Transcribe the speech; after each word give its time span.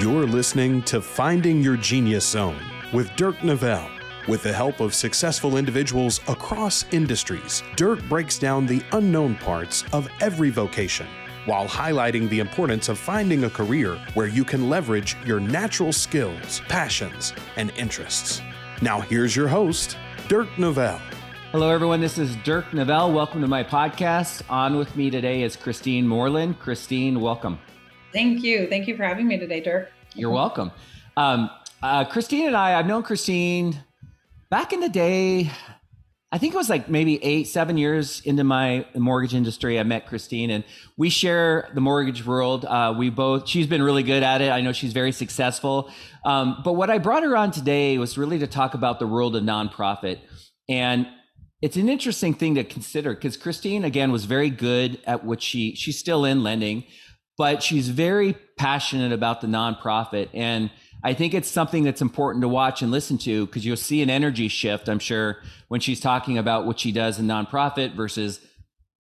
You're 0.00 0.24
listening 0.24 0.80
to 0.84 1.02
Finding 1.02 1.60
Your 1.60 1.76
Genius 1.76 2.26
Zone 2.26 2.58
with 2.90 3.14
Dirk 3.16 3.36
Nevelle. 3.40 3.86
With 4.28 4.42
the 4.42 4.50
help 4.50 4.80
of 4.80 4.94
successful 4.94 5.58
individuals 5.58 6.20
across 6.26 6.86
industries, 6.90 7.62
Dirk 7.76 8.02
breaks 8.04 8.38
down 8.38 8.64
the 8.64 8.80
unknown 8.92 9.34
parts 9.34 9.84
of 9.92 10.08
every 10.22 10.48
vocation 10.48 11.06
while 11.44 11.68
highlighting 11.68 12.30
the 12.30 12.38
importance 12.38 12.88
of 12.88 12.98
finding 12.98 13.44
a 13.44 13.50
career 13.50 13.96
where 14.14 14.26
you 14.26 14.42
can 14.42 14.70
leverage 14.70 15.18
your 15.26 15.38
natural 15.38 15.92
skills, 15.92 16.62
passions, 16.66 17.34
and 17.56 17.70
interests. 17.76 18.40
Now, 18.80 19.02
here's 19.02 19.36
your 19.36 19.48
host, 19.48 19.98
Dirk 20.28 20.48
Nevelle. 20.56 21.02
Hello, 21.52 21.68
everyone. 21.68 22.00
This 22.00 22.16
is 22.16 22.36
Dirk 22.36 22.70
Nevelle. 22.70 23.12
Welcome 23.12 23.42
to 23.42 23.48
my 23.48 23.62
podcast. 23.62 24.40
On 24.48 24.78
with 24.78 24.96
me 24.96 25.10
today 25.10 25.42
is 25.42 25.58
Kristine 25.58 26.06
Moreland. 26.06 26.58
Kristine, 26.58 27.20
welcome. 27.20 27.58
Thank 28.12 28.42
you. 28.42 28.66
Thank 28.68 28.88
you 28.88 28.96
for 28.96 29.04
having 29.04 29.28
me 29.28 29.38
today, 29.38 29.60
Dirk. 29.60 29.90
You're 30.14 30.30
welcome. 30.30 30.72
Um, 31.16 31.50
uh, 31.82 32.04
Kristine 32.04 32.46
and 32.46 32.56
I, 32.56 32.78
I've 32.78 32.86
known 32.86 33.02
Kristine 33.02 33.76
back 34.50 34.72
in 34.72 34.80
the 34.80 34.88
day. 34.88 35.50
I 36.32 36.38
think 36.38 36.54
it 36.54 36.56
was 36.56 36.68
like 36.68 36.88
maybe 36.88 37.22
eight, 37.24 37.48
seven 37.48 37.76
years 37.76 38.20
into 38.20 38.44
my 38.44 38.86
mortgage 38.94 39.34
industry. 39.34 39.80
I 39.80 39.82
met 39.82 40.06
Kristine, 40.06 40.50
and 40.50 40.64
we 40.96 41.10
share 41.10 41.68
the 41.74 41.80
mortgage 41.80 42.24
world. 42.24 42.64
Uh, 42.64 42.94
we 42.96 43.10
both, 43.10 43.48
she's 43.48 43.66
been 43.66 43.82
really 43.82 44.04
good 44.04 44.22
at 44.22 44.40
it. 44.40 44.50
I 44.50 44.60
know 44.60 44.72
she's 44.72 44.92
very 44.92 45.10
successful. 45.10 45.90
Um, 46.24 46.60
but 46.64 46.74
what 46.74 46.88
I 46.88 46.98
brought 46.98 47.24
her 47.24 47.36
on 47.36 47.50
today 47.50 47.98
was 47.98 48.16
really 48.16 48.38
to 48.38 48.46
talk 48.46 48.74
about 48.74 49.00
the 49.00 49.08
world 49.08 49.34
of 49.34 49.42
nonprofit. 49.42 50.20
And 50.68 51.08
it's 51.62 51.76
an 51.76 51.88
interesting 51.88 52.34
thing 52.34 52.54
to 52.54 52.64
consider 52.64 53.14
because 53.14 53.36
Kristine, 53.36 53.84
again, 53.84 54.12
was 54.12 54.24
very 54.24 54.50
good 54.50 55.00
at 55.06 55.24
what 55.24 55.42
she, 55.42 55.74
she's 55.74 55.98
still 55.98 56.24
in 56.24 56.42
lending 56.44 56.84
but 57.38 57.62
she's 57.62 57.88
very 57.88 58.34
passionate 58.58 59.12
about 59.12 59.40
the 59.40 59.46
nonprofit. 59.46 60.28
And 60.34 60.70
I 61.02 61.14
think 61.14 61.32
it's 61.32 61.50
something 61.50 61.84
that's 61.84 62.02
important 62.02 62.42
to 62.42 62.48
watch 62.48 62.82
and 62.82 62.90
listen 62.90 63.16
to 63.18 63.46
because 63.46 63.64
you'll 63.64 63.76
see 63.76 64.02
an 64.02 64.10
energy 64.10 64.48
shift, 64.48 64.88
I'm 64.88 64.98
sure, 64.98 65.38
when 65.68 65.80
she's 65.80 66.00
talking 66.00 66.36
about 66.36 66.66
what 66.66 66.78
she 66.78 66.92
does 66.92 67.18
in 67.18 67.26
nonprofit 67.26 67.94
versus 67.94 68.40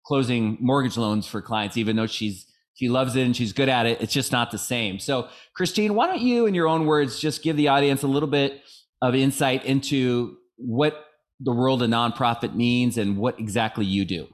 closing 0.05 0.57
mortgage 0.61 0.97
loans 0.97 1.27
for 1.27 1.41
clients, 1.41 1.77
even 1.77 1.95
though 1.95 2.07
she's 2.07 2.45
she 2.77 2.89
loves 2.89 3.15
it 3.15 3.23
and 3.23 3.35
she's 3.35 3.53
good 3.53 3.69
at 3.69 3.87
it. 3.87 4.01
It's 4.01 4.13
just 4.13 4.31
not 4.31 4.51
the 4.51 4.59
same. 4.59 4.99
So, 4.99 5.29
Kristine, 5.57 5.95
why 5.95 6.05
don't 6.05 6.21
you, 6.21 6.45
in 6.45 6.53
your 6.53 6.67
own 6.67 6.85
words, 6.85 7.19
just 7.19 7.41
give 7.41 7.57
the 7.57 7.69
audience 7.69 8.03
a 8.03 8.07
little 8.07 8.29
bit 8.29 8.61
of 9.01 9.15
insight 9.15 9.65
into 9.65 10.37
what 10.57 11.05
the 11.39 11.51
world 11.51 11.81
of 11.81 11.89
nonprofit 11.89 12.53
means 12.53 12.99
and 12.99 13.17
what 13.17 13.39
exactly 13.39 13.83
you 13.83 14.05
do? 14.05 14.27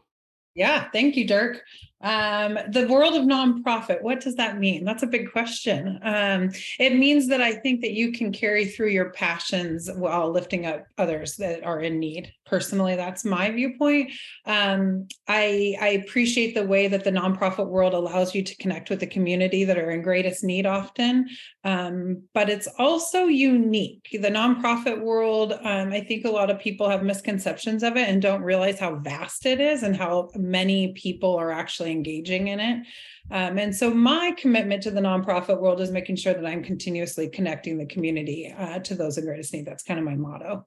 Yeah, 0.56 0.90
thank 0.92 1.16
you, 1.16 1.26
Dirk. 1.28 1.64
Um, 2.04 2.60
the 2.70 2.86
world 2.88 3.16
of 3.16 3.24
nonprofit, 3.24 4.02
what 4.02 4.20
does 4.20 4.36
that 4.36 4.60
mean? 4.60 4.84
That's 4.84 5.04
a 5.04 5.08
big 5.08 5.32
question. 5.32 6.00
Um, 6.04 6.52
it 6.78 6.96
means 6.96 7.28
that 7.30 7.42
I 7.42 7.54
think 7.54 7.80
that 7.80 7.94
you 7.94 8.12
can 8.12 8.34
carry 8.34 8.66
through 8.66 8.90
your 8.90 9.12
passions 9.12 9.90
while 9.96 10.30
lifting 10.30 10.66
up 10.66 10.86
others 10.98 11.38
that 11.38 11.64
are 11.64 11.80
in 11.80 12.00
need. 12.00 12.34
Personally, 12.46 12.98
that's 12.98 13.24
my 13.24 13.50
viewpoint. 13.52 14.12
Um, 14.46 15.08
I, 15.30 15.78
I 15.80 15.88
appreciate 16.04 16.54
the 16.54 16.66
way 16.66 16.90
that 16.90 17.06
the 17.06 17.10
nonprofit 17.10 17.68
world 17.68 17.94
allows 17.94 18.36
you 18.36 18.44
to 18.44 18.58
connect 18.58 18.90
with 18.90 19.00
the 19.00 19.08
community 19.08 19.64
that 19.64 19.78
are 19.78 19.92
in 19.92 20.02
greatest 20.02 20.44
need 20.44 20.66
often, 20.66 21.30
um, 21.64 22.24
but 22.34 22.50
it's 22.50 22.68
also 22.78 23.26
unique. 23.26 24.10
The 24.12 24.28
nonprofit 24.28 25.02
world, 25.02 25.54
um, 25.54 25.94
I 25.94 26.02
think 26.02 26.26
a 26.26 26.32
lot 26.32 26.50
of 26.50 26.60
people 26.60 26.90
have 26.90 27.02
misconceptions 27.02 27.82
of 27.82 27.96
it 27.96 28.10
and 28.10 28.22
don't 28.22 28.44
realize 28.44 28.78
how 28.78 28.96
vast 28.96 29.46
it 29.46 29.62
is 29.62 29.84
and 29.84 29.96
how 29.96 30.30
many 30.44 30.94
people 30.94 31.36
are 31.36 31.52
actually 31.52 31.92
engaging 31.92 32.50
in 32.50 32.60
it. 32.60 32.86
Um, 33.32 33.58
and 33.58 33.76
so 33.76 33.94
my 33.94 34.36
commitment 34.38 34.84
to 34.84 34.92
the 34.92 35.02
nonprofit 35.02 35.60
world 35.62 35.80
is 35.82 35.92
making 35.92 36.18
sure 36.18 36.34
that 36.34 36.46
I'm 36.46 36.64
continuously 36.64 37.30
connecting 37.30 37.78
the 37.78 37.86
community 37.86 38.54
uh, 38.56 38.80
to 38.80 38.96
those 38.96 39.18
in 39.18 39.26
greatest 39.26 39.54
need. 39.54 39.66
That's 39.66 39.84
kind 39.84 40.00
of 40.00 40.06
my 40.06 40.16
motto. 40.16 40.66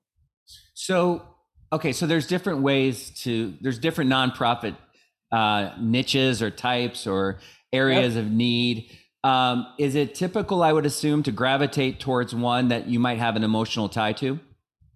So, 0.75 1.23
okay, 1.73 1.93
so 1.93 2.07
there's 2.07 2.27
different 2.27 2.63
ways 2.63 3.11
to, 3.23 3.55
there's 3.61 3.79
different 3.79 4.11
nonprofit 4.11 4.77
uh, 5.33 5.71
niches 5.79 6.43
or 6.43 6.51
types 6.51 7.07
or 7.07 7.41
areas 7.73 8.15
yep. 8.15 8.25
of 8.25 8.31
need. 8.31 8.91
Um, 9.25 9.67
is 9.79 9.95
it 9.97 10.15
typical, 10.15 10.63
I 10.63 10.73
would 10.73 10.87
assume, 10.87 11.23
to 11.25 11.33
gravitate 11.33 12.01
towards 12.01 12.35
one 12.35 12.69
that 12.69 12.87
you 12.87 13.01
might 13.01 13.19
have 13.19 13.37
an 13.37 13.43
emotional 13.43 13.89
tie 13.89 14.13
to? 14.15 14.39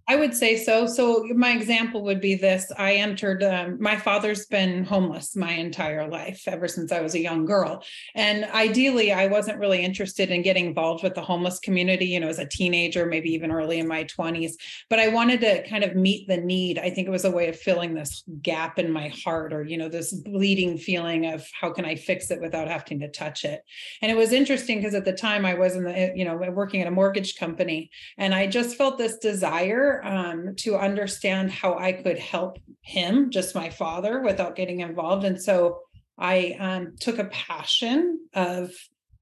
I 0.07 0.15
would 0.15 0.33
say 0.33 0.57
so. 0.57 0.87
So 0.87 1.23
my 1.35 1.51
example 1.51 2.03
would 2.03 2.19
be 2.19 2.35
this: 2.35 2.71
I 2.77 2.95
entered. 2.95 3.43
Um, 3.43 3.77
my 3.79 3.97
father's 3.97 4.45
been 4.45 4.83
homeless 4.83 5.35
my 5.35 5.51
entire 5.51 6.07
life, 6.09 6.43
ever 6.47 6.67
since 6.67 6.91
I 6.91 7.01
was 7.01 7.15
a 7.15 7.19
young 7.19 7.45
girl. 7.45 7.83
And 8.15 8.45
ideally, 8.45 9.11
I 9.11 9.27
wasn't 9.27 9.59
really 9.59 9.83
interested 9.83 10.31
in 10.31 10.41
getting 10.41 10.65
involved 10.67 11.03
with 11.03 11.15
the 11.15 11.21
homeless 11.21 11.59
community. 11.59 12.05
You 12.05 12.19
know, 12.19 12.27
as 12.27 12.39
a 12.39 12.47
teenager, 12.47 13.05
maybe 13.05 13.31
even 13.31 13.51
early 13.51 13.79
in 13.79 13.87
my 13.87 14.03
twenties. 14.03 14.57
But 14.89 14.99
I 14.99 15.09
wanted 15.09 15.41
to 15.41 15.67
kind 15.69 15.83
of 15.83 15.95
meet 15.95 16.27
the 16.27 16.37
need. 16.37 16.79
I 16.79 16.89
think 16.89 17.07
it 17.07 17.11
was 17.11 17.25
a 17.25 17.31
way 17.31 17.47
of 17.47 17.59
filling 17.59 17.93
this 17.93 18.23
gap 18.41 18.79
in 18.79 18.91
my 18.91 19.09
heart, 19.23 19.53
or 19.53 19.63
you 19.63 19.77
know, 19.77 19.89
this 19.89 20.13
bleeding 20.13 20.77
feeling 20.77 21.27
of 21.27 21.47
how 21.59 21.71
can 21.71 21.85
I 21.85 21.95
fix 21.95 22.31
it 22.31 22.41
without 22.41 22.67
having 22.67 22.99
to 23.01 23.11
touch 23.11 23.45
it. 23.45 23.61
And 24.01 24.11
it 24.11 24.17
was 24.17 24.33
interesting 24.33 24.79
because 24.79 24.95
at 24.95 25.05
the 25.05 25.13
time 25.13 25.45
I 25.45 25.53
was 25.53 25.75
in 25.75 25.83
the, 25.83 26.13
you 26.15 26.25
know, 26.25 26.35
working 26.35 26.81
at 26.81 26.87
a 26.87 26.91
mortgage 26.91 27.35
company, 27.35 27.91
and 28.17 28.33
I 28.33 28.47
just 28.47 28.75
felt 28.75 28.97
this 28.97 29.17
desire 29.17 29.90
um, 30.03 30.55
to 30.57 30.77
understand 30.77 31.51
how 31.51 31.77
I 31.77 31.91
could 31.91 32.17
help 32.17 32.57
him, 32.81 33.29
just 33.29 33.55
my 33.55 33.69
father, 33.69 34.21
without 34.21 34.55
getting 34.55 34.79
involved. 34.79 35.25
And 35.25 35.41
so 35.41 35.79
I 36.17 36.55
um, 36.59 36.95
took 36.99 37.19
a 37.19 37.25
passion 37.25 38.19
of 38.33 38.71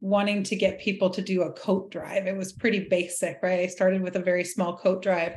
wanting 0.02 0.44
to 0.44 0.56
get 0.56 0.80
people 0.80 1.09
to 1.09 1.22
do 1.22 1.44
a 1.44 1.53
coat 1.53 1.91
drive. 1.91 2.28
It 2.28 2.38
was 2.38 2.53
pretty 2.53 2.88
basic, 2.90 3.40
right? 3.41 3.62
I 3.62 3.68
started 3.68 4.02
with 4.02 4.16
a 4.16 4.22
very 4.22 4.44
small 4.44 4.78
coat 4.78 5.02
drive 5.02 5.34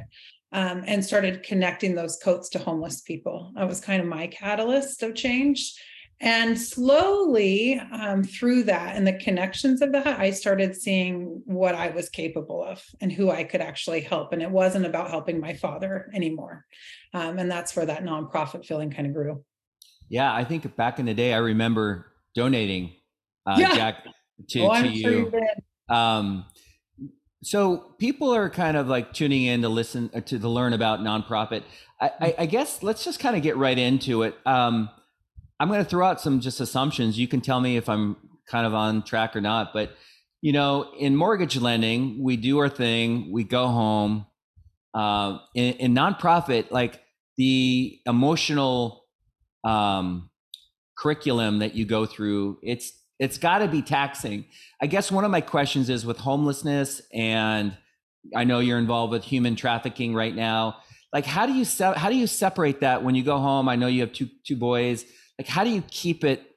um, 0.53 0.85
and 0.87 1.05
started 1.05 1.43
connecting 1.43 1.95
those 1.95 2.19
coats 2.23 2.49
to 2.51 2.59
homeless 2.59 3.01
people. 3.01 3.53
That 3.57 3.69
was 3.69 3.81
kind 3.81 4.01
of 4.01 4.09
my 4.09 4.27
catalyst 4.29 5.03
of 5.03 5.15
change. 5.15 5.75
And 6.23 6.59
slowly 6.59 7.81
um, 7.93 8.23
through 8.23 8.63
that 8.65 8.95
and 8.95 9.05
the 9.05 9.15
connections 9.15 9.83
of 9.83 9.91
that, 9.91 10.07
I 10.07 10.31
started 10.31 10.77
seeing 10.77 11.43
what 11.45 11.75
I 11.75 11.91
was 11.91 12.09
capable 12.09 12.65
of 12.65 12.81
and 13.01 13.11
who 13.11 13.31
I 13.31 13.43
could 13.43 13.61
actually 13.61 14.03
help. 14.03 14.33
And 14.33 14.41
it 14.41 14.51
wasn't 14.51 14.87
about 14.87 15.11
helping 15.11 15.41
my 15.41 15.55
father 15.55 16.09
anymore. 16.15 16.65
Um, 17.13 17.39
and 17.39 17.51
that's 17.51 17.75
where 17.75 17.87
that 17.87 18.05
nonprofit 18.05 18.65
feeling 18.65 18.91
kind 18.91 19.09
of 19.09 19.15
grew. 19.15 19.45
Yeah, 20.09 20.33
I 20.33 20.45
think 20.45 20.77
back 20.77 21.01
in 21.01 21.07
the 21.07 21.15
day, 21.15 21.35
I 21.35 21.39
remember 21.39 22.13
donating, 22.37 22.93
uh, 23.45 23.57
yeah. 23.59 23.75
Jack, 23.75 24.07
to, 24.51 24.61
oh, 24.61 24.81
to 24.81 24.89
you. 24.89 25.31
Sure 25.31 25.41
um, 25.89 26.45
so 27.43 27.95
people 27.99 28.33
are 28.33 28.49
kind 28.49 28.77
of 28.77 28.87
like 28.87 29.13
tuning 29.13 29.45
in 29.45 29.63
to 29.63 29.69
listen 29.69 30.11
uh, 30.15 30.21
to, 30.21 30.39
to 30.39 30.49
learn 30.49 30.73
about 30.73 31.01
nonprofit. 31.01 31.65
I, 32.01 32.11
I, 32.21 32.35
I 32.39 32.47
guess 32.47 32.83
let's 32.83 33.05
just 33.05 33.19
kind 33.19 33.37
of 33.37 33.43
get 33.43 33.57
right 33.57 33.77
into 33.77 34.23
it. 34.23 34.37
Um, 34.47 34.89
I'm 35.63 35.69
going 35.69 35.79
to 35.79 35.89
throw 35.89 36.05
out 36.05 36.21
some 36.21 36.41
just 36.41 36.59
assumptions. 36.59 37.17
You 37.17 37.29
can 37.29 37.41
tell 37.41 37.61
me 37.61 37.77
if 37.77 37.89
I'm 37.89 38.17
kind 38.49 38.67
of 38.67 38.75
on 38.75 39.05
track 39.05 39.37
or 39.37 39.41
not. 39.41 39.73
But, 39.73 39.93
you 40.41 40.53
know, 40.53 40.91
in 40.99 41.15
mortgage 41.15 41.57
lending, 41.57 42.21
we 42.21 42.37
do 42.37 42.59
our 42.59 42.69
thing, 42.69 43.31
we 43.31 43.45
go 43.45 43.69
home. 43.69 44.27
Uh, 44.93 45.39
in, 45.55 45.75
in 45.75 45.95
nonprofit, 45.95 46.73
like 46.73 47.01
the 47.37 47.97
emotional 48.07 49.05
um, 49.63 50.31
curriculum 50.99 51.61
that 51.61 51.77
you 51.77 51.87
go 51.87 52.07
through, 52.07 52.59
it's 52.65 52.93
it's 53.21 53.39
got 53.39 53.59
to 53.59 53.69
be 53.69 53.83
taxing. 53.83 54.47
I 54.81 54.89
guess 54.89 55.13
one 55.13 55.25
of 55.25 55.31
my 55.31 55.43
questions 55.43 55.89
is 55.89 56.05
with 56.05 56.17
homelessness, 56.17 57.03
and 57.15 57.77
I 58.35 58.43
know 58.43 58.59
you're 58.59 58.79
involved 58.81 59.13
with 59.13 59.23
human 59.23 59.55
trafficking 59.55 60.13
right 60.13 60.35
now. 60.35 60.79
Like, 61.13 61.25
how 61.25 61.47
do 61.47 61.53
you 61.53 61.65
se- 61.65 61.95
how 61.95 62.09
do 62.09 62.17
you 62.17 62.27
separate 62.27 62.81
that 62.81 63.05
when 63.05 63.15
you 63.15 63.23
go 63.23 63.39
home? 63.39 63.69
I 63.69 63.77
know 63.77 63.87
you 63.87 64.01
have 64.01 64.13
two 64.13 64.29
two 64.45 64.57
boys 64.57 65.05
like 65.39 65.49
how 65.49 65.65
do 65.65 65.71
you 65.71 65.83
keep 65.91 66.25
it 66.25 66.52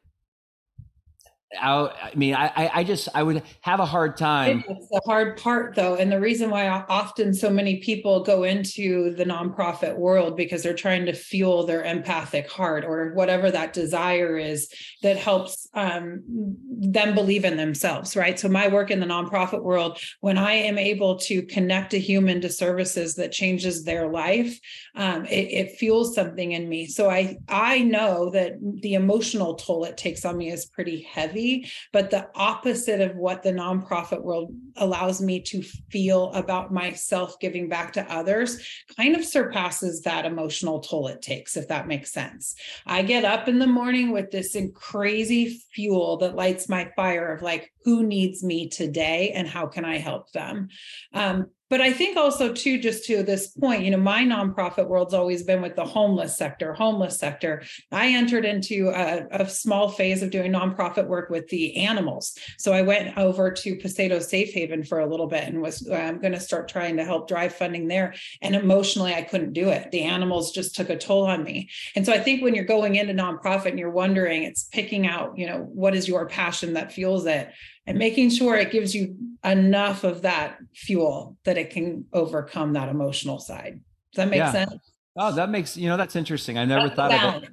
out 1.59 1.95
i 2.01 2.13
mean 2.15 2.33
i 2.35 2.69
i 2.73 2.83
just 2.83 3.09
i 3.13 3.23
would 3.23 3.41
have 3.61 3.79
a 3.79 3.85
hard 3.85 4.17
time. 4.17 4.63
It's 4.67 4.87
the 4.89 5.01
hard 5.05 5.37
part 5.37 5.75
though 5.75 5.95
and 5.95 6.11
the 6.11 6.19
reason 6.19 6.49
why 6.49 6.67
often 6.67 7.33
so 7.33 7.49
many 7.49 7.77
people 7.77 8.23
go 8.23 8.43
into 8.43 9.13
the 9.15 9.25
nonprofit 9.25 9.97
world 9.97 10.35
because 10.35 10.63
they're 10.63 10.73
trying 10.73 11.05
to 11.05 11.13
fuel 11.13 11.65
their 11.65 11.83
empathic 11.83 12.49
heart 12.49 12.85
or 12.85 13.13
whatever 13.13 13.51
that 13.51 13.73
desire 13.73 14.37
is 14.37 14.69
that 15.01 15.17
helps 15.17 15.67
um, 15.73 16.23
them 16.27 17.15
believe 17.15 17.45
in 17.45 17.57
themselves 17.57 18.15
right? 18.15 18.39
So 18.39 18.47
my 18.49 18.67
work 18.67 18.91
in 18.91 18.99
the 18.99 19.05
nonprofit 19.05 19.63
world 19.63 19.99
when 20.21 20.37
i 20.37 20.53
am 20.53 20.77
able 20.77 21.17
to 21.19 21.41
connect 21.43 21.93
a 21.93 21.97
human 21.97 22.41
to 22.41 22.49
services 22.49 23.15
that 23.15 23.31
changes 23.31 23.83
their 23.83 24.07
life 24.07 24.59
um, 24.95 25.25
it, 25.25 25.51
it 25.51 25.71
fuels 25.77 26.15
something 26.15 26.51
in 26.51 26.67
me. 26.67 26.87
So 26.87 27.09
i 27.09 27.37
i 27.49 27.79
know 27.79 28.29
that 28.31 28.53
the 28.81 28.95
emotional 28.95 29.55
toll 29.55 29.85
it 29.85 29.97
takes 29.97 30.25
on 30.25 30.37
me 30.37 30.51
is 30.51 30.65
pretty 30.65 31.01
heavy 31.01 31.44
but 31.93 32.09
the 32.09 32.27
opposite 32.35 33.01
of 33.01 33.15
what 33.15 33.43
the 33.43 33.51
nonprofit 33.51 34.21
world 34.21 34.53
allows 34.77 35.21
me 35.21 35.39
to 35.41 35.61
feel 35.91 36.31
about 36.33 36.73
myself 36.73 37.39
giving 37.39 37.69
back 37.69 37.93
to 37.93 38.11
others 38.11 38.65
kind 38.97 39.15
of 39.15 39.25
surpasses 39.25 40.01
that 40.01 40.25
emotional 40.25 40.79
toll 40.79 41.07
it 41.07 41.21
takes, 41.21 41.57
if 41.57 41.67
that 41.67 41.87
makes 41.87 42.11
sense. 42.11 42.55
I 42.85 43.01
get 43.01 43.25
up 43.25 43.47
in 43.47 43.59
the 43.59 43.67
morning 43.67 44.11
with 44.11 44.31
this 44.31 44.55
crazy 44.73 45.61
fuel 45.73 46.17
that 46.17 46.35
lights 46.35 46.69
my 46.69 46.89
fire 46.95 47.33
of 47.33 47.41
like, 47.41 47.71
who 47.85 48.03
needs 48.03 48.43
me 48.43 48.67
today 48.67 49.31
and 49.35 49.47
how 49.47 49.67
can 49.67 49.85
I 49.85 49.99
help 49.99 50.31
them? 50.31 50.69
Um, 51.13 51.47
but 51.69 51.81
I 51.81 51.91
think 51.91 52.15
also 52.15 52.53
too, 52.53 52.79
just 52.79 53.05
to 53.05 53.23
this 53.23 53.47
point, 53.47 53.83
you 53.83 53.89
know, 53.89 53.97
my 53.97 54.23
nonprofit 54.23 54.87
world's 54.87 55.15
always 55.15 55.41
been 55.41 55.63
with 55.63 55.75
the 55.75 55.85
homeless 55.85 56.37
sector, 56.37 56.73
homeless 56.73 57.17
sector. 57.17 57.63
I 57.91 58.09
entered 58.09 58.45
into 58.45 58.89
a, 58.89 59.25
a 59.31 59.49
small 59.49 59.89
phase 59.89 60.21
of 60.21 60.29
doing 60.29 60.53
nonprofit 60.53 61.07
work 61.07 61.31
with 61.31 61.47
the 61.47 61.75
animals. 61.77 62.37
So 62.59 62.71
I 62.71 62.83
went 62.83 63.17
over 63.17 63.51
to 63.51 63.75
Pasado's 63.77 64.29
Safe 64.29 64.53
Haven 64.53 64.83
for 64.83 64.99
a 64.99 65.09
little 65.09 65.25
bit 65.25 65.45
and 65.45 65.59
was 65.59 65.89
I'm 65.89 66.19
going 66.19 66.33
to 66.33 66.39
start 66.39 66.67
trying 66.67 66.97
to 66.97 67.05
help 67.05 67.27
drive 67.27 67.55
funding 67.55 67.87
there. 67.87 68.13
And 68.43 68.55
emotionally, 68.55 69.15
I 69.15 69.23
couldn't 69.23 69.53
do 69.53 69.69
it. 69.69 69.89
The 69.89 70.03
animals 70.03 70.51
just 70.51 70.75
took 70.75 70.91
a 70.91 70.97
toll 70.97 71.25
on 71.25 71.43
me. 71.43 71.69
And 71.95 72.05
so 72.05 72.13
I 72.13 72.19
think 72.19 72.43
when 72.43 72.53
you're 72.53 72.65
going 72.65 72.95
into 72.95 73.13
nonprofit 73.13 73.71
and 73.71 73.79
you're 73.79 73.89
wondering, 73.89 74.43
it's 74.43 74.65
picking 74.65 75.07
out, 75.07 75.35
you 75.35 75.47
know, 75.47 75.67
what 75.73 75.95
is 75.95 76.07
your 76.07 76.27
passion 76.27 76.73
that 76.73 76.91
fuels 76.91 77.25
it 77.25 77.49
and 77.87 77.97
making 77.97 78.29
sure 78.29 78.55
it 78.55 78.71
gives 78.71 78.95
you 78.95 79.15
enough 79.43 80.03
of 80.03 80.23
that 80.23 80.57
fuel 80.73 81.37
that 81.45 81.57
it 81.57 81.69
can 81.69 82.05
overcome 82.13 82.73
that 82.73 82.89
emotional 82.89 83.39
side. 83.39 83.79
Does 84.13 84.23
that 84.25 84.29
make 84.29 84.39
yeah. 84.39 84.51
sense? 84.51 84.91
Oh, 85.17 85.33
that 85.33 85.49
makes 85.49 85.77
you 85.77 85.87
know 85.87 85.97
that's 85.97 86.15
interesting. 86.15 86.57
I 86.57 86.65
never 86.65 86.87
that's 86.87 86.95
thought 86.95 87.35
of 87.35 87.43
it. 87.43 87.49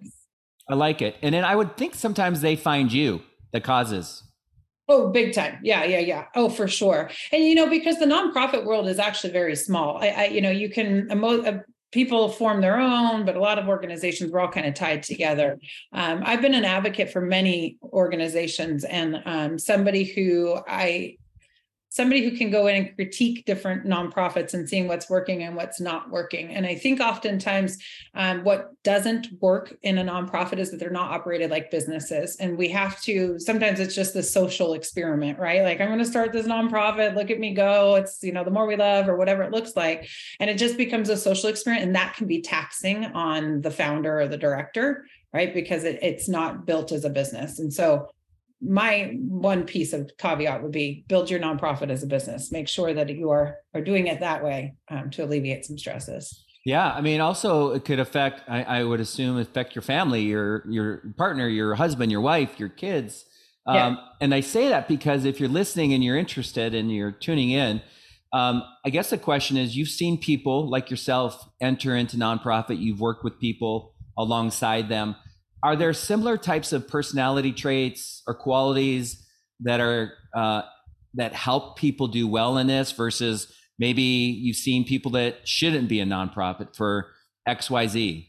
I 0.69 0.75
like 0.75 1.02
it. 1.02 1.17
And 1.23 1.34
then 1.34 1.44
I 1.44 1.55
would 1.55 1.76
think 1.76 1.94
sometimes 1.94 2.40
they 2.40 2.56
find 2.56 2.93
you 2.93 3.23
the 3.52 3.61
causes. 3.61 4.23
Oh, 4.88 5.11
big 5.11 5.32
time. 5.32 5.58
Yeah, 5.62 5.84
yeah, 5.84 6.00
yeah. 6.00 6.25
Oh, 6.34 6.49
for 6.49 6.67
sure. 6.67 7.11
And 7.31 7.44
you 7.44 7.55
know, 7.55 7.69
because 7.69 7.99
the 7.99 8.06
nonprofit 8.06 8.64
world 8.64 8.88
is 8.88 8.99
actually 8.99 9.32
very 9.32 9.55
small. 9.55 9.99
I, 9.99 10.08
I 10.08 10.25
you 10.26 10.40
know, 10.40 10.50
you 10.50 10.69
can 10.69 11.08
emo- 11.11 11.43
uh, 11.43 11.58
people 11.93 12.31
form 12.31 12.61
their 12.61 12.81
own, 12.81 13.25
but 13.25 13.37
a 13.37 13.41
lot 13.41 13.59
of 13.59 13.69
organizations 13.69 14.33
were 14.33 14.41
all 14.41 14.49
kind 14.49 14.67
of 14.67 14.75
tied 14.75 15.03
together. 15.03 15.59
Um, 15.93 16.23
I've 16.25 16.41
been 16.41 16.55
an 16.55 16.65
advocate 16.65 17.12
for 17.12 17.21
many 17.21 17.77
organizations 17.83 18.85
and 18.85 19.23
um, 19.27 19.59
somebody 19.59 20.05
who 20.05 20.59
I 20.67 21.19
somebody 21.93 22.25
who 22.25 22.35
can 22.35 22.50
go 22.50 22.69
in 22.69 22.75
and 22.75 22.97
critique 22.97 23.44
different 23.44 23.85
nonprofits 23.85 24.55
and 24.55 24.67
seeing 24.67 24.89
what's 24.89 25.11
working 25.11 25.43
and 25.43 25.55
what's 25.55 25.79
not 25.79 26.11
working. 26.11 26.49
And 26.55 26.65
I 26.65 26.75
think 26.75 27.00
oftentimes 27.00 27.77
um, 28.15 28.44
what 28.44 28.71
doesn't 28.83 29.29
work 29.43 29.77
in 29.83 29.99
a 29.99 30.05
nonprofit 30.05 30.59
is 30.59 30.71
that 30.71 30.81
they're 30.81 30.89
not 30.89 31.11
operated 31.11 31.50
like 31.50 31.71
businesses. 31.71 32.37
And 32.37 32.56
we 32.56 32.69
have 32.69 32.99
to, 33.03 33.39
sometimes 33.39 33.79
it's 33.79 33.94
just 33.94 34.15
the 34.15 34.23
social 34.23 34.73
experiment, 34.73 35.39
right? 35.39 35.62
Like, 35.62 35.83
I'm 35.83 35.89
going 35.89 35.99
to 35.99 36.06
start 36.06 36.33
this 36.33 36.47
nonprofit, 36.47 37.15
look 37.15 37.31
at 37.31 37.39
me 37.39 37.53
go. 37.53 37.97
It's, 37.97 38.23
you 38.23 38.33
know, 38.33 38.43
the 38.43 38.50
more 38.50 38.67
we 38.67 38.77
love 38.77 39.06
or 39.06 39.17
whatever 39.17 39.43
it 39.43 39.53
looks 39.53 39.77
like. 39.77 40.09
And 40.41 40.49
it 40.49 40.56
just 40.56 40.79
becomes 40.79 41.11
a 41.11 41.17
social 41.17 41.50
experiment. 41.50 41.85
And 41.85 41.94
that 41.94 42.17
can 42.17 42.27
be 42.27 42.41
taxing 42.41 43.05
on 43.05 43.61
the 43.61 43.71
founder 43.71 44.19
or 44.19 44.29
the 44.29 44.39
director 44.39 45.05
right 45.35 45.55
because 45.55 45.85
it, 45.85 45.99
it's 46.03 46.29
not 46.29 46.67
built 46.67 46.93
as 46.93 47.06
a 47.06 47.11
business 47.11 47.59
and 47.59 47.73
so 47.73 48.06
my 48.62 49.17
one 49.20 49.64
piece 49.64 49.93
of 49.93 50.11
caveat 50.19 50.62
would 50.62 50.73
be 50.73 51.05
build 51.09 51.29
your 51.31 51.41
nonprofit 51.41 51.91
as 51.91 52.03
a 52.03 52.06
business. 52.06 52.53
Make 52.53 52.69
sure 52.69 52.94
that 52.94 53.09
you 53.11 53.31
are 53.31 53.56
are 53.75 53.81
doing 53.81 54.06
it 54.06 54.20
that 54.20 54.44
way 54.44 54.75
um, 54.88 55.11
to 55.11 55.25
alleviate 55.25 55.64
some 55.64 55.76
stresses. 55.79 56.44
Yeah 56.64 56.93
i 56.93 57.00
mean 57.00 57.20
also 57.20 57.73
it 57.73 57.85
could 57.85 57.99
affect 57.99 58.43
I, 58.49 58.62
I, 58.62 58.85
would 58.85 59.00
assume 59.00 59.37
affect 59.37 59.75
your 59.75 59.82
family 59.82 60.23
your 60.23 60.64
your 60.70 61.03
partner 61.17 61.49
your 61.49 61.75
husband 61.75 62.12
your 62.12 62.20
wife 62.20 62.59
your 62.61 62.69
kids. 62.69 63.25
Um, 63.67 63.75
yeah. 63.75 63.97
and 64.20 64.35
i 64.35 64.41
say 64.41 64.69
that 64.69 64.87
because 64.88 65.25
if 65.25 65.41
you're 65.41 65.49
listening 65.49 65.93
and 65.93 66.03
you're 66.03 66.17
interested 66.17 66.75
and 66.75 66.91
you're 66.91 67.12
tuning 67.12 67.50
in 67.50 67.82
um, 68.32 68.62
i 68.85 68.91
guess 68.91 69.11
the 69.11 69.19
question 69.19 69.56
is 69.56 69.76
you've 69.76 69.88
seen 69.88 70.19
people 70.19 70.70
like 70.70 70.88
yourself 70.88 71.49
enter 71.61 71.97
into 71.97 72.17
nonprofit. 72.17 72.79
You've 72.81 73.00
worked 73.00 73.25
with 73.25 73.41
people 73.41 73.94
alongside 74.17 74.88
them 74.88 75.17
are 75.62 75.76
there 75.76 75.93
similar 75.93 76.37
types 76.37 76.73
of 76.73 76.88
personality 76.88 77.53
traits 77.53 78.23
or 78.26 78.35
qualities 78.35 79.26
that 79.61 79.81
are 79.81 80.12
uh, 80.35 80.62
that 81.14 81.35
help 81.35 81.76
people 81.76 82.09
do 82.09 82.26
well 82.26 82.59
in 82.59 82.67
this 82.67 82.93
versus 82.93 83.53
maybe 83.79 84.03
you've 84.03 84.56
seen 84.56 84.85
people 84.85 85.12
that 85.12 85.47
shouldn't 85.47 85.88
be 85.88 86.00
a 86.00 86.05
nonprofit 86.05 86.75
for 86.75 87.09
xyz 87.49 88.29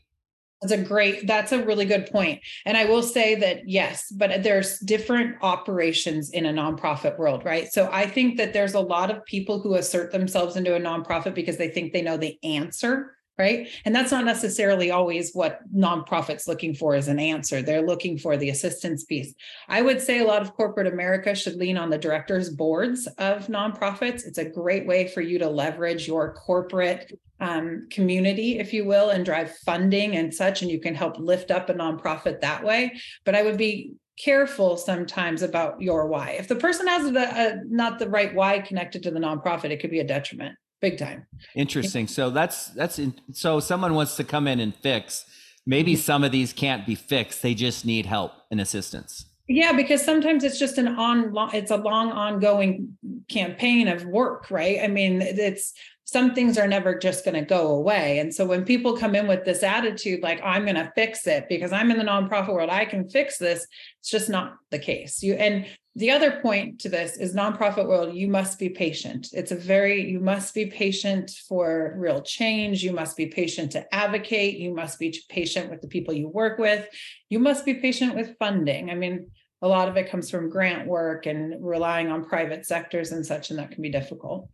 that's 0.62 0.74
a 0.74 0.84
great 0.84 1.28
that's 1.28 1.52
a 1.52 1.64
really 1.64 1.86
good 1.86 2.08
point. 2.08 2.40
and 2.66 2.78
i 2.78 2.86
will 2.86 3.04
say 3.04 3.36
that 3.36 3.68
yes 3.68 4.12
but 4.12 4.44
there's 4.44 4.80
different 4.80 5.36
operations 5.42 6.32
in 6.32 6.46
a 6.46 6.54
nonprofit 6.54 7.18
world 7.18 7.44
right? 7.46 7.68
So 7.72 7.90
i 7.92 8.06
think 8.06 8.38
that 8.38 8.54
there's 8.54 8.74
a 8.74 8.80
lot 8.80 9.12
of 9.12 9.24
people 9.26 9.60
who 9.60 9.76
assert 9.76 10.12
themselves 10.12 10.56
into 10.56 10.76
a 10.76 10.80
nonprofit 10.80 11.34
because 11.34 11.58
they 11.58 11.70
think 11.70 11.94
they 11.94 12.02
know 12.02 12.18
the 12.18 12.38
answer 12.44 13.16
right? 13.38 13.68
And 13.86 13.96
that's 13.96 14.12
not 14.12 14.26
necessarily 14.26 14.92
always 14.92 15.34
what 15.34 15.60
nonprofits 15.76 16.48
looking 16.48 16.74
for 16.74 16.94
as 16.94 17.08
an 17.08 17.20
answer. 17.20 17.62
They're 17.62 17.86
looking 17.86 18.18
for 18.18 18.38
the 18.38 18.50
assistance 18.50 19.06
piece. 19.06 19.34
I 19.68 19.82
would 19.82 20.02
say 20.02 20.20
a 20.20 20.26
lot 20.26 20.42
of 20.42 20.54
corporate 20.54 20.88
america 20.88 21.34
should 21.34 21.56
lean 21.56 21.78
on 21.78 21.90
the 21.90 21.98
directors 21.98 22.50
boards 22.50 23.08
of 23.18 23.48
nonprofits. 23.48 24.26
It's 24.26 24.38
a 24.38 24.50
great 24.50 24.86
way 24.86 25.08
for 25.08 25.22
you 25.22 25.40
to 25.40 25.50
leverage 25.50 26.08
your 26.08 26.34
corporate 26.34 27.20
um, 27.40 27.88
community 27.90 28.60
if 28.60 28.72
you 28.72 28.86
will 28.86 29.10
and 29.10 29.26
drive 29.26 29.56
funding 29.66 30.16
and 30.16 30.34
such 30.34 30.62
and 30.62 30.70
you 30.70 30.80
can 30.80 30.96
help 30.96 31.18
lift 31.18 31.52
up 31.52 31.70
a 31.70 31.74
nonprofit 31.74 32.42
that 32.42 32.64
way. 32.64 32.94
But 33.26 33.36
i 33.36 33.42
would 33.42 33.58
be 33.58 33.94
careful 34.18 34.78
sometimes 34.78 35.42
about 35.42 35.82
your 35.82 36.08
why. 36.08 36.32
If 36.40 36.48
the 36.48 36.56
person 36.56 36.86
has 36.86 37.12
the 37.12 37.20
uh, 37.20 37.56
not 37.68 37.98
the 37.98 38.08
right 38.08 38.34
why 38.34 38.60
connected 38.60 39.02
to 39.04 39.12
the 39.12 39.20
nonprofit 39.20 39.72
it 39.72 39.80
could 39.80 39.90
be 39.90 40.02
a 40.02 40.08
detriment 40.08 40.56
big 40.84 40.98
time. 40.98 41.26
Interesting. 41.56 42.08
So 42.08 42.30
that's 42.30 42.68
that's 42.68 43.00
in, 43.00 43.16
so 43.32 43.60
someone 43.62 43.96
wants 43.96 44.16
to 44.18 44.24
come 44.24 44.48
in 44.48 44.60
and 44.60 44.76
fix. 44.76 45.26
Maybe 45.66 45.94
mm-hmm. 45.94 46.02
some 46.02 46.24
of 46.26 46.32
these 46.34 46.52
can't 46.52 46.86
be 46.86 46.94
fixed. 46.94 47.42
They 47.42 47.56
just 47.56 47.86
need 47.86 48.06
help 48.06 48.34
and 48.52 48.60
assistance. 48.60 49.26
Yeah, 49.48 49.72
because 49.74 50.04
sometimes 50.04 50.44
it's 50.44 50.60
just 50.60 50.78
an 50.78 50.90
on 50.90 51.34
it's 51.54 51.72
a 51.72 51.78
long 51.78 52.12
ongoing 52.12 52.98
campaign 53.30 53.88
of 53.88 54.06
work, 54.06 54.52
right? 54.52 54.80
I 54.84 54.88
mean, 54.88 55.22
it's 55.22 55.74
some 56.04 56.36
things 56.36 56.58
are 56.58 56.68
never 56.68 57.00
just 57.00 57.24
going 57.24 57.36
to 57.36 57.46
go 57.46 57.72
away. 57.72 58.20
And 58.20 58.36
so 58.36 58.46
when 58.46 58.66
people 58.66 58.98
come 58.98 59.16
in 59.16 59.26
with 59.26 59.46
this 59.46 59.64
attitude, 59.64 60.22
like, 60.22 60.42
I'm 60.44 60.64
going 60.64 60.76
to 60.76 60.92
fix 60.96 61.26
it 61.28 61.48
because 61.48 61.72
I'm 61.72 61.92
in 61.92 61.98
the 61.98 62.04
nonprofit 62.04 62.54
world, 62.54 62.70
I 62.70 62.84
can 62.84 63.08
fix 63.10 63.38
this, 63.38 63.66
it's 64.00 64.10
just 64.10 64.30
not 64.30 64.58
the 64.70 64.80
case. 64.80 65.24
You 65.24 65.36
and 65.36 65.66
the 65.96 66.10
other 66.10 66.40
point 66.42 66.80
to 66.82 66.90
this 66.90 67.18
is 67.18 67.36
nonprofit 67.36 67.88
world, 67.88 68.16
you 68.16 68.28
must 68.28 68.58
be 68.58 68.70
patient. 68.70 69.28
It's 69.32 69.52
a 69.52 69.56
very, 69.56 70.10
you 70.10 70.20
must 70.20 70.56
be 70.56 70.66
patient 70.66 71.30
for 71.48 71.94
real 71.98 72.22
change. 72.22 72.84
You 72.84 72.94
must 72.94 73.16
be 73.16 73.28
patient 73.28 73.72
to 73.74 73.94
advocate. 73.94 74.58
You 74.58 74.74
must 74.74 74.98
be 74.98 75.16
patient 75.30 75.70
with 75.70 75.82
the 75.82 75.88
people 75.88 76.14
you 76.14 76.30
work 76.30 76.58
with. 76.58 76.88
You 77.30 77.38
must 77.38 77.64
be 77.64 77.76
patient 77.76 78.16
with 78.16 78.36
funding. 78.40 78.90
I 78.90 78.96
mean, 78.96 79.30
a 79.62 79.68
lot 79.68 79.88
of 79.88 79.96
it 79.96 80.10
comes 80.10 80.32
from 80.32 80.50
grant 80.50 80.88
work 80.88 81.28
and 81.28 81.64
relying 81.64 82.10
on 82.10 82.26
private 82.26 82.66
sectors 82.66 83.12
and 83.12 83.24
such, 83.24 83.52
and 83.52 83.60
that 83.60 83.70
can 83.70 83.84
be 83.84 83.92
difficult. 83.92 84.50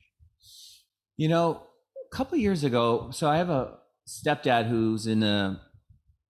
You 1.15 1.29
know, 1.29 1.63
a 2.11 2.15
couple 2.15 2.37
years 2.37 2.65
ago, 2.65 3.11
so 3.11 3.29
I 3.29 3.37
have 3.37 3.49
a 3.49 3.77
stepdad 4.07 4.67
who's 4.67 5.07
in 5.07 5.21
the 5.21 5.59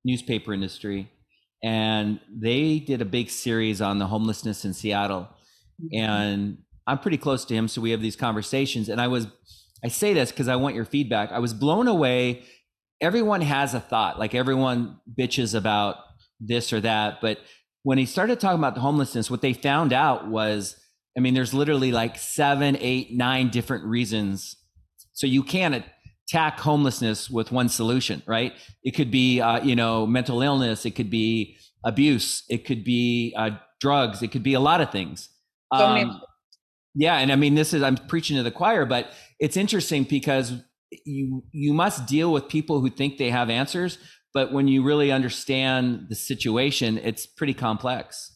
newspaper 0.05 0.53
industry, 0.53 1.11
and 1.63 2.19
they 2.29 2.79
did 2.79 3.01
a 3.01 3.05
big 3.05 3.29
series 3.29 3.81
on 3.81 3.99
the 3.99 4.07
homelessness 4.07 4.65
in 4.65 4.73
Seattle. 4.73 5.27
Mm-hmm. 5.81 6.03
And 6.03 6.57
I'm 6.87 6.99
pretty 6.99 7.17
close 7.17 7.45
to 7.45 7.53
him, 7.53 7.67
so 7.67 7.81
we 7.81 7.91
have 7.91 8.01
these 8.01 8.15
conversations. 8.15 8.89
And 8.89 8.99
I 8.99 9.07
was, 9.07 9.27
I 9.83 9.89
say 9.89 10.13
this 10.13 10.31
because 10.31 10.47
I 10.47 10.55
want 10.55 10.75
your 10.75 10.85
feedback. 10.85 11.31
I 11.31 11.39
was 11.39 11.53
blown 11.53 11.87
away. 11.87 12.43
Everyone 13.01 13.41
has 13.41 13.73
a 13.73 13.79
thought, 13.79 14.19
like 14.19 14.35
everyone 14.35 14.97
bitches 15.17 15.55
about 15.55 15.97
this 16.39 16.73
or 16.73 16.81
that. 16.81 17.21
But 17.21 17.39
when 17.83 17.97
he 17.97 18.05
started 18.05 18.39
talking 18.39 18.59
about 18.59 18.75
the 18.75 18.81
homelessness, 18.81 19.31
what 19.31 19.41
they 19.41 19.53
found 19.53 19.93
out 19.93 20.27
was, 20.27 20.75
I 21.17 21.21
mean, 21.21 21.33
there's 21.33 21.53
literally 21.53 21.91
like 21.91 22.17
seven, 22.17 22.77
eight, 22.79 23.13
nine 23.13 23.49
different 23.49 23.85
reasons 23.85 24.57
so 25.19 25.27
you 25.27 25.43
can't 25.43 25.83
attack 26.29 26.59
homelessness 26.59 27.29
with 27.29 27.51
one 27.51 27.69
solution, 27.69 28.21
right? 28.27 28.53
It 28.83 28.91
could 28.91 29.09
be, 29.09 29.41
uh, 29.41 29.63
you 29.63 29.75
know, 29.75 30.05
mental 30.05 30.41
illness. 30.41 30.85
It 30.85 30.91
could 30.91 31.09
be 31.09 31.57
abuse. 31.83 32.43
It 32.49 32.65
could 32.65 32.83
be 32.83 33.33
uh, 33.35 33.51
drugs. 33.81 34.21
It 34.21 34.31
could 34.31 34.43
be 34.43 34.53
a 34.53 34.59
lot 34.59 34.79
of 34.81 34.91
things. 34.91 35.29
Um, 35.71 36.21
yeah, 36.95 37.17
and 37.17 37.31
I 37.31 37.35
mean, 37.35 37.55
this 37.55 37.73
is 37.73 37.83
I'm 37.83 37.95
preaching 37.95 38.37
to 38.37 38.43
the 38.43 38.51
choir, 38.51 38.85
but 38.85 39.11
it's 39.39 39.57
interesting 39.57 40.03
because 40.03 40.53
you 41.05 41.43
you 41.51 41.73
must 41.73 42.07
deal 42.07 42.31
with 42.31 42.47
people 42.47 42.81
who 42.81 42.89
think 42.89 43.17
they 43.17 43.29
have 43.29 43.49
answers, 43.49 43.97
but 44.33 44.51
when 44.51 44.67
you 44.67 44.83
really 44.83 45.11
understand 45.11 46.07
the 46.09 46.15
situation, 46.15 46.97
it's 46.97 47.25
pretty 47.25 47.53
complex 47.53 48.35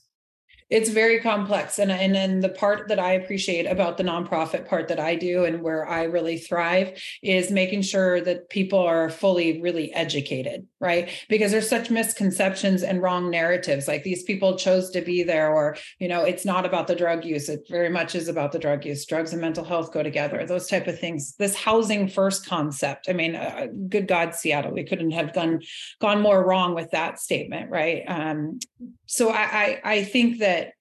it's 0.73 0.89
very 0.89 1.19
complex 1.19 1.77
and 1.77 1.91
and 1.91 2.15
then 2.15 2.39
the 2.39 2.49
part 2.49 2.87
that 2.87 2.99
i 2.99 3.11
appreciate 3.11 3.65
about 3.65 3.95
the 3.97 4.03
nonprofit 4.03 4.67
part 4.67 4.87
that 4.87 4.99
i 4.99 5.15
do 5.15 5.45
and 5.45 5.61
where 5.61 5.87
i 5.87 6.03
really 6.03 6.37
thrive 6.37 6.99
is 7.21 7.51
making 7.51 7.83
sure 7.83 8.19
that 8.19 8.49
people 8.49 8.79
are 8.79 9.07
fully 9.09 9.61
really 9.61 9.93
educated 9.93 10.65
right? 10.83 11.09
Because 11.29 11.53
there's 11.53 11.69
such 11.69 11.89
misconceptions 11.89 12.83
and 12.83 13.01
wrong 13.01 13.31
narratives. 13.31 13.87
Like 13.87 14.03
these 14.03 14.23
people 14.23 14.57
chose 14.57 14.89
to 14.89 15.01
be 15.01 15.23
there 15.23 15.51
or 15.51 15.77
you 15.97 16.09
know 16.09 16.23
it's 16.23 16.45
not 16.45 16.65
about 16.65 16.87
the 16.87 16.95
drug 16.95 17.23
use. 17.23 17.47
It 17.47 17.61
very 17.69 17.89
much 17.89 18.15
is 18.15 18.27
about 18.27 18.51
the 18.51 18.59
drug 18.59 18.85
use. 18.85 19.05
Drugs 19.05 19.31
and 19.31 19.41
mental 19.41 19.63
health 19.63 19.93
go 19.93 20.03
together. 20.03 20.45
Those 20.45 20.67
type 20.67 20.87
of 20.87 20.99
things. 20.99 21.35
This 21.39 21.55
housing 21.55 22.09
first 22.09 22.45
concept. 22.45 23.07
I 23.07 23.13
mean 23.13 23.35
uh, 23.35 23.67
good 23.87 24.07
god 24.07 24.35
seattle 24.35 24.73
we 24.73 24.83
couldn't 24.83 25.11
have 25.11 25.33
gone 25.33 25.61
gone 26.01 26.21
more 26.21 26.45
wrong 26.45 26.75
with 26.75 26.91
that 26.91 27.19
statement 27.19 27.71
right? 27.71 28.03
Um, 28.05 28.59
so 29.05 29.29
I, 29.29 29.41
I 29.41 29.81
i 29.83 30.03
think 30.03 30.39
that 30.39 30.73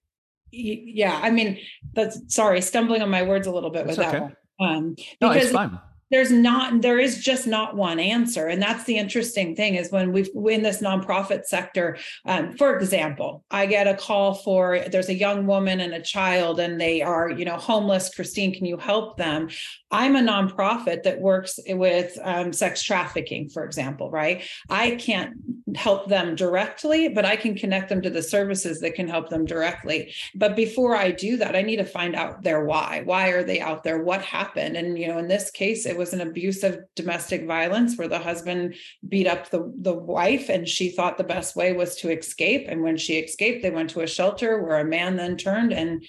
yeah, 0.55 1.19
I 1.21 1.31
mean, 1.31 1.57
that's 1.93 2.19
sorry, 2.27 2.61
stumbling 2.61 3.01
on 3.01 3.09
my 3.09 3.23
words 3.23 3.47
a 3.47 3.51
little 3.51 3.71
bit 3.71 3.87
with 3.87 3.97
okay. 3.97 4.11
that 4.11 4.21
one. 4.21 4.35
Um, 4.59 4.95
no, 5.19 5.31
it's 5.31 5.49
fine 5.49 5.79
there's 6.13 6.31
not 6.31 6.83
there 6.83 6.99
is 6.99 7.23
just 7.23 7.47
not 7.47 7.75
one 7.75 7.99
answer. 7.99 8.47
And 8.47 8.61
that's 8.61 8.83
the 8.83 8.97
interesting 8.97 9.55
thing 9.55 9.73
is 9.73 9.91
when 9.91 10.11
we've 10.11 10.29
in 10.51 10.61
this 10.61 10.79
nonprofit 10.79 11.45
sector 11.45 11.97
um, 12.25 12.55
for 12.55 12.77
example 12.77 13.43
i 13.49 13.65
get 13.65 13.87
a 13.87 13.95
call 13.95 14.35
for 14.35 14.79
there's 14.91 15.09
a 15.09 15.15
young 15.15 15.47
woman 15.47 15.79
and 15.79 15.95
a 15.95 16.01
child 16.01 16.59
and 16.59 16.79
they 16.79 17.01
are 17.01 17.31
you 17.31 17.45
know 17.45 17.57
homeless. 17.57 18.13
Kristine 18.15 18.55
can 18.55 18.67
you 18.67 18.77
help 18.77 19.17
them? 19.17 19.49
I'm 19.89 20.15
a 20.15 20.19
nonprofit 20.19 21.01
that 21.03 21.19
works 21.19 21.59
with 21.67 22.17
um, 22.23 22.53
sex 22.53 22.83
trafficking 22.83 23.49
for 23.49 23.65
example 23.65 24.11
right? 24.11 24.43
I 24.69 24.91
can't 24.91 25.33
help 25.75 26.07
them 26.07 26.35
directly 26.35 27.07
but 27.07 27.25
i 27.25 27.35
can 27.35 27.55
connect 27.55 27.89
them 27.89 28.03
to 28.03 28.11
the 28.11 28.21
services 28.21 28.79
that 28.81 28.93
can 28.93 29.07
help 29.07 29.29
them 29.29 29.45
directly. 29.45 30.13
But 30.35 30.55
before 30.55 30.95
i 30.95 31.09
do 31.09 31.37
that 31.37 31.55
i 31.55 31.63
need 31.63 31.77
to 31.77 31.85
find 31.85 32.15
out 32.15 32.43
their 32.43 32.65
why. 32.65 33.01
Why 33.03 33.29
are 33.29 33.43
they 33.43 33.59
out 33.59 33.83
there? 33.83 34.03
What 34.03 34.21
happened? 34.21 34.77
And 34.77 34.99
you 34.99 35.07
know 35.07 35.17
in 35.17 35.27
this 35.27 35.49
case 35.49 35.87
it 35.87 35.97
was 35.97 36.02
was 36.03 36.13
an 36.13 36.27
abuse 36.27 36.63
of 36.63 36.79
domestic 36.95 37.45
violence 37.45 37.97
where 37.97 38.09
the 38.09 38.19
husband 38.19 38.75
beat 39.07 39.25
up 39.25 39.49
the, 39.49 39.73
the 39.77 39.93
wife 39.93 40.49
and 40.49 40.67
she 40.67 40.89
thought 40.89 41.17
the 41.17 41.23
best 41.23 41.55
way 41.55 41.71
was 41.71 41.95
to 41.95 42.09
escape. 42.09 42.65
And 42.67 42.83
when 42.83 42.97
she 42.97 43.13
escaped, 43.19 43.61
they 43.61 43.71
went 43.71 43.89
to 43.91 44.01
a 44.01 44.07
shelter 44.07 44.61
where 44.61 44.79
a 44.79 44.85
man 44.85 45.15
then 45.15 45.37
turned 45.37 45.71
and 45.71 46.03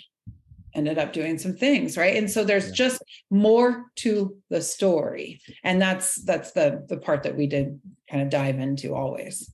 ended 0.74 0.98
up 0.98 1.12
doing 1.12 1.38
some 1.38 1.54
things 1.54 1.96
right? 1.96 2.16
And 2.16 2.28
so 2.28 2.42
there's 2.42 2.72
just 2.72 3.00
more 3.30 3.84
to 3.96 4.36
the 4.50 4.60
story. 4.60 5.40
And 5.62 5.80
that's 5.80 6.20
that's 6.24 6.50
the 6.50 6.84
the 6.88 6.96
part 6.96 7.22
that 7.22 7.36
we 7.36 7.46
did 7.46 7.80
kind 8.10 8.22
of 8.24 8.30
dive 8.30 8.58
into 8.58 8.94
always. 8.94 9.48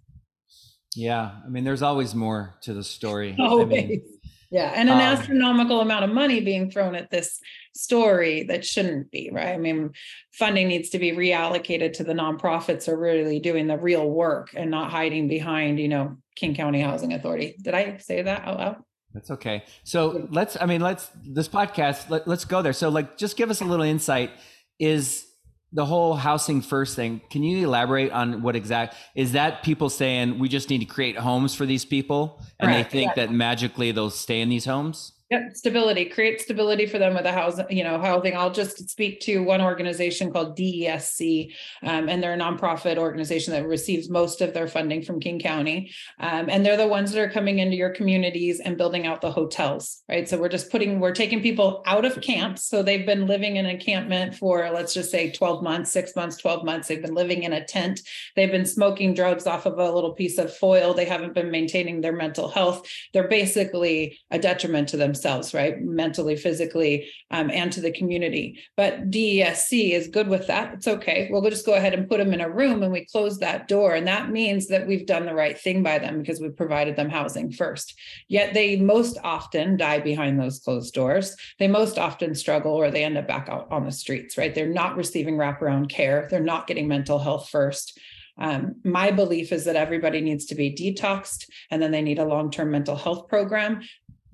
Yeah 0.97 1.31
i 1.47 1.49
mean 1.49 1.63
there's 1.63 1.83
always 1.83 2.15
more 2.15 2.57
to 2.63 2.73
the 2.73 2.83
story. 2.83 3.37
Always. 3.39 3.85
I 3.85 3.87
mean, 3.87 4.03
yeah 4.51 4.73
and 4.75 4.89
an 4.89 4.97
um, 4.97 5.01
astronomical 5.01 5.81
amount 5.81 6.05
of 6.05 6.11
money 6.11 6.41
being 6.41 6.71
thrown 6.71 6.95
at 6.95 7.11
this 7.11 7.41
story 7.75 8.45
that 8.45 8.65
shouldn't 8.65 9.11
be, 9.11 9.31
right? 9.33 9.55
I 9.55 9.57
mean, 9.57 9.93
funding 10.33 10.69
needs 10.69 10.91
to 10.91 10.99
be 10.99 11.13
reallocated 11.13 11.95
to 11.95 12.05
the 12.05 12.13
nonprofits 12.13 12.89
are 12.89 12.99
really 12.99 13.41
doing 13.41 13.67
the 13.67 13.79
real 13.79 14.09
work 14.09 14.51
and 14.55 14.71
not 14.71 14.91
hiding 14.91 15.29
behind, 15.29 15.79
you 15.79 15.89
know, 15.89 16.17
King 16.37 16.55
County 16.55 16.81
Housing 16.81 17.13
Authority. 17.13 17.57
Did 17.63 17.75
I 17.75 17.99
say 17.99 18.23
that 18.23 18.47
out 18.47 18.59
loud? 18.59 18.77
That's 19.15 19.31
okay. 19.31 19.65
So 19.85 20.29
let's, 20.31 20.57
I 20.61 20.67
mean, 20.67 20.81
let's, 20.81 21.11
this 21.25 21.49
podcast, 21.49 22.11
let, 22.11 22.29
let's 22.29 22.45
go 22.45 22.63
there. 22.63 22.73
So, 22.73 22.89
like, 22.89 23.17
just 23.17 23.37
give 23.37 23.51
us 23.51 23.61
a 23.61 23.65
little 23.65 23.85
insight. 23.85 24.31
Is 24.79 25.27
the 25.73 25.87
whole 25.87 26.15
housing 26.15 26.63
first 26.63 26.97
thing, 26.97 27.21
can 27.31 27.43
you 27.43 27.67
elaborate 27.67 28.11
on 28.11 28.43
what 28.43 28.57
exact 28.57 28.97
is 29.15 29.33
that 29.33 29.63
people 29.63 29.89
saying 29.89 30.39
we 30.39 30.49
just 30.49 30.69
need 30.69 30.79
to 30.79 30.85
create 30.85 31.17
homes 31.17 31.55
for 31.55 31.65
these 31.65 31.85
people 31.85 32.43
and 32.59 32.71
Correct. 32.71 32.91
they 32.91 32.99
think 32.99 33.13
yeah. 33.17 33.27
that 33.27 33.33
magically 33.33 33.93
they'll 33.93 34.11
stay 34.11 34.41
in 34.41 34.49
these 34.49 34.65
homes? 34.65 35.13
Yep, 35.31 35.55
stability. 35.55 36.07
Create 36.07 36.41
stability 36.41 36.87
for 36.87 36.99
them 36.99 37.15
with 37.15 37.25
a 37.25 37.31
housing, 37.31 37.65
you 37.71 37.85
know, 37.85 38.01
housing. 38.01 38.37
I'll 38.37 38.51
just 38.51 38.91
speak 38.91 39.21
to 39.21 39.45
one 39.45 39.61
organization 39.61 40.33
called 40.33 40.59
DESC, 40.59 41.53
um, 41.85 42.09
and 42.09 42.21
they're 42.21 42.33
a 42.33 42.37
nonprofit 42.37 42.97
organization 42.97 43.53
that 43.53 43.65
receives 43.65 44.11
most 44.11 44.41
of 44.41 44.53
their 44.53 44.67
funding 44.67 45.03
from 45.05 45.21
King 45.21 45.39
County, 45.39 45.93
um, 46.19 46.51
and 46.51 46.67
they're 46.67 46.77
the 46.77 46.89
ones 46.89 47.13
that 47.13 47.23
are 47.23 47.31
coming 47.31 47.61
into 47.61 47.77
your 47.77 47.91
communities 47.91 48.59
and 48.59 48.77
building 48.77 49.07
out 49.07 49.21
the 49.21 49.31
hotels, 49.31 50.03
right? 50.09 50.29
So 50.29 50.37
we're 50.37 50.49
just 50.49 50.69
putting, 50.69 50.99
we're 50.99 51.15
taking 51.15 51.41
people 51.41 51.85
out 51.87 52.05
of 52.05 52.21
camps. 52.21 52.65
So 52.65 52.83
they've 52.83 53.07
been 53.07 53.29
living 53.29 53.55
in 53.55 53.67
encampment 53.67 54.35
for, 54.35 54.69
let's 54.71 54.93
just 54.93 55.13
say, 55.13 55.31
twelve 55.31 55.63
months, 55.63 55.93
six 55.93 56.17
months, 56.17 56.39
twelve 56.39 56.65
months. 56.65 56.89
They've 56.89 57.01
been 57.01 57.15
living 57.15 57.45
in 57.45 57.53
a 57.53 57.65
tent. 57.65 58.01
They've 58.35 58.51
been 58.51 58.67
smoking 58.67 59.15
drugs 59.15 59.47
off 59.47 59.65
of 59.65 59.79
a 59.79 59.93
little 59.93 60.13
piece 60.13 60.39
of 60.39 60.53
foil. 60.53 60.93
They 60.93 61.05
haven't 61.05 61.35
been 61.35 61.53
maintaining 61.53 62.01
their 62.01 62.17
mental 62.17 62.49
health. 62.49 62.85
They're 63.13 63.29
basically 63.29 64.19
a 64.33 64.39
detriment 64.41 64.89
to 64.89 64.97
themselves 64.97 65.20
themselves, 65.21 65.55
right? 65.55 65.81
Mentally, 65.81 66.37
physically, 66.37 67.11
um, 67.31 67.51
and 67.51 67.73
to 67.73 67.81
the 67.81 67.93
community. 67.93 68.61
But 68.77 69.11
DESC 69.11 69.93
is 69.93 70.09
good 70.09 70.29
with 70.29 70.47
that. 70.47 70.75
It's 70.75 70.89
okay. 70.89 71.29
We'll 71.31 71.49
just 71.49 71.67
go 71.67 71.75
ahead 71.75 71.95
and 71.95 72.09
put 72.09 72.19
them 72.19 72.33
in 72.33 72.41
a 72.41 72.51
room 72.51 72.83
and 72.83 72.93
we 72.93 73.07
close 73.07 73.39
that 73.39 73.69
door. 73.69 73.95
And 73.95 74.07
that 74.07 74.31
means 74.31 74.69
that 74.69 74.87
we've 74.87 75.07
done 75.07 75.27
the 75.27 75.35
right 75.35 75.59
thing 75.59 75.83
by 75.83 75.99
them 75.99 76.21
because 76.21 76.41
we've 76.41 76.57
provided 76.57 76.97
them 76.97 77.11
housing 77.11 77.53
first. 77.53 77.95
Yet 78.29 78.55
they 78.55 78.77
most 78.77 79.19
often 79.23 79.77
die 79.77 80.01
behind 80.01 80.41
those 80.41 80.61
closed 80.61 80.95
doors. 80.95 81.37
They 81.59 81.69
most 81.69 81.99
often 81.99 82.35
struggle 82.35 82.73
or 82.73 82.91
they 82.91 83.05
end 83.05 83.19
up 83.19 83.29
back 83.29 83.49
out 83.49 83.69
on 83.71 83.85
the 83.85 83.93
streets, 83.93 84.39
right? 84.39 84.55
They're 84.55 84.67
not 84.67 84.97
receiving 84.97 85.37
wraparound 85.37 85.91
care. 85.91 86.29
They're 86.31 86.41
not 86.41 86.67
getting 86.67 86.89
mental 86.89 87.19
health 87.19 87.49
first. 87.49 87.99
Um, 88.41 88.77
my 88.85 89.11
belief 89.11 89.53
is 89.53 89.67
that 89.67 89.77
everybody 89.77 90.21
needs 90.23 90.47
to 90.47 90.55
be 90.55 90.73
detoxed 90.75 91.47
and 91.71 91.81
then 91.81 91.91
they 91.91 92.01
need 92.01 92.19
a 92.19 92.25
long 92.25 92.51
term 92.51 92.71
mental 92.71 92.97
health 92.97 93.29
program 93.29 93.83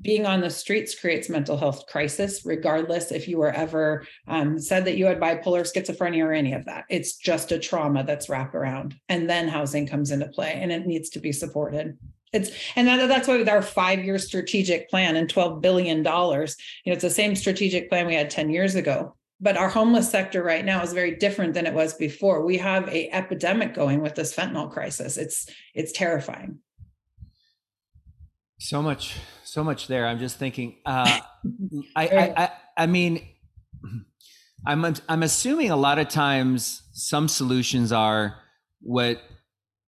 being 0.07 0.25
on 0.25 0.41
the 0.41 0.49
streets 0.49 0.99
creates 0.99 1.29
mental 1.29 1.57
health 1.57 1.87
crisis 1.89 2.47
regardless 2.47 3.11
if 3.11 3.27
you 3.27 3.39
were 3.39 3.51
ever 3.51 4.07
um, 4.29 4.57
said 4.57 4.85
that 4.85 4.97
you 4.97 5.05
had 5.05 5.19
bipolar 5.19 5.67
schizophrenia 5.67 6.25
or 6.25 6.33
any 6.33 6.53
of 6.53 6.65
that. 6.67 6.85
It's 6.89 7.17
just 7.17 7.51
a 7.51 7.59
trauma 7.59 8.05
that's 8.05 8.29
wrapped 8.29 8.55
around 8.55 8.95
and 9.09 9.29
then 9.29 9.49
housing 9.49 9.87
comes 9.87 10.13
into 10.13 10.29
play 10.29 10.53
and 10.63 10.71
it 10.71 10.87
needs 10.87 11.11
to 11.11 11.19
be 11.19 11.33
supported. 11.33 11.99
It's 12.33 12.51
and 12.77 12.87
that, 12.87 13.09
that's 13.09 13.27
why 13.27 13.37
with 13.37 13.49
our 13.49 13.63
five 13.63 14.05
year 14.05 14.19
strategic 14.19 14.89
plan 14.89 15.17
and 15.17 15.29
12 15.29 15.61
billion 15.61 16.03
dollars 16.03 16.57
you 16.85 16.91
know 16.91 16.95
it's 16.95 17.03
the 17.03 17.11
same 17.11 17.35
strategic 17.35 17.89
plan 17.89 18.07
we 18.07 18.15
had 18.15 18.31
10 18.31 18.51
years 18.51 18.77
ago. 18.77 19.17
But 19.41 19.59
our 19.59 19.69
homeless 19.69 20.11
sector 20.11 20.43
right 20.43 20.65
now 20.65 20.83
is 20.83 20.95
very 20.95 21.17
different 21.17 21.53
than 21.53 21.67
it 21.67 21.75
was 21.75 21.93
before. 21.93 22.47
We 22.47 22.57
have 22.57 22.89
a 22.89 23.11
epidemic 23.11 23.75
going 23.75 24.01
with 24.01 24.15
this 24.15 24.35
fentanyl 24.35 24.71
crisis. 24.71 25.19
It's 25.19 25.51
it's 25.75 25.93
terrifying 25.93 26.61
so 28.59 28.83
much 28.83 29.17
so 29.45 29.65
much 29.65 29.87
there. 29.87 30.07
I'm 30.07 30.19
just 30.19 30.39
thinking. 30.39 30.77
Uh, 30.85 31.21
I, 31.97 32.09
I, 32.09 32.35
I, 32.37 32.51
I 32.77 32.87
mean, 32.87 33.27
I'm 34.67 34.85
I'm 35.09 35.23
assuming 35.23 35.71
a 35.71 35.77
lot 35.77 35.99
of 35.99 36.09
times 36.09 36.83
some 36.93 37.29
solutions 37.29 37.93
are 37.93 38.37
what 38.81 39.23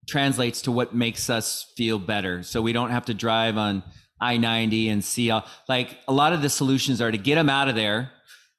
translates 0.08 0.62
to 0.62 0.72
what 0.72 0.94
makes 0.94 1.28
us 1.28 1.70
feel 1.76 1.98
better. 1.98 2.42
So 2.42 2.62
we 2.62 2.72
don't 2.72 2.90
have 2.90 3.04
to 3.06 3.14
drive 3.14 3.58
on 3.58 3.82
I-90 4.20 4.90
and 4.90 5.04
see 5.04 5.30
all, 5.30 5.44
like 5.68 5.98
a 6.08 6.12
lot 6.12 6.32
of 6.32 6.40
the 6.40 6.48
solutions 6.48 7.02
are 7.02 7.12
to 7.12 7.18
get 7.18 7.34
them 7.34 7.50
out 7.50 7.68
of 7.68 7.75
there. 7.75 8.10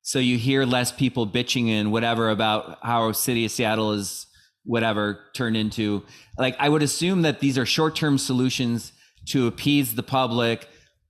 So 0.03 0.19
you 0.19 0.37
hear 0.37 0.63
less 0.63 0.91
people 0.91 1.25
bitching 1.25 1.69
and 1.69 1.91
whatever 1.91 2.29
about 2.29 2.77
how 2.83 3.11
city 3.13 3.45
of 3.45 3.51
Seattle 3.51 3.93
is 3.93 4.27
whatever 4.63 5.19
turned 5.33 5.57
into 5.57 6.03
like 6.37 6.55
I 6.59 6.69
would 6.69 6.83
assume 6.83 7.23
that 7.23 7.39
these 7.39 7.57
are 7.57 7.65
short-term 7.65 8.17
solutions 8.17 8.91
to 9.29 9.47
appease 9.47 9.95
the 9.95 10.03
public 10.03 10.67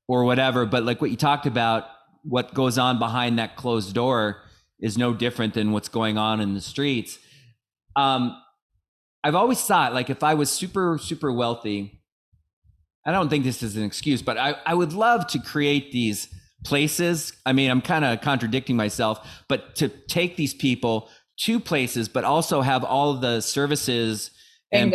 or 0.07 0.23
whatever. 0.23 0.65
But 0.65 0.83
like 0.83 1.01
what 1.01 1.11
you 1.11 1.17
talked 1.17 1.45
about, 1.45 1.85
what 2.23 2.53
goes 2.53 2.77
on 2.77 2.99
behind 2.99 3.39
that 3.39 3.55
closed 3.55 3.93
door 3.93 4.41
is 4.79 4.97
no 4.97 5.13
different 5.13 5.53
than 5.53 5.71
what's 5.71 5.89
going 5.89 6.17
on 6.17 6.39
in 6.39 6.53
the 6.53 6.61
streets. 6.61 7.19
Um, 7.95 8.35
I've 9.23 9.35
always 9.35 9.61
thought 9.61 9.93
like 9.93 10.09
if 10.09 10.23
I 10.23 10.33
was 10.33 10.49
super, 10.49 10.97
super 11.01 11.31
wealthy, 11.31 12.01
I 13.05 13.11
don't 13.11 13.29
think 13.29 13.43
this 13.43 13.63
is 13.63 13.75
an 13.75 13.83
excuse, 13.83 14.21
but 14.21 14.37
I, 14.37 14.55
I 14.65 14.73
would 14.73 14.93
love 14.93 15.27
to 15.27 15.39
create 15.39 15.91
these 15.91 16.27
places. 16.63 17.33
I 17.45 17.53
mean, 17.53 17.71
I'm 17.71 17.81
kind 17.81 18.05
of 18.05 18.21
contradicting 18.21 18.75
myself, 18.75 19.43
but 19.47 19.75
to 19.77 19.89
take 19.89 20.35
these 20.35 20.53
people 20.53 21.09
to 21.41 21.59
places, 21.59 22.09
but 22.09 22.23
also 22.23 22.61
have 22.61 22.83
all 22.83 23.13
the 23.15 23.41
services 23.41 24.31
and 24.71 24.93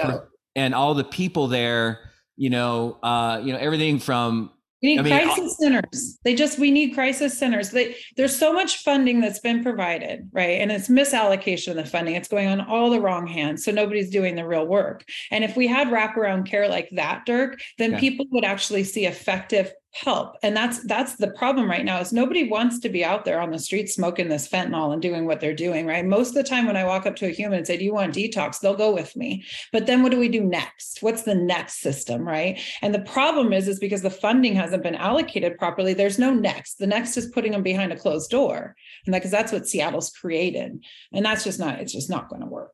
and 0.54 0.74
all 0.74 0.94
the 0.94 1.04
people 1.04 1.48
there. 1.48 2.10
You 2.36 2.50
know, 2.50 2.98
uh, 3.02 3.40
you 3.42 3.52
know 3.52 3.58
everything 3.58 3.98
from 3.98 4.50
we 4.84 4.96
need 4.96 4.98
I 4.98 5.02
mean, 5.02 5.28
crisis 5.28 5.56
centers. 5.56 6.18
They 6.24 6.34
just 6.34 6.58
we 6.58 6.70
need 6.70 6.92
crisis 6.92 7.38
centers. 7.38 7.70
They, 7.70 7.96
there's 8.18 8.38
so 8.38 8.52
much 8.52 8.82
funding 8.82 9.18
that's 9.22 9.38
been 9.38 9.62
provided, 9.62 10.28
right? 10.30 10.60
And 10.60 10.70
it's 10.70 10.88
misallocation 10.88 11.68
of 11.68 11.76
the 11.76 11.86
funding. 11.86 12.16
It's 12.16 12.28
going 12.28 12.48
on 12.48 12.60
all 12.60 12.90
the 12.90 13.00
wrong 13.00 13.26
hands. 13.26 13.64
So 13.64 13.72
nobody's 13.72 14.10
doing 14.10 14.36
the 14.36 14.46
real 14.46 14.66
work. 14.66 15.06
And 15.30 15.42
if 15.42 15.56
we 15.56 15.66
had 15.66 15.88
wraparound 15.88 16.44
care 16.44 16.68
like 16.68 16.90
that, 16.92 17.24
Dirk, 17.24 17.58
then 17.78 17.98
people 17.98 18.26
would 18.32 18.44
actually 18.44 18.84
see 18.84 19.06
effective 19.06 19.72
help. 19.94 20.36
And 20.42 20.56
that's 20.56 20.82
that's 20.86 21.14
the 21.14 21.30
problem 21.30 21.70
right 21.70 21.84
now 21.84 22.00
is 22.00 22.12
nobody 22.12 22.48
wants 22.48 22.80
to 22.80 22.88
be 22.88 23.04
out 23.04 23.24
there 23.24 23.40
on 23.40 23.52
the 23.52 23.60
street 23.60 23.88
smoking 23.88 24.28
this 24.28 24.48
fentanyl 24.48 24.92
and 24.92 25.00
doing 25.00 25.24
what 25.24 25.40
they're 25.40 25.54
doing 25.54 25.86
right? 25.86 26.04
Most 26.04 26.30
of 26.30 26.34
the 26.34 26.42
time 26.42 26.66
when 26.66 26.76
i 26.76 26.84
walk 26.84 27.06
up 27.06 27.14
to 27.16 27.26
a 27.26 27.30
human 27.30 27.58
and 27.58 27.66
say 27.66 27.76
do 27.76 27.84
you 27.84 27.94
want 27.94 28.12
detox? 28.12 28.58
They'll 28.58 28.74
go 28.74 28.92
with 28.92 29.14
me. 29.14 29.44
But 29.72 29.86
then 29.86 30.02
what 30.02 30.10
do 30.10 30.18
we 30.18 30.28
do 30.28 30.42
next? 30.42 30.98
What's 31.00 31.22
the 31.22 31.36
next 31.36 31.80
system 31.80 32.26
right? 32.26 32.60
And 32.82 32.92
the 32.92 33.02
problem 33.02 33.52
is 33.52 33.68
is 33.68 33.78
because 33.78 34.02
the 34.02 34.10
funding 34.10 34.56
hasn't 34.56 34.82
been 34.82 34.96
allocated 34.96 35.58
properly 35.58 35.94
there's 35.94 36.18
no 36.18 36.34
next. 36.34 36.78
The 36.78 36.88
next 36.88 37.16
is 37.16 37.28
putting 37.28 37.52
them 37.52 37.62
behind 37.62 37.92
a 37.92 37.96
closed 37.96 38.30
door 38.30 38.74
and 39.06 39.14
because 39.14 39.30
that's 39.30 39.52
what 39.52 39.68
seattle's 39.68 40.10
created. 40.10 40.84
And 41.12 41.24
that's 41.24 41.44
just 41.44 41.60
not 41.60 41.80
it's 41.80 41.92
just 41.92 42.10
not 42.10 42.28
going 42.28 42.42
to 42.42 42.48
work 42.48 42.72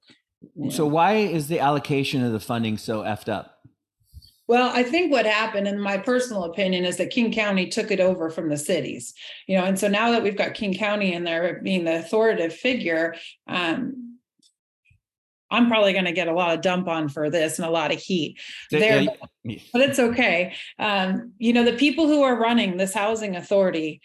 so 0.70 0.86
why 0.86 1.14
is 1.14 1.48
the 1.48 1.60
allocation 1.60 2.24
of 2.24 2.32
the 2.32 2.40
funding 2.40 2.78
so 2.78 3.02
effed 3.02 3.28
up 3.28 3.59
well, 4.50 4.72
I 4.74 4.82
think 4.82 5.12
what 5.12 5.26
happened, 5.26 5.68
in 5.68 5.78
my 5.78 5.96
personal 5.96 6.42
opinion, 6.42 6.84
is 6.84 6.96
that 6.96 7.10
King 7.10 7.32
County 7.32 7.68
took 7.68 7.92
it 7.92 8.00
over 8.00 8.30
from 8.30 8.48
the 8.48 8.56
cities, 8.56 9.14
you 9.46 9.56
know, 9.56 9.64
and 9.64 9.78
so 9.78 9.86
now 9.86 10.10
that 10.10 10.24
we've 10.24 10.36
got 10.36 10.54
King 10.54 10.74
County 10.74 11.12
in 11.12 11.22
there 11.22 11.60
being 11.62 11.84
the 11.84 12.00
authoritative 12.00 12.52
figure, 12.52 13.14
um, 13.46 14.18
I'm 15.52 15.68
probably 15.68 15.92
going 15.92 16.06
to 16.06 16.12
get 16.12 16.26
a 16.26 16.34
lot 16.34 16.52
of 16.52 16.62
dump 16.62 16.88
on 16.88 17.08
for 17.08 17.30
this 17.30 17.60
and 17.60 17.68
a 17.68 17.70
lot 17.70 17.92
of 17.92 18.00
heat 18.00 18.40
there, 18.72 19.06
but 19.44 19.82
it's 19.82 20.00
okay. 20.00 20.56
Um, 20.80 21.30
you 21.38 21.52
know, 21.52 21.62
the 21.62 21.74
people 21.74 22.08
who 22.08 22.24
are 22.24 22.34
running 22.34 22.76
this 22.76 22.92
housing 22.92 23.36
authority 23.36 24.00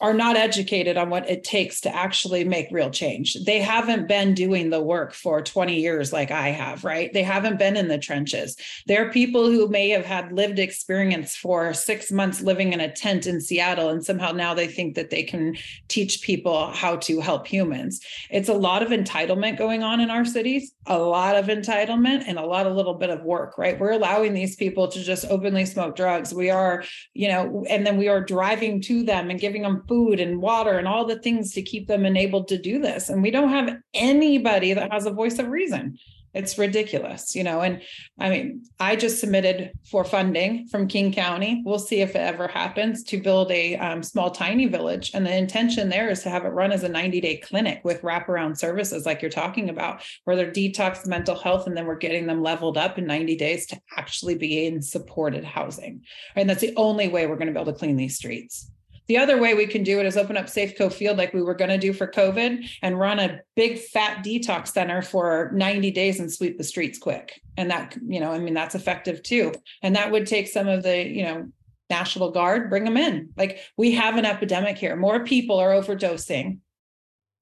are 0.00 0.14
not 0.14 0.36
educated 0.36 0.96
on 0.96 1.10
what 1.10 1.28
it 1.28 1.44
takes 1.44 1.80
to 1.82 1.94
actually 1.94 2.42
make 2.42 2.68
real 2.70 2.90
change. 2.90 3.36
They 3.44 3.60
haven't 3.60 4.08
been 4.08 4.34
doing 4.34 4.70
the 4.70 4.80
work 4.80 5.12
for 5.12 5.42
20 5.42 5.78
years 5.78 6.12
like 6.12 6.30
I 6.30 6.48
have, 6.48 6.84
right? 6.84 7.12
They 7.12 7.22
haven't 7.22 7.58
been 7.58 7.76
in 7.76 7.88
the 7.88 7.98
trenches. 7.98 8.56
There 8.86 9.06
are 9.06 9.12
people 9.12 9.50
who 9.50 9.68
may 9.68 9.90
have 9.90 10.06
had 10.06 10.32
lived 10.32 10.58
experience 10.58 11.36
for 11.36 11.74
six 11.74 12.10
months 12.10 12.40
living 12.40 12.72
in 12.72 12.80
a 12.80 12.90
tent 12.90 13.26
in 13.26 13.40
Seattle, 13.40 13.90
and 13.90 14.04
somehow 14.04 14.32
now 14.32 14.54
they 14.54 14.68
think 14.68 14.94
that 14.94 15.10
they 15.10 15.22
can 15.22 15.56
teach 15.88 16.22
people 16.22 16.70
how 16.70 16.96
to 16.96 17.20
help 17.20 17.46
humans. 17.46 18.00
It's 18.30 18.48
a 18.48 18.54
lot 18.54 18.82
of 18.82 18.88
entitlement 18.88 19.58
going 19.58 19.82
on 19.82 20.00
in 20.00 20.10
our 20.10 20.24
cities, 20.24 20.72
a 20.86 20.98
lot 20.98 21.36
of 21.36 21.46
entitlement, 21.46 22.24
and 22.26 22.38
a 22.38 22.46
lot 22.46 22.66
of 22.66 22.74
little 22.74 22.94
bit 22.94 23.10
of 23.10 23.22
work, 23.22 23.58
right? 23.58 23.78
We're 23.78 23.92
allowing 23.92 24.32
these 24.32 24.56
people 24.56 24.88
to 24.88 25.02
just 25.02 25.26
openly 25.26 25.66
smoke 25.66 25.94
drugs. 25.94 26.32
We 26.32 26.48
are, 26.48 26.84
you 27.12 27.28
know, 27.28 27.64
and 27.68 27.86
then 27.86 27.98
we 27.98 28.08
are 28.08 28.22
driving 28.22 28.80
to 28.82 29.02
them 29.02 29.28
and 29.28 29.38
giving 29.38 29.62
them 29.62 29.84
food 29.90 30.20
and 30.20 30.40
water 30.40 30.78
and 30.78 30.86
all 30.86 31.04
the 31.04 31.18
things 31.18 31.52
to 31.52 31.62
keep 31.62 31.88
them 31.88 32.06
enabled 32.06 32.46
to 32.46 32.56
do 32.56 32.78
this. 32.78 33.08
And 33.08 33.20
we 33.20 33.32
don't 33.32 33.48
have 33.48 33.76
anybody 33.92 34.72
that 34.72 34.92
has 34.92 35.04
a 35.04 35.10
voice 35.10 35.40
of 35.40 35.48
reason. 35.48 35.98
It's 36.32 36.58
ridiculous, 36.58 37.34
you 37.34 37.42
know. 37.42 37.62
And 37.62 37.82
I 38.20 38.30
mean, 38.30 38.62
I 38.78 38.94
just 38.94 39.18
submitted 39.18 39.72
for 39.90 40.04
funding 40.04 40.68
from 40.68 40.86
King 40.86 41.12
County. 41.12 41.60
We'll 41.64 41.80
see 41.80 42.02
if 42.02 42.10
it 42.10 42.20
ever 42.20 42.46
happens 42.46 43.02
to 43.04 43.20
build 43.20 43.50
a 43.50 43.76
um, 43.78 44.04
small, 44.04 44.30
tiny 44.30 44.66
village. 44.66 45.10
And 45.12 45.26
the 45.26 45.36
intention 45.36 45.88
there 45.88 46.08
is 46.08 46.22
to 46.22 46.30
have 46.30 46.44
it 46.44 46.50
run 46.50 46.70
as 46.70 46.84
a 46.84 46.88
90 46.88 47.20
day 47.20 47.38
clinic 47.38 47.80
with 47.82 48.02
wraparound 48.02 48.58
services, 48.58 49.06
like 49.06 49.22
you're 49.22 49.30
talking 49.32 49.70
about, 49.70 50.04
where 50.22 50.36
they're 50.36 50.52
detox 50.52 51.04
mental 51.04 51.34
health, 51.34 51.66
and 51.66 51.76
then 51.76 51.86
we're 51.86 51.96
getting 51.96 52.28
them 52.28 52.44
leveled 52.44 52.78
up 52.78 52.96
in 52.96 53.06
90 53.06 53.34
days 53.34 53.66
to 53.66 53.80
actually 53.96 54.36
be 54.36 54.66
in 54.66 54.80
supported 54.80 55.42
housing. 55.42 56.04
And 56.36 56.48
that's 56.48 56.60
the 56.60 56.76
only 56.76 57.08
way 57.08 57.26
we're 57.26 57.34
going 57.34 57.48
to 57.48 57.52
be 57.52 57.60
able 57.60 57.72
to 57.72 57.78
clean 57.78 57.96
these 57.96 58.14
streets. 58.14 58.70
The 59.08 59.18
other 59.18 59.38
way 59.38 59.54
we 59.54 59.66
can 59.66 59.82
do 59.82 59.98
it 59.98 60.06
is 60.06 60.16
open 60.16 60.36
up 60.36 60.46
Safeco 60.46 60.92
Field 60.92 61.18
like 61.18 61.34
we 61.34 61.42
were 61.42 61.54
going 61.54 61.70
to 61.70 61.78
do 61.78 61.92
for 61.92 62.06
COVID 62.06 62.68
and 62.82 62.98
run 62.98 63.18
a 63.18 63.40
big 63.56 63.78
fat 63.78 64.24
detox 64.24 64.68
center 64.68 65.02
for 65.02 65.50
90 65.52 65.90
days 65.90 66.20
and 66.20 66.32
sweep 66.32 66.58
the 66.58 66.64
streets 66.64 66.98
quick. 66.98 67.40
And 67.56 67.70
that, 67.70 67.96
you 68.06 68.20
know, 68.20 68.30
I 68.30 68.38
mean, 68.38 68.54
that's 68.54 68.76
effective 68.76 69.22
too. 69.22 69.52
And 69.82 69.96
that 69.96 70.12
would 70.12 70.26
take 70.26 70.46
some 70.46 70.68
of 70.68 70.84
the, 70.84 71.04
you 71.08 71.24
know, 71.24 71.48
National 71.90 72.30
Guard, 72.30 72.70
bring 72.70 72.84
them 72.84 72.96
in. 72.96 73.30
Like 73.36 73.58
we 73.76 73.92
have 73.92 74.16
an 74.16 74.24
epidemic 74.24 74.78
here. 74.78 74.94
More 74.94 75.24
people 75.24 75.58
are 75.58 75.70
overdosing 75.72 76.58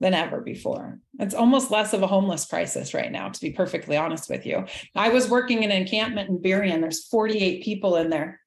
than 0.01 0.15
ever 0.15 0.41
before. 0.41 0.99
It's 1.19 1.35
almost 1.35 1.71
less 1.71 1.93
of 1.93 2.03
a 2.03 2.07
homeless 2.07 2.47
crisis 2.47 2.95
right 2.95 3.13
now, 3.13 3.29
to 3.29 3.41
be 3.41 3.51
perfectly 3.51 3.97
honest 3.97 4.31
with 4.31 4.47
you. 4.47 4.65
I 4.95 5.11
was 5.11 5.29
working 5.29 5.63
in 5.63 5.71
an 5.71 5.83
encampment 5.83 6.31
in 6.31 6.39
Burien. 6.39 6.81
There's 6.81 7.07
48 7.09 7.63
people 7.63 7.97
in 7.97 8.09
there. 8.09 8.41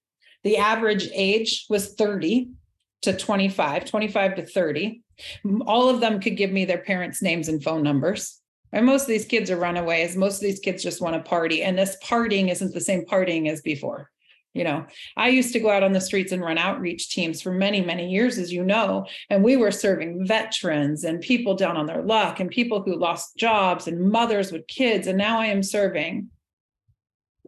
The 0.44 0.58
average 0.58 1.08
age 1.14 1.66
was 1.70 1.94
30 1.94 2.50
to 3.02 3.16
25, 3.16 3.86
25 3.86 4.36
to 4.36 4.46
30. 4.46 5.02
All 5.66 5.90
of 5.90 6.00
them 6.00 6.20
could 6.20 6.38
give 6.38 6.52
me 6.52 6.66
their 6.66 6.80
parents' 6.80 7.22
names 7.22 7.48
and 7.48 7.64
phone 7.64 7.84
numbers. 7.84 8.40
And 8.72 8.86
most 8.86 9.04
of 9.04 9.08
these 9.10 9.26
kids 9.26 9.52
are 9.52 9.58
runaways. 9.58 10.16
Most 10.16 10.36
of 10.36 10.42
these 10.42 10.60
kids 10.60 10.84
just 10.84 11.02
want 11.02 11.16
to 11.16 11.30
party. 11.30 11.64
And 11.64 11.78
this 11.78 11.98
partying 12.04 12.50
isn't 12.50 12.74
the 12.74 12.82
same 12.82 13.06
partying 13.06 13.50
as 13.50 13.62
before. 13.62 14.10
You 14.54 14.66
know, 14.66 14.86
I 15.16 15.30
used 15.30 15.54
to 15.54 15.62
go 15.62 15.70
out 15.70 15.84
on 15.84 15.94
the 15.94 16.02
streets 16.02 16.34
and 16.34 16.42
run 16.42 16.58
outreach 16.58 17.10
teams 17.10 17.42
for 17.42 17.54
many, 17.54 17.80
many 17.80 18.10
years, 18.10 18.38
as 18.38 18.52
you 18.52 18.66
know, 18.66 19.06
and 19.30 19.46
we 19.46 19.56
were 19.56 19.72
serving 19.72 20.28
veterans 20.28 21.06
and 21.06 21.22
people 21.22 21.56
down 21.56 21.78
on 21.78 21.86
their 21.86 22.02
luck 22.02 22.42
and 22.42 22.50
people 22.50 22.82
who 22.82 22.98
lost 22.98 23.38
jobs 23.38 23.88
and 23.88 24.12
mothers 24.12 24.52
with 24.52 24.68
kids. 24.68 25.08
And 25.08 25.18
now 25.18 25.40
I 25.40 25.46
am 25.48 25.64
serving 25.64 26.30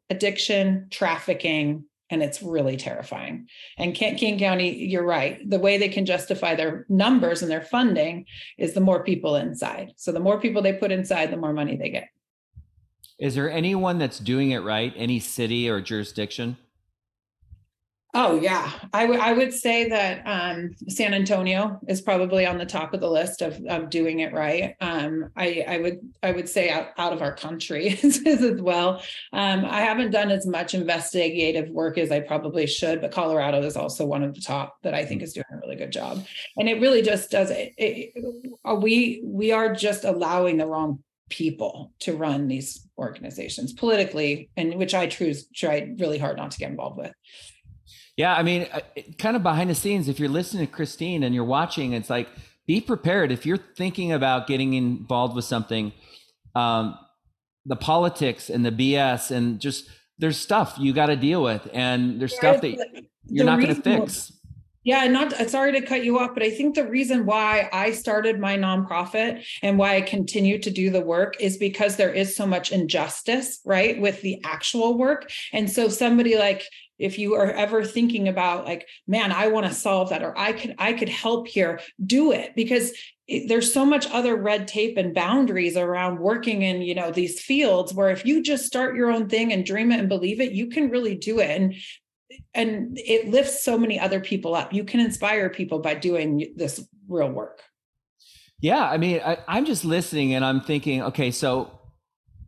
addiction, 0.09 0.87
trafficking, 0.91 1.83
and 2.13 2.21
it's 2.21 2.43
really 2.43 2.77
terrifying. 2.77 3.47
And 3.77 3.95
King 3.95 4.37
County, 4.37 4.85
you're 4.85 5.05
right. 5.05 5.49
The 5.49 5.57
way 5.57 5.79
they 5.79 5.89
can 5.89 6.05
justify 6.05 6.53
their 6.53 6.85
numbers 6.87 7.41
and 7.41 7.49
their 7.49 7.61
funding 7.61 8.25
is 8.59 8.73
the 8.73 8.81
more 8.81 9.03
people 9.03 9.35
inside. 9.35 9.93
So 9.97 10.11
the 10.11 10.19
more 10.19 10.39
people 10.39 10.61
they 10.61 10.73
put 10.73 10.91
inside, 10.91 11.31
the 11.31 11.37
more 11.37 11.53
money 11.53 11.75
they 11.75 11.89
get. 11.89 12.09
Is 13.19 13.33
there 13.33 13.49
anyone 13.49 13.97
that's 13.97 14.19
doing 14.19 14.51
it 14.51 14.59
right? 14.59 14.93
Any 14.95 15.19
city 15.19 15.67
or 15.67 15.81
jurisdiction? 15.81 16.57
Oh 18.15 18.39
yeah, 18.39 18.71
I, 18.93 19.07
w- 19.07 19.19
I 19.19 19.33
would 19.33 19.51
say 19.51 19.89
that 19.89 20.21
um, 20.25 20.75
San 20.87 21.15
Antonio 21.15 21.79
is 21.87 21.99
probably 21.99 22.45
on 22.45 22.59
the 22.59 22.65
top 22.65 22.93
of 22.93 22.99
the 22.99 23.09
list 23.09 23.41
of, 23.41 23.59
of 23.67 23.89
doing 23.89 24.19
it 24.19 24.33
right. 24.33 24.75
Um, 24.81 25.31
I, 25.35 25.65
I 25.67 25.77
would 25.79 25.99
I 26.21 26.31
would 26.31 26.47
say 26.47 26.69
out, 26.69 26.89
out 26.99 27.13
of 27.13 27.23
our 27.23 27.35
country 27.35 27.97
as, 28.03 28.21
well. 28.61 29.01
Um, 29.31 29.65
I 29.65 29.81
haven't 29.81 30.11
done 30.11 30.29
as 30.29 30.45
much 30.45 30.75
investigative 30.75 31.69
work 31.69 31.97
as 31.97 32.11
I 32.11 32.19
probably 32.19 32.67
should, 32.67 33.01
but 33.01 33.11
Colorado 33.11 33.63
is 33.63 33.75
also 33.75 34.05
one 34.05 34.21
of 34.21 34.35
the 34.35 34.41
top 34.41 34.77
that 34.83 34.93
I 34.93 35.05
think 35.05 35.23
is 35.23 35.33
doing 35.33 35.45
a 35.51 35.57
really 35.57 35.75
good 35.75 35.91
job. 35.91 36.23
And 36.55 36.69
it 36.69 36.79
really 36.79 37.01
just 37.01 37.31
does 37.31 37.49
it. 37.49 37.73
it 37.77 38.13
we 38.77 39.21
we 39.25 39.51
are 39.51 39.73
just 39.73 40.03
allowing 40.03 40.57
the 40.57 40.67
wrong 40.67 41.03
people 41.29 41.91
to 41.97 42.15
run 42.15 42.47
these 42.47 42.87
organizations 42.95 43.73
politically, 43.73 44.51
and 44.55 44.75
which 44.75 44.93
I 44.93 45.07
choose 45.07 45.47
try 45.47 45.91
really 45.97 46.19
hard 46.19 46.37
not 46.37 46.51
to 46.51 46.59
get 46.59 46.69
involved 46.69 46.99
with. 46.99 47.11
Yeah, 48.15 48.35
I 48.35 48.43
mean, 48.43 48.67
uh, 48.71 48.81
kind 49.17 49.35
of 49.35 49.43
behind 49.43 49.69
the 49.69 49.75
scenes, 49.75 50.07
if 50.07 50.19
you're 50.19 50.29
listening 50.29 50.67
to 50.67 50.71
Kristine 50.71 51.23
and 51.23 51.33
you're 51.33 51.43
watching, 51.43 51.93
it's 51.93 52.09
like 52.09 52.27
be 52.67 52.79
prepared. 52.79 53.31
If 53.31 53.45
you're 53.45 53.57
thinking 53.57 54.11
about 54.11 54.47
getting 54.47 54.73
involved 54.73 55.35
with 55.35 55.45
something, 55.45 55.93
um, 56.55 56.97
the 57.65 57.75
politics 57.75 58.49
and 58.49 58.65
the 58.65 58.71
BS 58.71 59.31
and 59.31 59.59
just 59.59 59.89
there's 60.19 60.37
stuff 60.37 60.75
you 60.77 60.93
got 60.93 61.07
to 61.07 61.15
deal 61.15 61.41
with, 61.41 61.67
and 61.73 62.19
there's 62.19 62.35
stuff 62.35 62.61
that 62.61 62.77
you're 63.25 63.45
not 63.45 63.59
going 63.59 63.75
to 63.75 63.81
fix. 63.81 64.31
Yeah, 64.85 65.07
not 65.07 65.31
uh, 65.33 65.47
sorry 65.47 65.71
to 65.71 65.81
cut 65.81 66.03
you 66.03 66.19
off, 66.19 66.31
but 66.33 66.43
I 66.43 66.49
think 66.49 66.75
the 66.75 66.85
reason 66.85 67.25
why 67.25 67.69
I 67.71 67.91
started 67.91 68.39
my 68.39 68.57
nonprofit 68.57 69.43
and 69.61 69.77
why 69.77 69.95
I 69.95 70.01
continue 70.01 70.59
to 70.59 70.69
do 70.69 70.89
the 70.89 70.99
work 70.99 71.35
is 71.39 71.55
because 71.55 71.95
there 71.95 72.11
is 72.11 72.35
so 72.35 72.45
much 72.45 72.71
injustice, 72.71 73.61
right, 73.63 73.99
with 73.99 74.21
the 74.21 74.41
actual 74.43 74.97
work. 74.97 75.31
And 75.53 75.71
so 75.71 75.87
somebody 75.87 76.37
like 76.37 76.67
if 76.99 77.17
you 77.17 77.35
are 77.35 77.51
ever 77.51 77.83
thinking 77.83 78.27
about 78.27 78.65
like 78.65 78.87
man 79.07 79.31
i 79.31 79.47
want 79.47 79.65
to 79.65 79.73
solve 79.73 80.09
that 80.09 80.23
or 80.23 80.37
i 80.37 80.53
could 80.53 80.75
i 80.77 80.93
could 80.93 81.09
help 81.09 81.47
here 81.47 81.79
do 82.05 82.31
it 82.31 82.55
because 82.55 82.91
there's 83.47 83.73
so 83.73 83.85
much 83.85 84.05
other 84.11 84.35
red 84.35 84.67
tape 84.67 84.97
and 84.97 85.15
boundaries 85.15 85.77
around 85.77 86.19
working 86.19 86.61
in 86.61 86.81
you 86.81 86.93
know 86.93 87.11
these 87.11 87.41
fields 87.41 87.93
where 87.93 88.09
if 88.09 88.25
you 88.25 88.43
just 88.43 88.65
start 88.65 88.95
your 88.95 89.11
own 89.11 89.29
thing 89.29 89.53
and 89.53 89.65
dream 89.65 89.91
it 89.91 89.99
and 89.99 90.09
believe 90.09 90.39
it 90.41 90.51
you 90.51 90.67
can 90.67 90.89
really 90.89 91.15
do 91.15 91.39
it 91.39 91.49
and 91.49 91.75
and 92.53 92.97
it 92.97 93.29
lifts 93.29 93.63
so 93.63 93.77
many 93.77 93.99
other 93.99 94.19
people 94.19 94.55
up. 94.55 94.73
You 94.73 94.83
can 94.83 94.99
inspire 94.99 95.49
people 95.49 95.79
by 95.79 95.95
doing 95.95 96.53
this 96.55 96.85
real 97.07 97.29
work. 97.29 97.61
Yeah 98.59 98.87
i 98.87 98.95
mean 98.95 99.19
I, 99.23 99.39
i'm 99.45 99.65
just 99.65 99.83
listening 99.83 100.33
and 100.35 100.45
i'm 100.45 100.61
thinking 100.61 101.03
okay 101.03 101.31
so 101.31 101.81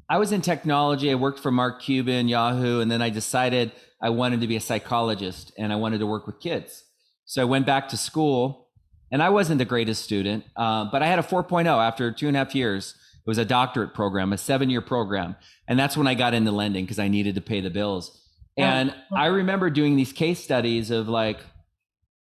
i 0.08 0.18
was 0.18 0.32
in 0.32 0.40
technology 0.40 1.12
i 1.12 1.16
worked 1.16 1.40
for 1.40 1.52
mark 1.52 1.82
cuban 1.82 2.30
yahoo 2.30 2.80
and 2.80 2.90
then 2.90 3.02
i 3.02 3.10
decided 3.10 3.74
I 4.02 4.10
wanted 4.10 4.42
to 4.42 4.48
be 4.48 4.56
a 4.56 4.62
psychologist 4.62 5.52
and 5.58 5.72
I 5.72 5.76
wanted 5.76 6.00
to 6.00 6.06
work 6.06 6.28
with 6.28 6.40
kids. 6.40 6.84
So 7.26 7.42
I 7.42 7.46
went 7.46 7.66
back 7.66 7.90
to 7.90 7.98
school 7.98 8.70
and 9.12 9.22
I 9.24 9.30
wasn't 9.30 9.60
the 9.60 9.66
greatest 9.66 10.04
student, 10.04 10.44
uh, 10.56 10.86
but 10.92 11.02
I 11.02 11.08
had 11.08 11.20
a 11.20 11.24
4.0 11.24 11.66
after 11.68 12.12
two 12.12 12.28
and 12.28 12.36
a 12.36 12.40
half 12.40 12.54
years. 12.56 12.96
It 13.16 13.30
was 13.30 13.38
a 13.38 13.46
doctorate 13.46 13.94
program, 13.94 14.34
a 14.34 14.38
seven 14.38 14.70
year 14.70 14.82
program. 14.82 15.36
And 15.68 15.80
that's 15.80 15.98
when 15.98 16.08
I 16.08 16.14
got 16.14 16.34
into 16.34 16.52
lending 16.52 16.86
because 16.86 17.00
I 17.00 17.08
needed 17.08 17.36
to 17.36 17.42
pay 17.42 17.62
the 17.62 17.70
bills. 17.70 18.22
And 18.58 18.94
I 19.14 19.26
remember 19.26 19.70
doing 19.70 19.98
these 19.98 20.14
case 20.14 20.42
studies 20.42 20.90
of 20.90 21.10
like, 21.10 21.40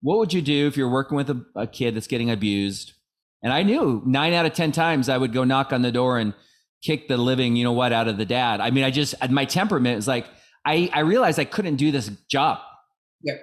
what 0.02 0.18
would 0.18 0.32
you 0.32 0.42
do 0.42 0.66
if 0.66 0.76
you're 0.76 0.90
working 0.90 1.16
with 1.16 1.30
a, 1.30 1.44
a 1.56 1.66
kid 1.66 1.96
that's 1.96 2.06
getting 2.06 2.30
abused? 2.30 2.92
And 3.42 3.52
I 3.52 3.62
knew 3.62 4.02
nine 4.04 4.34
out 4.34 4.44
of 4.46 4.52
10 4.52 4.72
times 4.72 5.08
I 5.08 5.16
would 5.16 5.32
go 5.32 5.44
knock 5.44 5.72
on 5.72 5.82
the 5.82 5.92
door 5.92 6.18
and 6.18 6.34
kick 6.82 7.08
the 7.08 7.16
living, 7.16 7.56
you 7.56 7.64
know 7.64 7.72
what, 7.72 7.92
out 7.92 8.08
of 8.08 8.18
the 8.18 8.26
dad. 8.26 8.60
I 8.60 8.70
mean, 8.70 8.84
I 8.84 8.90
just, 8.90 9.14
my 9.30 9.44
temperament 9.44 9.98
is 9.98 10.06
like, 10.06 10.26
I, 10.64 10.90
I 10.92 11.00
realized 11.00 11.38
I 11.38 11.44
couldn't 11.44 11.76
do 11.76 11.90
this 11.90 12.10
job. 12.28 12.58
Yeah. 13.22 13.34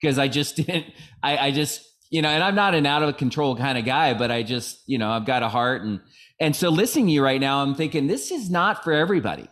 because 0.00 0.18
I 0.18 0.28
just 0.28 0.56
didn't. 0.56 0.86
I, 1.22 1.38
I 1.38 1.50
just 1.50 1.90
you 2.10 2.22
know, 2.22 2.28
and 2.28 2.44
I'm 2.44 2.54
not 2.54 2.74
an 2.74 2.86
out 2.86 3.02
of 3.02 3.16
control 3.16 3.56
kind 3.56 3.76
of 3.76 3.84
guy, 3.84 4.14
but 4.14 4.30
I 4.30 4.42
just 4.42 4.82
you 4.86 4.98
know 4.98 5.10
I've 5.10 5.26
got 5.26 5.42
a 5.42 5.48
heart 5.48 5.82
and 5.82 6.00
and 6.40 6.54
so 6.54 6.68
listening 6.68 7.06
to 7.06 7.12
you 7.12 7.24
right 7.24 7.40
now, 7.40 7.62
I'm 7.62 7.74
thinking 7.74 8.06
this 8.06 8.30
is 8.30 8.50
not 8.50 8.84
for 8.84 8.92
everybody. 8.92 9.48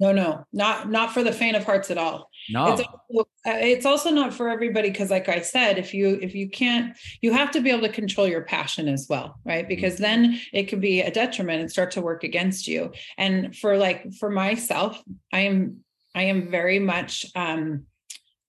No, 0.00 0.10
no, 0.10 0.44
not 0.52 0.90
not 0.90 1.12
for 1.12 1.22
the 1.22 1.32
faint 1.32 1.56
of 1.56 1.64
hearts 1.64 1.90
at 1.90 1.98
all. 1.98 2.28
No, 2.50 2.72
it's 2.72 2.82
also, 2.82 3.20
uh, 3.46 3.58
it's 3.60 3.86
also 3.86 4.10
not 4.10 4.34
for 4.34 4.48
everybody 4.48 4.90
because, 4.90 5.10
like 5.10 5.28
I 5.28 5.40
said, 5.40 5.78
if 5.78 5.94
you 5.94 6.18
if 6.20 6.34
you 6.34 6.50
can't, 6.50 6.96
you 7.22 7.32
have 7.32 7.52
to 7.52 7.60
be 7.60 7.70
able 7.70 7.82
to 7.82 7.92
control 7.92 8.26
your 8.26 8.42
passion 8.42 8.88
as 8.88 9.06
well, 9.08 9.38
right? 9.44 9.60
Mm-hmm. 9.60 9.68
Because 9.68 9.98
then 9.98 10.40
it 10.52 10.64
could 10.64 10.80
be 10.80 11.00
a 11.00 11.12
detriment 11.12 11.60
and 11.60 11.70
start 11.70 11.92
to 11.92 12.02
work 12.02 12.24
against 12.24 12.66
you. 12.66 12.92
And 13.16 13.56
for 13.56 13.78
like 13.78 14.12
for 14.14 14.30
myself, 14.30 15.00
I 15.32 15.40
am 15.40 15.83
I 16.14 16.24
am 16.24 16.50
very 16.50 16.78
much 16.78 17.26
um 17.34 17.86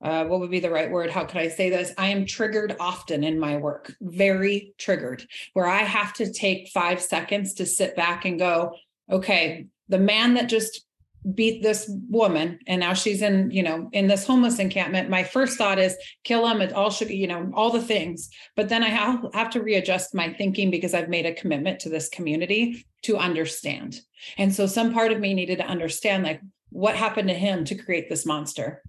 uh, 0.04 0.26
what 0.26 0.40
would 0.40 0.52
be 0.52 0.60
the 0.60 0.70
right 0.70 0.92
word? 0.92 1.10
How 1.10 1.24
could 1.24 1.38
I 1.38 1.48
say 1.48 1.70
this? 1.70 1.92
I 1.98 2.10
am 2.10 2.26
triggered 2.26 2.76
often 2.80 3.24
in 3.24 3.40
my 3.40 3.58
work, 3.58 3.96
very 4.02 4.76
triggered, 4.78 5.26
where 5.54 5.68
I 5.68 5.80
have 5.80 6.14
to 6.16 6.32
take 6.32 6.70
five 6.70 7.02
seconds 7.02 7.56
to 7.56 7.66
sit 7.66 7.96
back 7.96 8.26
and 8.26 8.38
go, 8.38 8.76
okay, 9.10 9.66
the 9.90 9.98
man 9.98 10.36
that 10.36 10.48
just 10.50 10.86
beat 11.34 11.64
this 11.64 11.90
woman 12.10 12.60
and 12.68 12.80
now 12.80 12.94
she's 12.94 13.24
in 13.24 13.50
you 13.50 13.64
know 13.64 13.90
in 13.94 14.06
this 14.06 14.28
homeless 14.28 14.60
encampment 14.60 15.10
my 15.10 15.24
first 15.24 15.58
thought 15.58 15.80
is 15.80 15.98
kill 16.24 16.46
him 16.48 16.62
it 16.62 16.72
all 16.72 16.92
should 16.92 17.10
you 17.10 17.26
know 17.26 17.52
all 17.56 17.72
the 17.72 17.82
things 17.82 18.30
but 18.56 18.70
then 18.70 18.84
i 18.84 18.90
have 18.90 19.50
to 19.50 19.64
readjust 19.64 20.14
my 20.14 20.32
thinking 20.34 20.70
because 20.70 20.94
i've 20.94 21.10
made 21.10 21.26
a 21.26 21.34
commitment 21.34 21.80
to 21.80 21.90
this 21.90 22.10
community 22.10 22.86
to 23.02 23.18
understand 23.18 24.00
and 24.38 24.54
so 24.54 24.68
some 24.68 24.94
part 24.94 25.12
of 25.12 25.20
me 25.20 25.34
needed 25.34 25.58
to 25.58 25.66
understand 25.66 26.24
like 26.24 26.42
what 26.76 26.96
happened 26.96 27.30
to 27.30 27.34
him 27.34 27.64
to 27.64 27.76
create 27.76 28.10
this 28.10 28.26
monster 28.26 28.84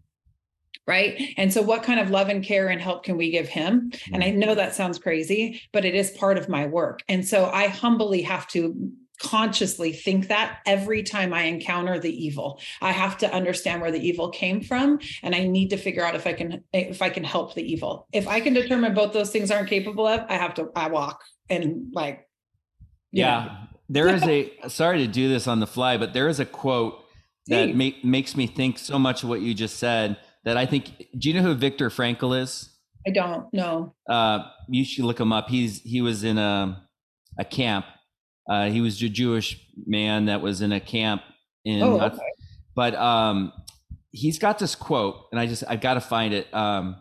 right 0.87 1.35
and 1.37 1.53
so 1.53 1.63
what 1.63 1.83
kind 1.83 2.01
of 2.01 2.11
love 2.11 2.29
and 2.29 2.45
care 2.45 2.69
and 2.69 2.81
help 2.81 3.05
can 3.05 3.17
we 3.17 3.31
give 3.31 3.49
him 3.49 3.93
and 4.13 4.23
i 4.23 4.31
mm. 4.31 4.37
know 4.37 4.55
that 4.55 4.75
sounds 4.75 4.99
crazy 4.99 5.63
but 5.73 5.85
it 5.85 5.95
is 5.95 6.11
part 6.13 6.37
of 6.37 6.49
my 6.49 6.67
work 6.67 7.01
and 7.09 7.27
so 7.27 7.47
i 7.51 7.67
humbly 7.69 8.23
have 8.23 8.47
to 8.49 8.93
consciously 9.19 9.93
think 9.93 10.29
that 10.29 10.59
every 10.67 11.03
time 11.03 11.33
I 11.33 11.45
encounter 11.45 11.99
the 11.99 12.13
evil. 12.13 12.61
I 12.83 12.93
have 12.93 13.17
to 13.19 13.33
understand 13.33 13.81
where 13.81 13.91
the 13.91 14.07
evil 14.07 14.29
came 14.29 14.61
from 14.61 14.99
and 15.23 15.35
I 15.35 15.47
need 15.47 15.71
to 15.71 15.77
figure 15.77 16.05
out 16.05 16.15
if 16.15 16.27
I 16.27 16.33
can 16.33 16.63
if 16.73 17.01
I 17.01 17.09
can 17.09 17.25
help 17.25 17.55
the 17.55 17.63
evil. 17.63 18.07
If 18.13 18.29
I 18.29 18.41
can 18.41 18.53
determine 18.53 18.95
both 18.95 19.13
those 19.13 19.31
things 19.31 19.51
aren't 19.51 19.69
capable 19.69 20.07
of, 20.07 20.21
I 20.29 20.35
have 20.35 20.55
to 20.55 20.71
I 20.77 20.89
walk 20.89 21.23
and 21.49 21.93
like 21.95 22.29
Yeah. 23.11 23.45
Know. 23.45 23.57
There 23.89 24.09
is 24.09 24.23
a 24.27 24.69
sorry 24.69 24.99
to 24.99 25.07
do 25.07 25.29
this 25.29 25.47
on 25.47 25.61
the 25.61 25.67
fly, 25.67 25.97
but 25.97 26.13
there 26.13 26.29
is 26.29 26.41
a 26.41 26.47
quote 26.47 27.06
that 27.49 27.75
ma- 27.75 27.91
makes 28.03 28.37
me 28.37 28.47
think 28.47 28.79
so 28.79 28.99
much 28.99 29.23
of 29.23 29.29
what 29.29 29.41
you 29.41 29.55
just 29.55 29.79
said 29.79 30.17
that 30.45 30.57
I 30.57 30.67
think 30.67 31.07
do 31.19 31.29
you 31.29 31.35
know 31.35 31.43
who 31.43 31.55
Viktor 31.55 31.91
Frankl 31.91 32.41
is? 32.41 32.71
I 33.07 33.11
don't 33.11 33.53
know. 33.53 33.95
Uh 34.09 34.49
you 34.69 34.85
should 34.85 35.05
look 35.05 35.21
him 35.21 35.33
up. 35.33 35.49
He's 35.49 35.81
he 35.83 36.01
was 36.01 36.25
in 36.25 36.39
a 36.39 36.83
a 37.39 37.45
camp 37.45 37.87
uh, 38.49 38.69
he 38.69 38.81
was 38.81 39.03
a 39.03 39.09
Jewish 39.09 39.61
man 39.87 40.27
that 40.27 40.41
was 40.41 40.61
in 40.61 40.73
a 40.73 40.81
camp 40.81 41.23
in, 41.65 41.83
oh, 41.83 42.01
okay. 42.01 42.19
but 42.75 42.95
um, 42.95 43.53
he's 44.13 44.39
got 44.39 44.59
this 44.59 44.75
quote, 44.75 45.17
and 45.33 45.41
I 45.41 45.47
just 45.47 45.65
I've 45.69 45.81
got 45.81 45.95
to 45.95 46.01
find 46.01 46.33
it. 46.33 46.53
Um, 46.55 46.97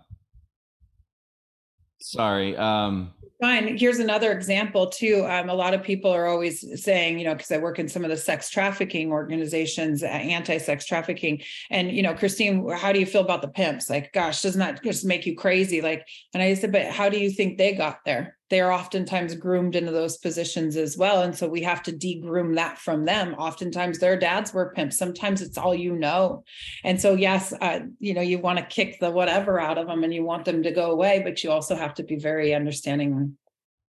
sorry. 1.99 2.55
Um, 2.57 3.13
Fine. 3.41 3.77
Here's 3.77 3.99
another 3.99 4.31
example 4.31 4.87
too. 4.87 5.25
Um, 5.27 5.49
a 5.49 5.53
lot 5.53 5.73
of 5.73 5.83
people 5.83 6.09
are 6.09 6.25
always 6.25 6.81
saying, 6.81 7.19
you 7.19 7.25
know, 7.25 7.35
because 7.35 7.51
I 7.51 7.57
work 7.57 7.79
in 7.79 7.89
some 7.89 8.05
of 8.05 8.09
the 8.09 8.15
sex 8.15 8.49
trafficking 8.49 9.11
organizations, 9.11 10.03
uh, 10.03 10.07
anti-sex 10.07 10.85
trafficking, 10.85 11.41
and 11.69 11.91
you 11.91 12.01
know, 12.01 12.13
Kristine, 12.13 12.73
how 12.77 12.93
do 12.93 12.99
you 12.99 13.05
feel 13.05 13.21
about 13.21 13.41
the 13.41 13.49
pimps? 13.49 13.89
Like, 13.89 14.13
gosh, 14.13 14.41
doesn't 14.41 14.59
that 14.59 14.81
just 14.83 15.03
make 15.03 15.25
you 15.25 15.35
crazy? 15.35 15.81
Like, 15.81 16.07
and 16.33 16.41
I 16.41 16.53
said, 16.53 16.71
but 16.71 16.85
how 16.85 17.09
do 17.09 17.19
you 17.19 17.29
think 17.29 17.57
they 17.57 17.73
got 17.73 17.99
there? 18.05 18.37
They 18.49 18.61
are 18.61 18.71
oftentimes 18.71 19.33
groomed 19.35 19.75
into 19.75 19.91
those 19.91 20.17
positions 20.17 20.75
as 20.77 20.97
well. 20.97 21.23
And 21.23 21.35
so 21.35 21.47
we 21.47 21.63
have 21.63 21.81
to 21.83 21.91
degroom 21.91 22.55
that 22.55 22.77
from 22.77 23.05
them. 23.05 23.33
Oftentimes 23.35 23.97
their 23.97 24.17
dads 24.17 24.53
were 24.53 24.71
pimps. 24.75 24.97
Sometimes 24.97 25.41
it's 25.41 25.57
all 25.57 25.73
you 25.73 25.95
know. 25.95 26.43
And 26.83 27.01
so, 27.01 27.15
yes, 27.15 27.53
uh, 27.59 27.79
you 27.99 28.13
know, 28.13 28.21
you 28.21 28.37
want 28.37 28.59
to 28.59 28.65
kick 28.65 28.99
the 28.99 29.09
whatever 29.09 29.59
out 29.59 29.79
of 29.79 29.87
them 29.87 30.03
and 30.03 30.13
you 30.13 30.23
want 30.23 30.45
them 30.45 30.61
to 30.61 30.71
go 30.71 30.91
away, 30.91 31.21
but 31.23 31.43
you 31.43 31.51
also 31.51 31.75
have 31.75 31.95
to 31.95 32.03
be 32.03 32.17
very 32.17 32.53
understanding, 32.53 33.35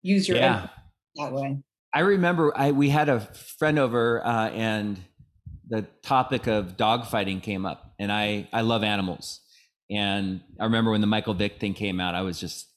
use 0.01 0.27
your 0.27 0.37
yeah. 0.37 0.67
that 1.15 1.31
way. 1.31 1.57
I 1.93 2.01
remember 2.01 2.51
I, 2.55 2.71
we 2.71 2.89
had 2.89 3.07
a 3.07 3.21
friend 3.21 3.79
over 3.79 4.25
uh, 4.25 4.49
and 4.49 4.99
the 5.69 5.83
topic 6.03 6.47
of 6.47 6.75
dogfighting 6.75 7.41
came 7.41 7.65
up 7.65 7.93
and 7.99 8.11
I, 8.11 8.49
I 8.51 8.61
love 8.61 8.83
animals. 8.83 9.39
And 9.89 10.41
I 10.59 10.65
remember 10.65 10.91
when 10.91 11.01
the 11.01 11.07
Michael 11.07 11.33
Vick 11.33 11.59
thing 11.59 11.73
came 11.73 12.01
out, 12.01 12.15
I 12.15 12.21
was 12.21 12.39
just 12.39 12.70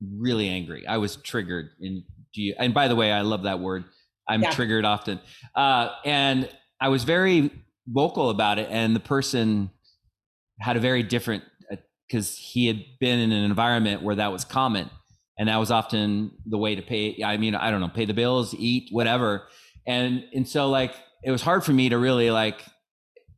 really 0.00 0.48
angry. 0.48 0.86
I 0.86 0.98
was 0.98 1.16
triggered. 1.16 1.70
And 1.80 2.02
do 2.34 2.42
you, 2.42 2.54
and 2.58 2.74
by 2.74 2.88
the 2.88 2.96
way, 2.96 3.12
I 3.12 3.22
love 3.22 3.44
that 3.44 3.60
word. 3.60 3.84
I'm 4.28 4.42
yeah. 4.42 4.50
triggered 4.50 4.84
often. 4.84 5.20
Uh, 5.54 5.90
and 6.04 6.48
I 6.80 6.88
was 6.88 7.04
very 7.04 7.50
vocal 7.86 8.30
about 8.30 8.58
it. 8.58 8.68
And 8.70 8.94
the 8.94 9.00
person 9.00 9.70
had 10.60 10.76
a 10.76 10.80
very 10.80 11.02
different, 11.02 11.44
because 12.06 12.32
uh, 12.32 12.38
he 12.38 12.66
had 12.66 12.82
been 13.00 13.18
in 13.18 13.32
an 13.32 13.44
environment 13.44 14.02
where 14.02 14.16
that 14.16 14.32
was 14.32 14.44
common. 14.44 14.90
And 15.38 15.48
that 15.48 15.56
was 15.56 15.70
often 15.70 16.32
the 16.46 16.58
way 16.58 16.74
to 16.74 16.82
pay. 16.82 17.22
I 17.24 17.36
mean, 17.36 17.54
I 17.54 17.70
don't 17.70 17.80
know, 17.80 17.88
pay 17.88 18.04
the 18.04 18.14
bills, 18.14 18.54
eat, 18.58 18.88
whatever. 18.90 19.44
And, 19.86 20.24
and 20.34 20.46
so 20.46 20.68
like, 20.68 20.94
it 21.22 21.30
was 21.30 21.42
hard 21.42 21.64
for 21.64 21.72
me 21.72 21.88
to 21.88 21.98
really 21.98 22.30
like 22.30 22.62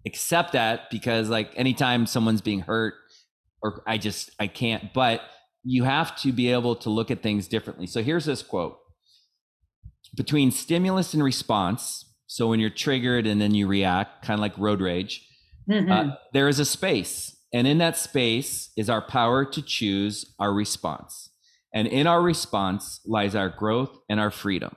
accept 0.07 0.53
that 0.53 0.91
because 0.91 1.29
like 1.29 1.53
anytime 1.57 2.07
someone's 2.07 2.41
being 2.41 2.61
hurt 2.61 2.95
or 3.63 3.83
I 3.87 3.99
just, 3.99 4.31
I 4.41 4.47
can't, 4.47 4.93
but 4.95 5.21
you 5.65 5.85
have 5.85 6.17
to 6.23 6.33
be 6.33 6.51
able 6.51 6.75
to 6.77 6.91
look 6.91 7.11
at 7.11 7.23
things 7.23 7.49
differently. 7.49 7.87
So 7.87 8.03
here's 8.03 8.25
this 8.25 8.43
quote 8.43 8.79
between 10.17 10.51
stimulus 10.51 11.15
and 11.15 11.23
response. 11.23 12.05
So 12.27 12.49
when 12.49 12.61
you're 12.61 12.71
triggered 12.71 13.27
and 13.27 13.41
then 13.41 13.55
you 13.55 13.67
react, 13.67 14.25
kind 14.25 14.39
of 14.39 14.41
like 14.41 14.57
road 14.59 14.81
rage, 14.81 15.27
mm-hmm. 15.69 15.91
uh, 15.91 16.15
there 16.33 16.49
is 16.49 16.59
a 16.59 16.65
space. 16.65 17.37
And 17.53 17.67
in 17.67 17.79
that 17.79 17.97
space 17.97 18.71
is 18.77 18.89
our 18.89 19.03
power 19.03 19.45
to 19.45 19.63
choose 19.63 20.35
our 20.39 20.53
response. 20.53 21.31
And 21.75 21.87
in 21.89 22.07
our 22.07 22.23
response 22.23 23.01
lies 23.05 23.35
our 23.35 23.49
growth 23.49 23.97
and 24.09 24.21
our 24.21 24.31
freedom. 24.31 24.77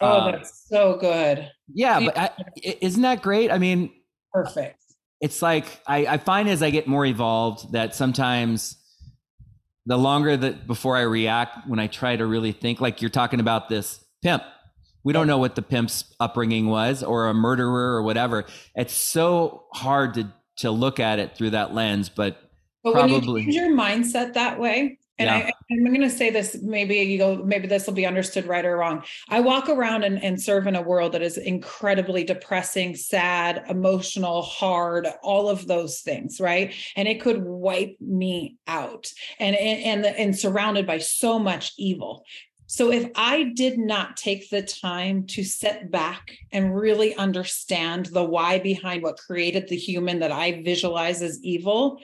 Oh, 0.00 0.06
uh, 0.06 0.32
that's 0.32 0.66
so 0.68 0.96
good. 0.98 1.50
Yeah, 1.72 2.00
but 2.00 2.18
I, 2.18 2.30
isn't 2.80 3.02
that 3.02 3.22
great? 3.22 3.50
I 3.50 3.58
mean, 3.58 3.92
perfect. 4.32 4.82
It's 5.20 5.42
like 5.42 5.80
I, 5.86 6.06
I 6.06 6.16
find 6.18 6.48
as 6.48 6.62
I 6.62 6.70
get 6.70 6.86
more 6.86 7.04
evolved 7.04 7.72
that 7.72 7.94
sometimes 7.94 8.76
the 9.86 9.96
longer 9.96 10.36
that 10.36 10.66
before 10.66 10.96
I 10.96 11.02
react, 11.02 11.68
when 11.68 11.78
I 11.78 11.86
try 11.86 12.16
to 12.16 12.26
really 12.26 12.52
think, 12.52 12.80
like 12.80 13.00
you're 13.00 13.10
talking 13.10 13.40
about 13.40 13.68
this 13.68 14.04
pimp, 14.22 14.42
we 15.02 15.12
don't 15.12 15.26
know 15.26 15.38
what 15.38 15.54
the 15.54 15.62
pimp's 15.62 16.04
upbringing 16.20 16.66
was 16.66 17.02
or 17.02 17.28
a 17.28 17.34
murderer 17.34 17.94
or 17.94 18.02
whatever. 18.02 18.44
It's 18.74 18.94
so 18.94 19.64
hard 19.72 20.14
to 20.14 20.32
to 20.60 20.70
look 20.70 21.00
at 21.00 21.18
it 21.18 21.34
through 21.34 21.50
that 21.50 21.74
lens, 21.74 22.10
but, 22.10 22.50
but 22.84 22.92
probably 22.92 23.10
when 23.10 23.22
you 23.22 23.44
change 23.44 23.54
your 23.54 23.70
mindset 23.70 24.34
that 24.34 24.60
way, 24.60 24.98
and 25.20 25.28
yeah. 25.28 25.50
I, 25.70 25.74
am 25.74 25.84
going 25.84 26.00
to 26.00 26.08
say 26.08 26.30
this, 26.30 26.56
maybe 26.62 26.96
you 26.96 27.18
go, 27.18 27.36
maybe 27.44 27.68
this 27.68 27.86
will 27.86 27.92
be 27.92 28.06
understood 28.06 28.46
right 28.46 28.64
or 28.64 28.78
wrong. 28.78 29.04
I 29.28 29.40
walk 29.40 29.68
around 29.68 30.04
and, 30.04 30.22
and 30.24 30.40
serve 30.40 30.66
in 30.66 30.76
a 30.76 30.82
world 30.82 31.12
that 31.12 31.20
is 31.20 31.36
incredibly 31.36 32.24
depressing, 32.24 32.96
sad, 32.96 33.64
emotional, 33.68 34.40
hard, 34.40 35.06
all 35.22 35.50
of 35.50 35.66
those 35.66 36.00
things, 36.00 36.40
right? 36.40 36.74
And 36.96 37.06
it 37.06 37.20
could 37.20 37.44
wipe 37.44 37.96
me 38.00 38.56
out 38.66 39.12
and, 39.38 39.54
and, 39.54 40.06
and, 40.06 40.16
and 40.16 40.38
surrounded 40.38 40.86
by 40.86 40.98
so 40.98 41.38
much 41.38 41.74
evil. 41.76 42.24
So 42.66 42.90
if 42.90 43.10
I 43.14 43.52
did 43.54 43.78
not 43.78 44.16
take 44.16 44.48
the 44.48 44.62
time 44.62 45.26
to 45.26 45.42
sit 45.44 45.90
back 45.90 46.38
and 46.50 46.74
really 46.74 47.14
understand 47.16 48.06
the 48.06 48.24
why 48.24 48.60
behind 48.60 49.02
what 49.02 49.18
created 49.18 49.68
the 49.68 49.76
human 49.76 50.20
that 50.20 50.32
I 50.32 50.62
visualize 50.62 51.20
as 51.20 51.42
evil, 51.42 52.00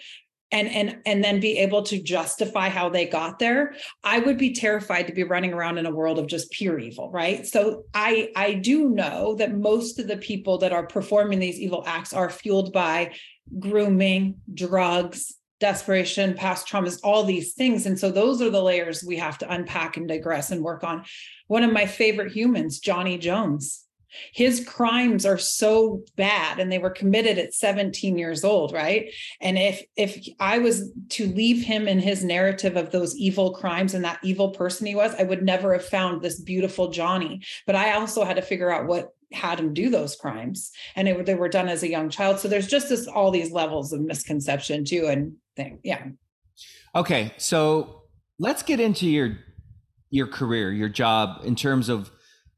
and 0.57 0.69
and 0.69 0.99
and 1.05 1.23
then 1.23 1.39
be 1.39 1.59
able 1.59 1.83
to 1.83 2.03
justify 2.03 2.69
how 2.69 2.89
they 2.89 3.07
got 3.07 3.39
there 3.39 3.75
i 4.03 4.19
would 4.19 4.39
be 4.39 4.55
terrified 4.55 5.07
to 5.07 5.13
be 5.13 5.23
running 5.23 5.53
around 5.53 5.77
in 5.79 5.87
a 5.87 5.95
world 5.95 6.19
of 6.19 6.27
just 6.27 6.51
pure 6.51 6.79
evil 6.79 7.11
right? 7.11 7.47
So 7.47 7.85
i 7.95 8.31
i 8.35 8.55
do 8.55 8.89
know 8.89 9.35
that 9.37 9.57
most 9.57 9.99
of 9.99 10.09
the 10.09 10.17
people 10.17 10.59
that 10.59 10.73
are 10.73 10.87
performing 10.87 11.39
these 11.39 11.61
evil 11.61 11.85
acts 11.87 12.13
are 12.13 12.31
fueled 12.31 12.73
by 12.73 13.15
grooming 13.59 14.37
drugs 14.53 15.35
desperation 15.59 16.35
past 16.35 16.69
traumas 16.69 17.01
all 17.03 17.25
these 17.25 17.55
things. 17.55 17.87
And 17.87 17.99
so 17.99 18.11
those 18.11 18.43
are 18.43 18.51
the 18.51 18.63
layers 18.63 19.03
we 19.03 19.17
have 19.17 19.39
to 19.39 19.51
unpack 19.51 19.97
and 19.97 20.07
digress 20.07 20.51
and 20.51 20.63
work 20.63 20.85
on. 20.85 21.03
One 21.47 21.63
of 21.63 21.73
my 21.73 21.87
favorite 21.87 22.33
humans 22.33 22.79
johnny 22.79 23.17
jones 23.17 23.86
his 24.33 24.65
crimes 24.67 25.25
are 25.25 25.39
so 25.39 26.03
bad 26.17 26.59
and 26.59 26.71
they 26.71 26.79
were 26.79 26.91
committed 26.91 27.39
at 27.39 27.55
17 27.55 28.19
years 28.19 28.45
old 28.45 28.73
right? 28.73 29.13
And 29.41 29.59
if 29.59 29.83
if 29.97 30.27
i 30.41 30.59
was 30.59 30.91
to 31.11 31.27
leave 31.27 31.65
him 31.65 31.89
in 31.89 31.99
his 31.99 32.25
narrative 32.25 32.77
of 32.77 32.91
those 32.91 33.17
evil 33.17 33.53
crimes 33.55 33.95
and 33.95 34.05
that 34.05 34.19
evil 34.23 34.51
person 34.51 34.87
he 34.87 34.95
was 34.95 35.15
i 35.19 35.23
would 35.23 35.43
never 35.43 35.73
have 35.73 35.85
found 35.85 36.23
this 36.23 36.41
beautiful 36.41 36.91
johnny. 36.91 37.43
But 37.67 37.77
i 37.77 37.93
also 37.93 38.25
had 38.25 38.37
to 38.37 38.43
figure 38.43 38.71
out 38.71 38.87
what 38.87 39.13
had 39.33 39.59
him 39.59 39.75
do 39.75 39.91
those 39.91 40.17
crimes 40.17 40.71
and 40.95 41.09
it, 41.09 41.27
they 41.27 41.35
were 41.35 41.49
done 41.49 41.69
as 41.69 41.83
a 41.83 41.91
young 41.91 42.09
child. 42.09 42.39
So 42.39 42.49
there's 42.49 42.69
just 42.69 42.89
this 42.89 43.07
all 43.07 43.31
these 43.31 43.51
levels 43.51 43.93
of 43.93 44.01
misconception 44.01 44.85
too 44.85 45.07
and 45.07 45.35
thing 45.57 45.81
yeah. 45.83 46.07
Okay, 46.95 47.33
so 47.37 48.03
let's 48.39 48.63
get 48.63 48.81
into 48.81 49.07
your 49.07 49.39
your 50.11 50.27
career, 50.27 50.73
your 50.73 50.89
job 50.89 51.43
in 51.45 51.57
terms 51.57 51.89
of 51.89 52.11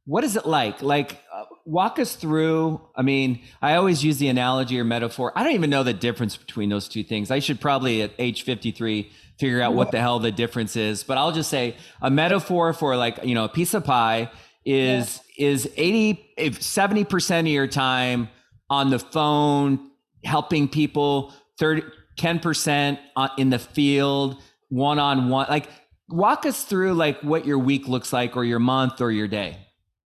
what 0.04 0.24
is 0.24 0.36
it 0.36 0.46
like? 0.46 0.82
Like 0.82 1.22
uh, 1.32 1.44
walk 1.68 1.98
us 1.98 2.16
through. 2.16 2.80
I 2.96 3.02
mean, 3.02 3.42
I 3.60 3.74
always 3.74 4.02
use 4.02 4.16
the 4.16 4.28
analogy 4.28 4.80
or 4.80 4.84
metaphor. 4.84 5.32
I 5.36 5.44
don't 5.44 5.52
even 5.52 5.68
know 5.68 5.82
the 5.82 5.92
difference 5.92 6.36
between 6.36 6.70
those 6.70 6.88
two 6.88 7.04
things. 7.04 7.30
I 7.30 7.40
should 7.40 7.60
probably 7.60 8.00
at 8.00 8.12
age 8.18 8.42
53 8.42 9.10
figure 9.38 9.60
out 9.60 9.74
what 9.74 9.92
the 9.92 10.00
hell 10.00 10.18
the 10.18 10.32
difference 10.32 10.76
is, 10.76 11.04
but 11.04 11.18
I'll 11.18 11.30
just 11.30 11.50
say 11.50 11.76
a 12.00 12.10
metaphor 12.10 12.72
for 12.72 12.96
like, 12.96 13.20
you 13.22 13.34
know, 13.34 13.44
a 13.44 13.48
piece 13.48 13.74
of 13.74 13.84
pie 13.84 14.30
is 14.64 15.20
yeah. 15.36 15.48
is 15.48 15.70
80 15.76 16.32
if 16.36 16.58
70% 16.58 17.40
of 17.40 17.46
your 17.46 17.66
time 17.66 18.28
on 18.70 18.90
the 18.90 18.98
phone 18.98 19.90
helping 20.24 20.68
people 20.68 21.32
30 21.58 21.82
10% 22.18 22.98
in 23.38 23.50
the 23.50 23.58
field 23.60 24.42
one 24.68 24.98
on 24.98 25.28
one 25.28 25.46
like 25.48 25.68
walk 26.08 26.44
us 26.44 26.64
through 26.64 26.94
like 26.94 27.20
what 27.20 27.46
your 27.46 27.58
week 27.58 27.86
looks 27.86 28.12
like 28.12 28.36
or 28.36 28.44
your 28.44 28.58
month 28.58 29.00
or 29.00 29.12
your 29.12 29.28
day 29.28 29.56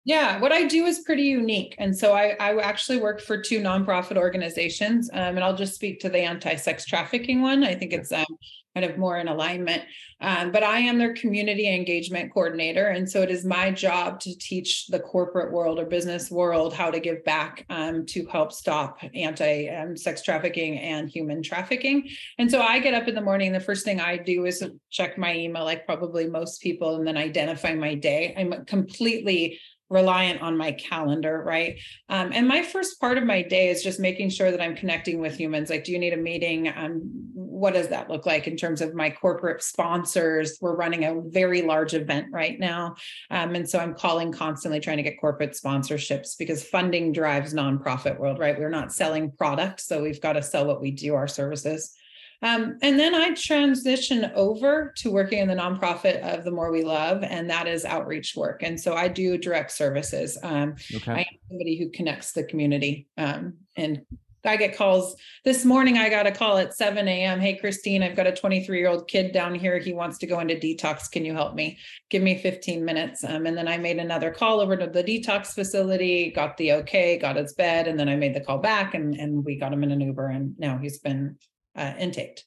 yeah, 0.04 0.40
what 0.40 0.50
I 0.52 0.66
do 0.66 0.86
is 0.86 1.00
pretty 1.00 1.22
unique. 1.22 1.76
And 1.78 1.96
so 1.96 2.12
I, 2.12 2.34
I 2.40 2.58
actually 2.60 2.98
work 2.98 3.20
for 3.20 3.40
two 3.40 3.60
nonprofit 3.60 4.16
organizations. 4.16 5.08
Um, 5.12 5.36
and 5.36 5.44
I'll 5.44 5.56
just 5.56 5.74
speak 5.74 6.00
to 6.00 6.08
the 6.08 6.18
anti 6.18 6.56
sex 6.56 6.84
trafficking 6.84 7.40
one. 7.40 7.62
I 7.62 7.74
think 7.74 7.92
it's 7.92 8.10
um, 8.10 8.26
kind 8.74 8.84
of 8.84 8.98
more 8.98 9.18
in 9.18 9.28
alignment. 9.28 9.82
Um, 10.20 10.52
but 10.52 10.62
I 10.62 10.78
am 10.78 10.98
their 10.98 11.14
community 11.14 11.72
engagement 11.72 12.32
coordinator. 12.32 12.86
And 12.86 13.10
so 13.10 13.22
it 13.22 13.30
is 13.30 13.44
my 13.44 13.70
job 13.70 14.20
to 14.20 14.36
teach 14.38 14.86
the 14.86 15.00
corporate 15.00 15.52
world 15.52 15.78
or 15.78 15.84
business 15.84 16.30
world 16.30 16.72
how 16.72 16.90
to 16.90 17.00
give 17.00 17.24
back 17.24 17.66
um, 17.70 18.06
to 18.06 18.24
help 18.26 18.52
stop 18.52 18.98
anti 19.14 19.68
um, 19.68 19.96
sex 19.96 20.22
trafficking 20.22 20.78
and 20.78 21.08
human 21.08 21.42
trafficking. 21.42 22.08
And 22.38 22.50
so 22.50 22.60
I 22.60 22.78
get 22.78 22.94
up 22.94 23.08
in 23.08 23.14
the 23.14 23.20
morning. 23.20 23.52
The 23.52 23.60
first 23.60 23.84
thing 23.84 24.00
I 24.00 24.16
do 24.16 24.46
is 24.46 24.64
check 24.90 25.18
my 25.18 25.36
email, 25.36 25.64
like 25.64 25.86
probably 25.86 26.28
most 26.28 26.62
people, 26.62 26.96
and 26.96 27.06
then 27.06 27.16
identify 27.16 27.74
my 27.74 27.94
day. 27.94 28.34
I'm 28.36 28.64
completely 28.64 29.60
reliant 29.92 30.40
on 30.40 30.56
my 30.56 30.72
calendar, 30.72 31.42
right? 31.44 31.78
Um, 32.08 32.32
and 32.32 32.48
my 32.48 32.62
first 32.62 32.98
part 32.98 33.18
of 33.18 33.24
my 33.24 33.42
day 33.42 33.68
is 33.68 33.82
just 33.82 34.00
making 34.00 34.30
sure 34.30 34.50
that 34.50 34.60
I'm 34.60 34.74
connecting 34.74 35.20
with 35.20 35.36
humans. 35.36 35.70
Like, 35.70 35.84
do 35.84 35.92
you 35.92 35.98
need 35.98 36.14
a 36.14 36.16
meeting? 36.16 36.72
Um, 36.74 37.02
what 37.34 37.74
does 37.74 37.88
that 37.88 38.10
look 38.10 38.26
like 38.26 38.48
in 38.48 38.56
terms 38.56 38.80
of 38.80 38.94
my 38.94 39.10
corporate 39.10 39.62
sponsors? 39.62 40.58
We're 40.60 40.74
running 40.74 41.04
a 41.04 41.20
very 41.20 41.62
large 41.62 41.94
event 41.94 42.28
right 42.32 42.58
now. 42.58 42.96
Um, 43.30 43.54
and 43.54 43.68
so 43.68 43.78
I'm 43.78 43.94
calling 43.94 44.32
constantly 44.32 44.80
trying 44.80 44.96
to 44.96 45.02
get 45.02 45.20
corporate 45.20 45.52
sponsorships 45.52 46.36
because 46.38 46.64
funding 46.64 47.12
drives 47.12 47.54
nonprofit 47.54 48.18
world, 48.18 48.38
right? 48.38 48.58
We're 48.58 48.70
not 48.70 48.92
selling 48.92 49.30
products. 49.30 49.86
So 49.86 50.02
we've 50.02 50.20
got 50.20 50.32
to 50.32 50.42
sell 50.42 50.66
what 50.66 50.80
we 50.80 50.90
do, 50.90 51.14
our 51.14 51.28
services. 51.28 51.94
Um, 52.42 52.78
and 52.82 52.98
then 52.98 53.14
I 53.14 53.34
transition 53.34 54.30
over 54.34 54.92
to 54.96 55.10
working 55.10 55.38
in 55.38 55.48
the 55.48 55.54
nonprofit 55.54 56.20
of 56.22 56.44
The 56.44 56.50
More 56.50 56.72
We 56.72 56.82
Love, 56.82 57.22
and 57.22 57.48
that 57.50 57.68
is 57.68 57.84
outreach 57.84 58.34
work. 58.36 58.62
And 58.62 58.80
so 58.80 58.94
I 58.94 59.08
do 59.08 59.38
direct 59.38 59.70
services. 59.70 60.36
Um, 60.42 60.74
okay. 60.94 61.12
I 61.12 61.20
am 61.20 61.38
somebody 61.48 61.78
who 61.78 61.90
connects 61.90 62.32
the 62.32 62.42
community. 62.44 63.06
Um, 63.16 63.54
and 63.76 64.02
I 64.44 64.56
get 64.56 64.76
calls. 64.76 65.14
This 65.44 65.64
morning, 65.64 65.98
I 65.98 66.08
got 66.08 66.26
a 66.26 66.32
call 66.32 66.58
at 66.58 66.74
7 66.74 67.06
a.m. 67.06 67.38
Hey, 67.38 67.58
Kristine, 67.62 68.02
I've 68.02 68.16
got 68.16 68.26
a 68.26 68.32
23 68.32 68.76
year 68.76 68.88
old 68.88 69.06
kid 69.06 69.32
down 69.32 69.54
here. 69.54 69.78
He 69.78 69.92
wants 69.92 70.18
to 70.18 70.26
go 70.26 70.40
into 70.40 70.56
detox. 70.56 71.08
Can 71.10 71.24
you 71.24 71.32
help 71.32 71.54
me? 71.54 71.78
Give 72.10 72.22
me 72.22 72.38
15 72.38 72.84
minutes. 72.84 73.22
Um, 73.22 73.46
and 73.46 73.56
then 73.56 73.68
I 73.68 73.78
made 73.78 73.98
another 73.98 74.32
call 74.32 74.60
over 74.60 74.76
to 74.76 74.88
the 74.88 75.04
detox 75.04 75.48
facility, 75.48 76.32
got 76.32 76.56
the 76.56 76.72
okay, 76.72 77.18
got 77.18 77.36
his 77.36 77.54
bed. 77.54 77.86
And 77.86 77.98
then 77.98 78.08
I 78.08 78.16
made 78.16 78.34
the 78.34 78.40
call 78.40 78.58
back 78.58 78.94
and, 78.94 79.14
and 79.14 79.44
we 79.44 79.56
got 79.56 79.72
him 79.72 79.84
in 79.84 79.92
an 79.92 80.00
Uber. 80.00 80.26
And 80.26 80.58
now 80.58 80.76
he's 80.76 80.98
been 80.98 81.36
uh, 81.76 81.94
intaked. 81.98 82.44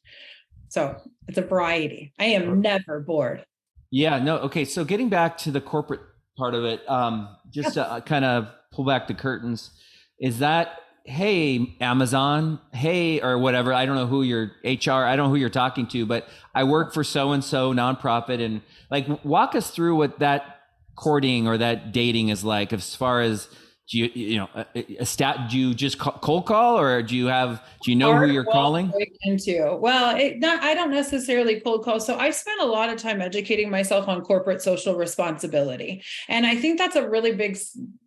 So 0.69 0.97
it's 1.27 1.37
a 1.37 1.41
variety. 1.41 2.13
I 2.19 2.25
am 2.25 2.61
never 2.61 2.99
bored. 2.99 3.45
Yeah, 3.91 4.19
no. 4.19 4.37
Okay. 4.39 4.65
So 4.65 4.83
getting 4.83 5.09
back 5.09 5.37
to 5.39 5.51
the 5.51 5.61
corporate 5.61 6.01
part 6.37 6.53
of 6.53 6.65
it, 6.65 6.81
um, 6.89 7.29
just 7.49 7.75
to 7.75 7.89
uh, 7.89 8.01
kind 8.01 8.25
of 8.25 8.49
pull 8.71 8.85
back 8.85 9.07
the 9.07 9.13
curtains, 9.13 9.71
is 10.19 10.39
that, 10.39 10.79
hey, 11.05 11.77
Amazon, 11.79 12.59
hey, 12.73 13.21
or 13.21 13.37
whatever, 13.37 13.73
I 13.73 13.85
don't 13.85 13.95
know 13.95 14.07
who 14.07 14.23
your 14.23 14.51
HR, 14.63 14.91
I 14.91 15.15
don't 15.15 15.27
know 15.27 15.29
who 15.29 15.35
you're 15.35 15.49
talking 15.49 15.87
to, 15.87 16.05
but 16.05 16.27
I 16.53 16.63
work 16.63 16.93
for 16.93 17.03
so 17.03 17.31
and 17.31 17.43
so 17.43 17.73
nonprofit. 17.73 18.43
And 18.43 18.61
like, 18.89 19.23
walk 19.23 19.55
us 19.55 19.69
through 19.69 19.95
what 19.95 20.19
that 20.19 20.61
courting 20.95 21.47
or 21.47 21.57
that 21.57 21.91
dating 21.91 22.29
is 22.29 22.43
like 22.43 22.73
as 22.73 22.95
far 22.95 23.21
as, 23.21 23.47
do 23.87 23.99
you 23.99 24.09
you 24.13 24.37
know 24.37 24.49
a, 24.55 24.65
a 24.99 25.05
stat 25.05 25.49
do 25.49 25.59
you 25.59 25.73
just 25.73 25.99
call, 25.99 26.13
cold 26.13 26.45
call 26.47 26.79
or 26.79 27.03
do 27.03 27.15
you 27.15 27.27
have 27.27 27.61
do 27.83 27.91
you 27.91 27.95
know 27.95 28.11
Hard 28.11 28.29
who 28.29 28.33
you're 28.33 28.43
calling? 28.43 28.91
into. 29.21 29.77
Well 29.79 30.15
it, 30.17 30.39
not, 30.39 30.63
i 30.63 30.73
don't 30.73 30.89
necessarily 30.89 31.59
cold 31.59 31.85
call 31.85 31.99
so 31.99 32.17
i 32.17 32.31
spent 32.31 32.61
a 32.61 32.65
lot 32.65 32.89
of 32.89 32.97
time 32.97 33.21
educating 33.21 33.69
myself 33.69 34.07
on 34.07 34.21
corporate 34.21 34.61
social 34.61 34.95
responsibility. 34.95 36.03
And 36.27 36.47
i 36.47 36.55
think 36.55 36.79
that's 36.79 36.95
a 36.95 37.07
really 37.07 37.33
big 37.33 37.57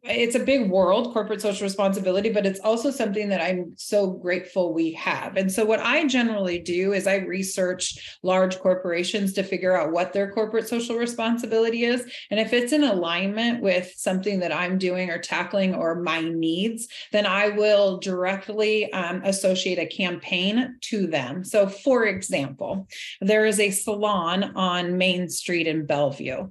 it's 0.02 0.34
a 0.34 0.40
big 0.40 0.70
world 0.70 1.12
corporate 1.12 1.40
social 1.40 1.64
responsibility 1.64 2.30
but 2.30 2.46
it's 2.46 2.60
also 2.60 2.90
something 2.90 3.28
that 3.28 3.40
i'm 3.40 3.72
so 3.76 4.10
grateful 4.10 4.72
we 4.72 4.92
have. 4.92 5.36
And 5.36 5.50
so 5.50 5.64
what 5.64 5.80
i 5.80 6.06
generally 6.06 6.58
do 6.58 6.92
is 6.92 7.06
i 7.06 7.16
research 7.16 8.18
large 8.24 8.58
corporations 8.58 9.32
to 9.34 9.44
figure 9.44 9.76
out 9.76 9.92
what 9.92 10.12
their 10.12 10.32
corporate 10.32 10.66
social 10.66 10.96
responsibility 10.96 11.84
is. 11.84 12.04
And 12.30 12.40
if 12.40 12.52
it's 12.52 12.72
in 12.72 12.82
alignment 12.82 13.62
with 13.62 13.92
something 13.96 14.40
that 14.40 14.52
i'm 14.52 14.76
doing 14.76 15.10
or 15.10 15.18
tackling 15.18 15.67
or 15.74 15.96
my 15.96 16.20
needs, 16.20 16.88
then 17.12 17.26
I 17.26 17.50
will 17.50 17.98
directly 17.98 18.92
um, 18.92 19.22
associate 19.24 19.78
a 19.78 19.86
campaign 19.86 20.76
to 20.82 21.06
them. 21.06 21.44
So, 21.44 21.68
for 21.68 22.06
example, 22.06 22.88
there 23.20 23.46
is 23.46 23.60
a 23.60 23.70
salon 23.70 24.52
on 24.56 24.98
Main 24.98 25.28
Street 25.28 25.66
in 25.66 25.86
Bellevue. 25.86 26.48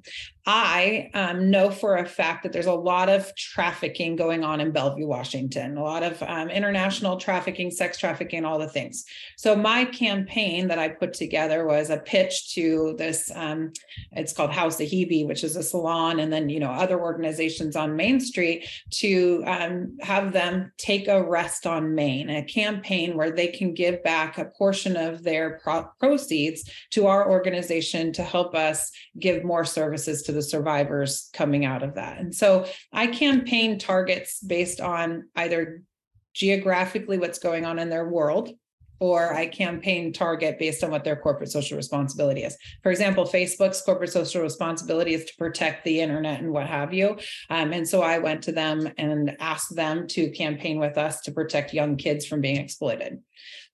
I 0.50 1.10
um, 1.14 1.52
know 1.52 1.70
for 1.70 1.98
a 1.98 2.06
fact 2.06 2.44
that 2.44 2.54
there's 2.54 2.68
a 2.68 2.74
lot 2.74 3.10
of 3.10 3.36
trafficking 3.36 4.16
going 4.16 4.46
on 4.46 4.62
in 4.62 4.72
Bellevue, 4.72 5.06
Washington, 5.06 5.76
a 5.76 5.84
lot 5.84 6.04
of 6.04 6.24
um, 6.24 6.50
international 6.50 7.18
trafficking, 7.18 7.70
sex 7.70 7.98
trafficking, 7.98 8.46
all 8.46 8.58
the 8.58 8.70
things. 8.70 9.04
So 9.36 9.58
my 9.58 9.84
campaign 9.84 10.70
that 10.70 10.80
I 10.80 10.88
put 10.88 11.12
together 11.12 11.66
was 11.66 11.90
a 11.90 11.98
pitch 11.98 12.54
to 12.54 12.96
this. 12.98 13.30
Um, 13.36 13.74
it's 14.14 14.32
called 14.32 14.52
House 14.52 14.78
Hebe, 14.78 15.28
which 15.28 15.44
is 15.44 15.58
a 15.58 15.64
salon, 15.64 16.22
and 16.22 16.32
then 16.32 16.48
you 16.48 16.62
know 16.62 16.72
other 16.72 16.98
organizations 16.98 17.76
on 17.76 17.98
Main 17.98 18.22
Street 18.22 18.70
to 18.92 19.44
um, 19.46 19.98
have 20.00 20.32
them 20.32 20.72
take 20.78 21.10
a 21.10 21.22
rest 21.22 21.68
on 21.68 21.94
Main, 21.94 22.30
a 22.30 22.42
campaign 22.42 23.18
where 23.18 23.32
they 23.32 23.48
can 23.48 23.74
give 23.74 24.02
back 24.02 24.38
a 24.38 24.46
portion 24.46 24.96
of 24.96 25.24
their 25.24 25.60
pro- 25.62 25.90
proceeds 26.00 26.72
to 26.92 27.08
our 27.08 27.30
organization 27.30 28.14
to 28.14 28.24
help 28.24 28.56
us 28.56 28.94
give 29.20 29.44
more 29.44 29.66
services 29.66 30.22
to 30.22 30.37
the 30.38 30.44
survivors 30.44 31.30
coming 31.34 31.66
out 31.66 31.82
of 31.82 31.96
that. 31.96 32.20
And 32.20 32.34
so 32.34 32.68
I 32.94 33.08
campaign 33.08 33.80
targets 33.80 34.40
based 34.40 34.80
on 34.80 35.30
either 35.36 35.82
geographically 36.34 37.18
what's 37.18 37.40
going 37.40 37.66
on 37.66 37.80
in 37.80 37.90
their 37.90 38.08
world 38.08 38.52
or 39.00 39.34
I 39.34 39.48
campaign 39.48 40.14
target 40.14 40.60
based 40.60 40.84
on 40.84 40.92
what 40.92 41.04
their 41.04 41.16
corporate 41.16 41.52
social 41.52 41.78
responsibility 41.78 42.44
is. 42.44 42.58
For 42.84 42.92
example, 42.92 43.26
Facebook's 43.26 43.82
corporate 43.82 44.12
social 44.12 44.42
responsibility 44.42 45.14
is 45.14 45.26
to 45.26 45.34
protect 45.38 45.84
the 45.84 46.00
internet 46.00 46.40
and 46.40 46.52
what 46.52 46.68
have 46.68 46.94
you. 46.94 47.18
Um, 47.50 47.74
and 47.74 47.88
so 47.88 48.02
I 48.02 48.20
went 48.20 48.44
to 48.44 48.52
them 48.52 48.92
and 48.98 49.36
asked 49.40 49.76
them 49.76 50.08
to 50.10 50.30
campaign 50.30 50.80
with 50.80 50.98
us 50.98 51.22
to 51.22 51.32
protect 51.32 51.74
young 51.74 51.96
kids 51.96 52.26
from 52.26 52.42
being 52.42 52.58
exploited. 52.58 53.20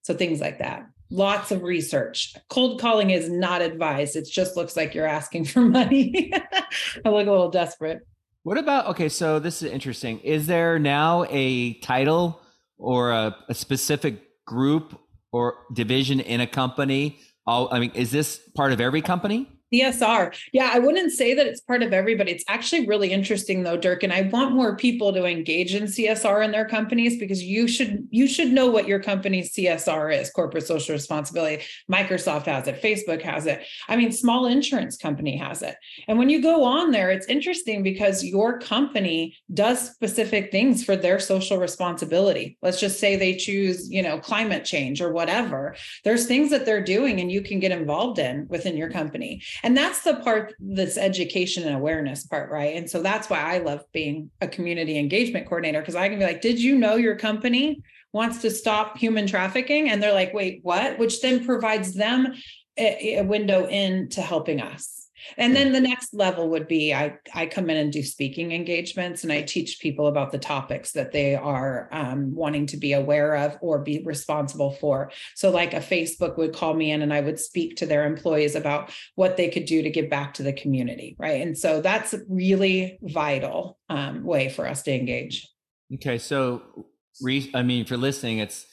So 0.01 0.13
things 0.13 0.41
like 0.41 0.59
that 0.59 0.83
lots 1.13 1.51
of 1.51 1.63
research. 1.63 2.35
Cold 2.49 2.81
calling 2.81 3.11
is 3.11 3.29
not 3.29 3.61
advised. 3.61 4.15
It 4.15 4.27
just 4.29 4.57
looks 4.57 4.75
like 4.75 4.93
you're 4.93 5.07
asking 5.07 5.45
for 5.45 5.61
money. 5.79 6.33
I 6.33 7.09
look 7.09 7.27
a 7.27 7.31
little 7.31 7.51
desperate. 7.51 8.05
What 8.41 8.57
about 8.57 8.87
okay? 8.87 9.07
So 9.07 9.39
this 9.39 9.61
is 9.61 9.71
interesting. 9.71 10.19
Is 10.19 10.47
there 10.47 10.77
now 10.79 11.25
a 11.29 11.75
title 11.75 12.41
or 12.77 13.11
a, 13.11 13.35
a 13.47 13.53
specific 13.53 14.21
group 14.45 14.99
or 15.31 15.55
division 15.73 16.19
in 16.19 16.41
a 16.41 16.47
company? 16.47 17.19
All, 17.47 17.73
I 17.73 17.79
mean, 17.79 17.91
is 17.93 18.11
this 18.11 18.41
part 18.55 18.73
of 18.73 18.81
every 18.81 19.01
company? 19.01 19.47
CSR. 19.73 20.35
Yeah, 20.51 20.69
I 20.71 20.79
wouldn't 20.79 21.11
say 21.11 21.33
that 21.33 21.47
it's 21.47 21.61
part 21.61 21.81
of 21.81 21.93
everybody. 21.93 22.31
It's 22.31 22.43
actually 22.47 22.85
really 22.87 23.11
interesting 23.11 23.63
though, 23.63 23.77
Dirk, 23.77 24.03
and 24.03 24.13
I 24.13 24.23
want 24.23 24.55
more 24.55 24.75
people 24.75 25.13
to 25.13 25.25
engage 25.25 25.73
in 25.75 25.83
CSR 25.83 26.45
in 26.45 26.51
their 26.51 26.67
companies 26.67 27.17
because 27.17 27.43
you 27.43 27.67
should 27.67 28.07
you 28.11 28.27
should 28.27 28.51
know 28.51 28.69
what 28.69 28.87
your 28.87 28.99
company's 28.99 29.53
CSR 29.53 30.19
is, 30.19 30.29
corporate 30.29 30.67
social 30.67 30.93
responsibility. 30.93 31.63
Microsoft 31.91 32.45
has 32.45 32.67
it, 32.67 32.81
Facebook 32.81 33.21
has 33.21 33.45
it. 33.45 33.63
I 33.87 33.95
mean, 33.95 34.11
small 34.11 34.45
insurance 34.45 34.97
company 34.97 35.37
has 35.37 35.61
it. 35.61 35.75
And 36.07 36.17
when 36.17 36.29
you 36.29 36.41
go 36.41 36.63
on 36.63 36.91
there, 36.91 37.11
it's 37.11 37.27
interesting 37.27 37.83
because 37.83 38.23
your 38.23 38.59
company 38.59 39.35
does 39.53 39.91
specific 39.91 40.51
things 40.51 40.83
for 40.83 40.95
their 40.95 41.19
social 41.19 41.57
responsibility. 41.57 42.57
Let's 42.61 42.79
just 42.79 42.99
say 42.99 43.15
they 43.15 43.35
choose, 43.35 43.89
you 43.89 44.01
know, 44.01 44.19
climate 44.19 44.65
change 44.65 45.01
or 45.01 45.11
whatever. 45.11 45.75
There's 46.03 46.27
things 46.27 46.49
that 46.51 46.65
they're 46.65 46.83
doing 46.83 47.19
and 47.19 47.31
you 47.31 47.41
can 47.41 47.59
get 47.59 47.71
involved 47.71 48.19
in 48.19 48.47
within 48.49 48.77
your 48.77 48.89
company. 48.89 49.41
And 49.63 49.77
that's 49.77 50.01
the 50.03 50.15
part 50.15 50.55
that's 50.59 50.97
education 50.97 51.63
and 51.63 51.75
awareness 51.75 52.25
part, 52.25 52.51
right? 52.51 52.75
And 52.75 52.89
so 52.89 53.01
that's 53.01 53.29
why 53.29 53.39
I 53.39 53.59
love 53.59 53.85
being 53.93 54.29
a 54.41 54.47
community 54.47 54.99
engagement 54.99 55.47
coordinator 55.47 55.79
because 55.79 55.95
I 55.95 56.09
can 56.09 56.19
be 56.19 56.25
like, 56.25 56.41
did 56.41 56.61
you 56.61 56.77
know 56.77 56.95
your 56.95 57.15
company 57.15 57.81
wants 58.11 58.39
to 58.39 58.51
stop 58.51 58.97
human 58.97 59.25
trafficking? 59.25 59.89
And 59.89 60.03
they're 60.03 60.13
like, 60.13 60.33
wait, 60.33 60.59
what? 60.63 60.99
Which 60.99 61.21
then 61.21 61.45
provides 61.45 61.93
them 61.93 62.33
a, 62.77 63.19
a 63.19 63.23
window 63.23 63.65
into 63.65 64.21
helping 64.21 64.59
us 64.59 65.02
and 65.37 65.55
then 65.55 65.71
the 65.71 65.81
next 65.81 66.13
level 66.13 66.49
would 66.49 66.67
be 66.67 66.93
I, 66.93 67.17
I 67.33 67.45
come 67.45 67.69
in 67.69 67.77
and 67.77 67.91
do 67.91 68.03
speaking 68.03 68.51
engagements 68.51 69.23
and 69.23 69.31
I 69.31 69.41
teach 69.41 69.79
people 69.79 70.07
about 70.07 70.31
the 70.31 70.37
topics 70.37 70.91
that 70.93 71.11
they 71.11 71.35
are 71.35 71.89
um, 71.91 72.33
wanting 72.33 72.65
to 72.67 72.77
be 72.77 72.93
aware 72.93 73.35
of 73.35 73.57
or 73.61 73.79
be 73.79 74.03
responsible 74.03 74.71
for. 74.71 75.11
So, 75.35 75.49
like 75.51 75.73
a 75.73 75.77
Facebook 75.77 76.37
would 76.37 76.53
call 76.53 76.73
me 76.73 76.91
in 76.91 77.01
and 77.01 77.13
I 77.13 77.21
would 77.21 77.39
speak 77.39 77.77
to 77.77 77.85
their 77.85 78.05
employees 78.05 78.55
about 78.55 78.91
what 79.15 79.37
they 79.37 79.49
could 79.49 79.65
do 79.65 79.81
to 79.81 79.89
give 79.89 80.09
back 80.09 80.33
to 80.35 80.43
the 80.43 80.53
community. 80.53 81.15
Right. 81.19 81.41
And 81.41 81.57
so 81.57 81.81
that's 81.81 82.13
a 82.13 82.21
really 82.27 82.97
vital 83.01 83.77
um, 83.89 84.23
way 84.23 84.49
for 84.49 84.67
us 84.67 84.83
to 84.83 84.93
engage. 84.93 85.47
Okay. 85.95 86.17
So, 86.17 86.85
re- 87.21 87.51
I 87.53 87.63
mean, 87.63 87.85
for 87.85 87.97
listening, 87.97 88.39
it's 88.39 88.65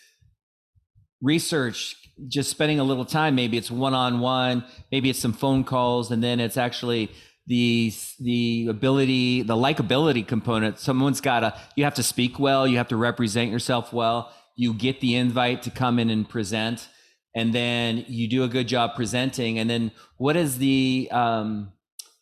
research 1.23 1.97
just 2.29 2.51
spending 2.51 2.79
a 2.79 2.85
little 2.85 3.05
time 3.05 3.35
maybe 3.35 3.57
it's 3.57 3.71
one-on-one 3.71 4.65
maybe 4.93 5.09
it's 5.09 5.19
some 5.19 5.33
phone 5.33 5.65
calls 5.65 6.11
and 6.11 6.23
then 6.23 6.39
it's 6.39 6.57
actually 6.57 7.11
the 7.51 7.93
the 8.21 8.69
ability 8.71 9.43
the 9.43 9.57
likability 9.57 10.27
component. 10.27 10.79
Someone's 10.79 11.21
got 11.21 11.41
to 11.41 11.53
you 11.75 11.83
have 11.83 11.95
to 11.95 12.03
speak 12.03 12.39
well 12.39 12.65
you 12.65 12.77
have 12.77 12.87
to 12.89 12.97
represent 12.97 13.51
yourself 13.51 13.93
well 13.93 14.33
you 14.57 14.73
get 14.73 15.01
the 15.01 15.17
invite 15.17 15.63
to 15.65 15.71
come 15.71 15.99
in 15.99 16.11
and 16.11 16.29
present 16.29 16.89
and 17.35 17.53
then 17.53 18.05
you 18.07 18.29
do 18.29 18.45
a 18.45 18.49
good 18.49 18.69
job 18.69 18.95
presenting 18.95 19.59
and 19.59 19.69
then 19.69 19.91
what 20.17 20.37
is 20.37 20.59
the 20.59 21.09
um, 21.11 21.73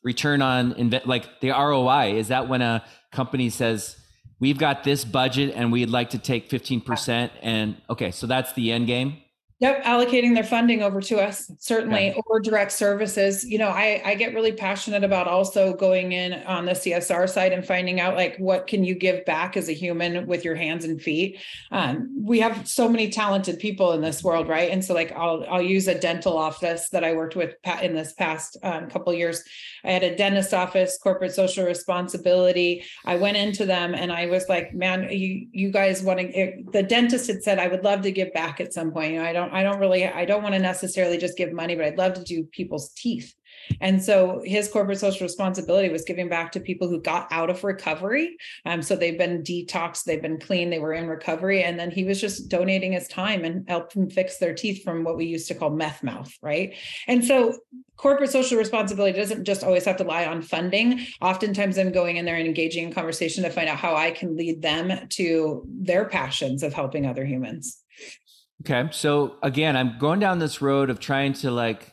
return 0.03 0.41
on 0.41 0.73
inve- 0.75 1.05
like 1.05 1.41
the 1.41 1.51
roi 1.51 2.15
is 2.17 2.29
that 2.29 2.49
when 2.49 2.63
a 2.63 2.83
company 3.13 3.51
says 3.51 3.98
we've 4.41 4.59
got 4.59 4.85
this 4.85 5.05
budget 5.05 5.53
and 5.55 5.73
we'd 5.73 5.91
like 5.91 6.11
to 6.11 6.19
take 6.19 6.49
15% 6.49 7.25
uh, 7.25 7.29
and 7.43 7.77
okay 7.91 8.11
so 8.11 8.27
that's 8.27 8.53
the 8.53 8.73
end 8.73 8.87
game 8.87 9.19
Yep, 9.61 9.83
allocating 9.83 10.35
their 10.35 10.45
funding 10.45 10.83
over 10.83 11.01
to 11.01 11.19
us, 11.19 11.51
certainly, 11.59 12.09
yeah. 12.09 12.21
or 12.27 12.39
direct 12.39 12.71
services. 12.71 13.45
You 13.45 13.59
know, 13.59 13.71
I, 13.71 14.01
I 14.05 14.15
get 14.15 14.33
really 14.33 14.53
passionate 14.53 15.03
about 15.03 15.27
also 15.27 15.75
going 15.75 16.13
in 16.13 16.35
on 16.45 16.65
the 16.65 16.73
CSR 16.73 17.29
side 17.29 17.53
and 17.53 17.67
finding 17.67 17.99
out 17.99 18.15
like 18.15 18.37
what 18.37 18.69
can 18.69 18.85
you 18.85 18.95
give 18.95 19.25
back 19.25 19.57
as 19.57 19.69
a 19.69 19.73
human 19.73 20.29
with 20.29 20.45
your 20.45 20.55
hands 20.55 20.85
and 20.85 21.03
feet. 21.03 21.41
Um, 21.73 22.09
we 22.25 22.39
have 22.39 22.69
so 22.69 22.89
many 22.89 23.11
talented 23.11 23.59
people 23.59 23.93
in 23.95 24.01
this 24.01 24.23
world, 24.23 24.47
right? 24.47 24.71
And 24.71 24.85
so, 24.85 24.95
like, 24.95 25.11
I'll 25.11 25.45
I'll 25.51 25.61
use 25.61 25.89
a 25.89 25.99
dental 25.99 26.39
office 26.39 26.91
that 26.91 27.03
I 27.03 27.15
worked 27.15 27.35
with 27.35 27.57
in 27.83 27.97
this 27.97 28.13
past 28.13 28.57
um, 28.63 28.89
couple 28.89 29.13
years. 29.13 29.43
I 29.85 29.91
had 29.91 30.05
a 30.05 30.15
dentist 30.15 30.55
office, 30.55 30.99
corporate 31.03 31.35
social 31.35 31.65
responsibility. 31.65 32.85
I 33.05 33.17
went 33.17 33.37
into 33.37 33.67
them 33.67 33.95
and 33.95 34.13
I 34.13 34.27
was 34.27 34.49
like, 34.49 34.73
man, 34.73 35.09
you 35.11 35.49
you 35.51 35.73
guys 35.73 36.01
want 36.01 36.21
to? 36.21 36.63
The 36.73 36.85
dentist 36.85 37.27
had 37.27 37.43
said 37.43 37.59
I 37.59 37.67
would 37.67 37.83
love 37.83 38.03
to 38.03 38.13
give 38.13 38.33
back 38.33 38.61
at 38.61 38.73
some 38.73 38.93
point. 38.93 39.15
You 39.15 39.19
know, 39.19 39.25
I 39.25 39.33
don't 39.33 39.48
don't 39.49 39.57
I 39.57 39.63
don't 39.63 39.81
really 39.81 40.07
I 40.07 40.25
don't 40.25 40.43
want 40.43 40.55
to 40.55 40.61
necessarily 40.61 41.19
just 41.19 41.37
give 41.37 41.53
money, 41.53 41.75
but 41.75 41.85
I'd 41.85 41.99
love 41.99 42.15
to 42.15 42.25
do 42.25 42.45
people's 42.45 42.91
teeth. 42.91 43.35
And 43.81 44.03
so 44.03 44.43
his 44.45 44.69
corporate 44.69 44.99
social 44.99 45.27
responsibility 45.27 45.89
was 45.89 46.05
giving 46.05 46.29
back 46.29 46.53
to 46.53 46.61
people 46.61 46.89
who 46.89 47.01
got 47.01 47.29
out 47.31 47.51
of 47.51 47.65
recovery. 47.65 48.37
Um, 48.65 48.83
so 48.83 48.97
they've 48.97 49.19
been 49.19 49.43
detoxed, 49.43 50.05
they've 50.05 50.23
been 50.23 50.39
clean, 50.39 50.71
they 50.71 50.79
were 50.79 50.93
in 50.93 51.07
recovery. 51.07 51.63
And 51.63 51.79
then 51.79 51.91
he 51.91 52.05
was 52.05 52.21
just 52.21 52.49
donating 52.49 52.93
his 52.93 53.09
time 53.09 53.45
and 53.45 53.69
helping 53.69 54.03
them 54.03 54.11
fix 54.11 54.39
their 54.39 54.55
teeth 54.55 54.83
from 54.83 55.05
what 55.05 55.17
we 55.17 55.27
used 55.27 55.49
to 55.49 55.55
call 55.55 55.71
meth 55.71 56.03
mouth, 56.03 56.33
right? 56.43 56.75
And 57.07 57.25
so 57.25 57.59
corporate 57.97 58.31
social 58.31 58.59
responsibility 58.59 59.19
doesn't 59.19 59.45
just 59.45 59.65
always 59.65 59.85
have 59.85 59.97
to 59.97 60.05
lie 60.05 60.27
on 60.27 60.43
funding. 60.43 61.07
Oftentimes 61.21 61.79
I'm 61.79 61.93
going 61.93 62.17
in 62.17 62.25
there 62.25 62.37
and 62.37 62.47
engaging 62.47 62.85
in 62.85 62.93
conversation 62.93 63.43
to 63.45 63.51
find 63.51 63.69
out 63.69 63.79
how 63.79 63.97
I 63.97 64.11
can 64.13 64.37
lead 64.37 64.63
them 64.63 65.09
to 65.11 65.65
their 65.67 66.05
passions 66.05 66.63
of 66.63 66.73
helping 66.73 67.07
other 67.07 67.25
humans. 67.25 67.83
Okay. 68.63 68.89
So 68.93 69.37
again, 69.43 69.77
I'm 69.77 69.99
going 69.99 70.21
down 70.21 70.39
this 70.39 70.61
road 70.61 70.91
of 70.91 70.99
trying 70.99 71.33
to 71.35 71.51
like 71.51 71.93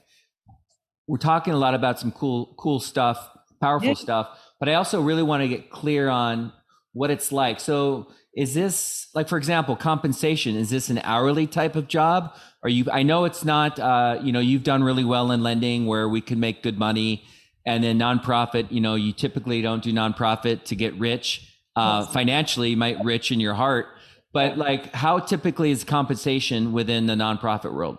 we're 1.07 1.17
talking 1.17 1.53
a 1.53 1.57
lot 1.57 1.75
about 1.75 1.99
some 1.99 2.11
cool 2.11 2.55
cool 2.57 2.79
stuff, 2.79 3.29
powerful 3.61 3.89
yeah. 3.89 3.93
stuff, 3.93 4.39
but 4.59 4.69
I 4.69 4.73
also 4.75 5.01
really 5.01 5.23
want 5.23 5.43
to 5.43 5.47
get 5.47 5.69
clear 5.69 6.09
on 6.09 6.51
what 6.93 7.11
it's 7.11 7.31
like. 7.31 7.59
So 7.59 8.11
is 8.35 8.53
this 8.53 9.07
like 9.13 9.29
for 9.29 9.37
example, 9.37 9.75
compensation, 9.75 10.55
is 10.55 10.69
this 10.69 10.89
an 10.89 10.99
hourly 11.03 11.45
type 11.45 11.75
of 11.75 11.87
job? 11.87 12.35
Are 12.63 12.69
you 12.69 12.85
I 12.91 13.03
know 13.03 13.25
it's 13.25 13.45
not 13.45 13.77
uh, 13.79 14.19
you 14.23 14.31
know, 14.31 14.39
you've 14.39 14.63
done 14.63 14.83
really 14.83 15.05
well 15.05 15.31
in 15.31 15.43
lending 15.43 15.85
where 15.85 16.09
we 16.09 16.21
can 16.21 16.39
make 16.39 16.63
good 16.63 16.79
money 16.79 17.23
and 17.65 17.83
then 17.83 17.99
nonprofit, 17.99 18.71
you 18.71 18.79
know, 18.79 18.95
you 18.95 19.11
typically 19.11 19.61
don't 19.61 19.83
do 19.83 19.91
nonprofit 19.91 20.63
to 20.65 20.75
get 20.75 20.93
rich. 20.99 21.51
Uh, 21.75 22.05
financially, 22.05 22.69
you 22.69 22.77
might 22.77 23.03
rich 23.03 23.31
in 23.31 23.39
your 23.39 23.53
heart 23.53 23.87
but 24.35 24.57
like, 24.57 24.93
how 24.93 25.19
typically 25.19 25.71
is 25.71 25.85
compensation 25.85 26.73
within 26.73 27.05
the 27.05 27.13
nonprofit 27.13 27.73
world? 27.73 27.97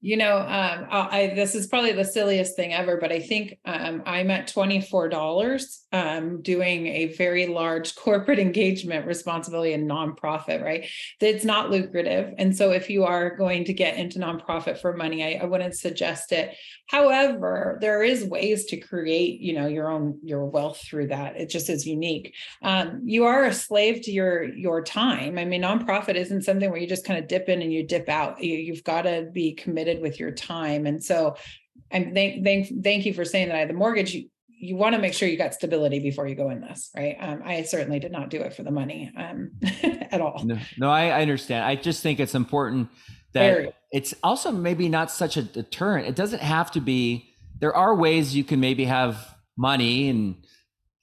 You 0.00 0.16
know, 0.16 0.38
um, 0.38 0.86
I, 0.90 1.32
this 1.34 1.56
is 1.56 1.66
probably 1.66 1.90
the 1.90 2.04
silliest 2.04 2.54
thing 2.54 2.72
ever, 2.72 2.98
but 2.98 3.10
I 3.10 3.18
think 3.18 3.58
um, 3.64 4.02
I'm 4.06 4.30
at 4.30 4.46
$24 4.46 5.78
um, 5.92 6.40
doing 6.42 6.86
a 6.86 7.06
very 7.14 7.46
large 7.46 7.94
corporate 7.96 8.38
engagement 8.38 9.06
responsibility 9.06 9.72
in 9.72 9.88
nonprofit, 9.88 10.62
right? 10.62 10.86
It's 11.20 11.44
not 11.44 11.70
lucrative. 11.70 12.32
And 12.38 12.56
so 12.56 12.70
if 12.70 12.88
you 12.88 13.04
are 13.04 13.36
going 13.36 13.64
to 13.64 13.72
get 13.72 13.96
into 13.96 14.20
nonprofit 14.20 14.78
for 14.78 14.96
money, 14.96 15.24
I, 15.24 15.42
I 15.42 15.46
wouldn't 15.46 15.76
suggest 15.76 16.30
it. 16.30 16.54
However, 16.86 17.78
there 17.80 18.02
is 18.02 18.24
ways 18.24 18.66
to 18.66 18.76
create, 18.78 19.40
you 19.40 19.52
know, 19.52 19.66
your 19.66 19.90
own 19.90 20.18
your 20.22 20.46
wealth 20.46 20.80
through 20.80 21.08
that. 21.08 21.36
It 21.36 21.50
just 21.50 21.68
is 21.68 21.86
unique. 21.86 22.34
Um, 22.62 23.02
you 23.04 23.24
are 23.24 23.44
a 23.44 23.52
slave 23.52 24.02
to 24.02 24.10
your 24.10 24.44
your 24.44 24.82
time. 24.82 25.38
I 25.38 25.44
mean, 25.44 25.62
nonprofit 25.62 26.14
isn't 26.14 26.42
something 26.42 26.70
where 26.70 26.80
you 26.80 26.86
just 26.86 27.04
kind 27.04 27.18
of 27.18 27.28
dip 27.28 27.48
in 27.48 27.60
and 27.60 27.72
you 27.72 27.86
dip 27.86 28.08
out. 28.08 28.42
You, 28.42 28.54
you've 28.54 28.84
got 28.84 29.02
to 29.02 29.28
be 29.32 29.52
committed 29.52 29.87
with 30.00 30.20
your 30.20 30.30
time. 30.30 30.86
And 30.86 31.02
so, 31.02 31.36
and 31.90 32.14
thank 32.14 32.44
thank 32.44 32.84
thank 32.84 33.06
you 33.06 33.14
for 33.14 33.24
saying 33.24 33.48
that. 33.48 33.56
I 33.56 33.60
had 33.60 33.70
the 33.70 33.74
mortgage. 33.74 34.14
You, 34.14 34.28
you 34.60 34.76
want 34.76 34.94
to 34.94 35.00
make 35.00 35.14
sure 35.14 35.28
you 35.28 35.38
got 35.38 35.54
stability 35.54 36.00
before 36.00 36.26
you 36.26 36.34
go 36.34 36.50
in 36.50 36.60
this, 36.60 36.90
right? 36.96 37.16
Um, 37.20 37.42
I 37.44 37.62
certainly 37.62 38.00
did 38.00 38.10
not 38.10 38.28
do 38.28 38.40
it 38.40 38.54
for 38.54 38.64
the 38.64 38.72
money 38.72 39.12
um, 39.16 39.52
at 39.82 40.20
all. 40.20 40.42
No, 40.44 40.58
no 40.76 40.90
I, 40.90 41.08
I 41.08 41.22
understand. 41.22 41.64
I 41.64 41.76
just 41.76 42.02
think 42.02 42.18
it's 42.18 42.34
important 42.34 42.88
that 43.34 43.54
Very. 43.54 43.72
it's 43.92 44.14
also 44.22 44.50
maybe 44.50 44.88
not 44.88 45.10
such 45.10 45.36
a 45.36 45.42
deterrent. 45.42 46.08
It 46.08 46.16
doesn't 46.16 46.42
have 46.42 46.70
to 46.72 46.80
be. 46.80 47.30
There 47.60 47.74
are 47.74 47.94
ways 47.94 48.34
you 48.34 48.44
can 48.44 48.60
maybe 48.60 48.84
have 48.84 49.34
money 49.56 50.08
and 50.08 50.36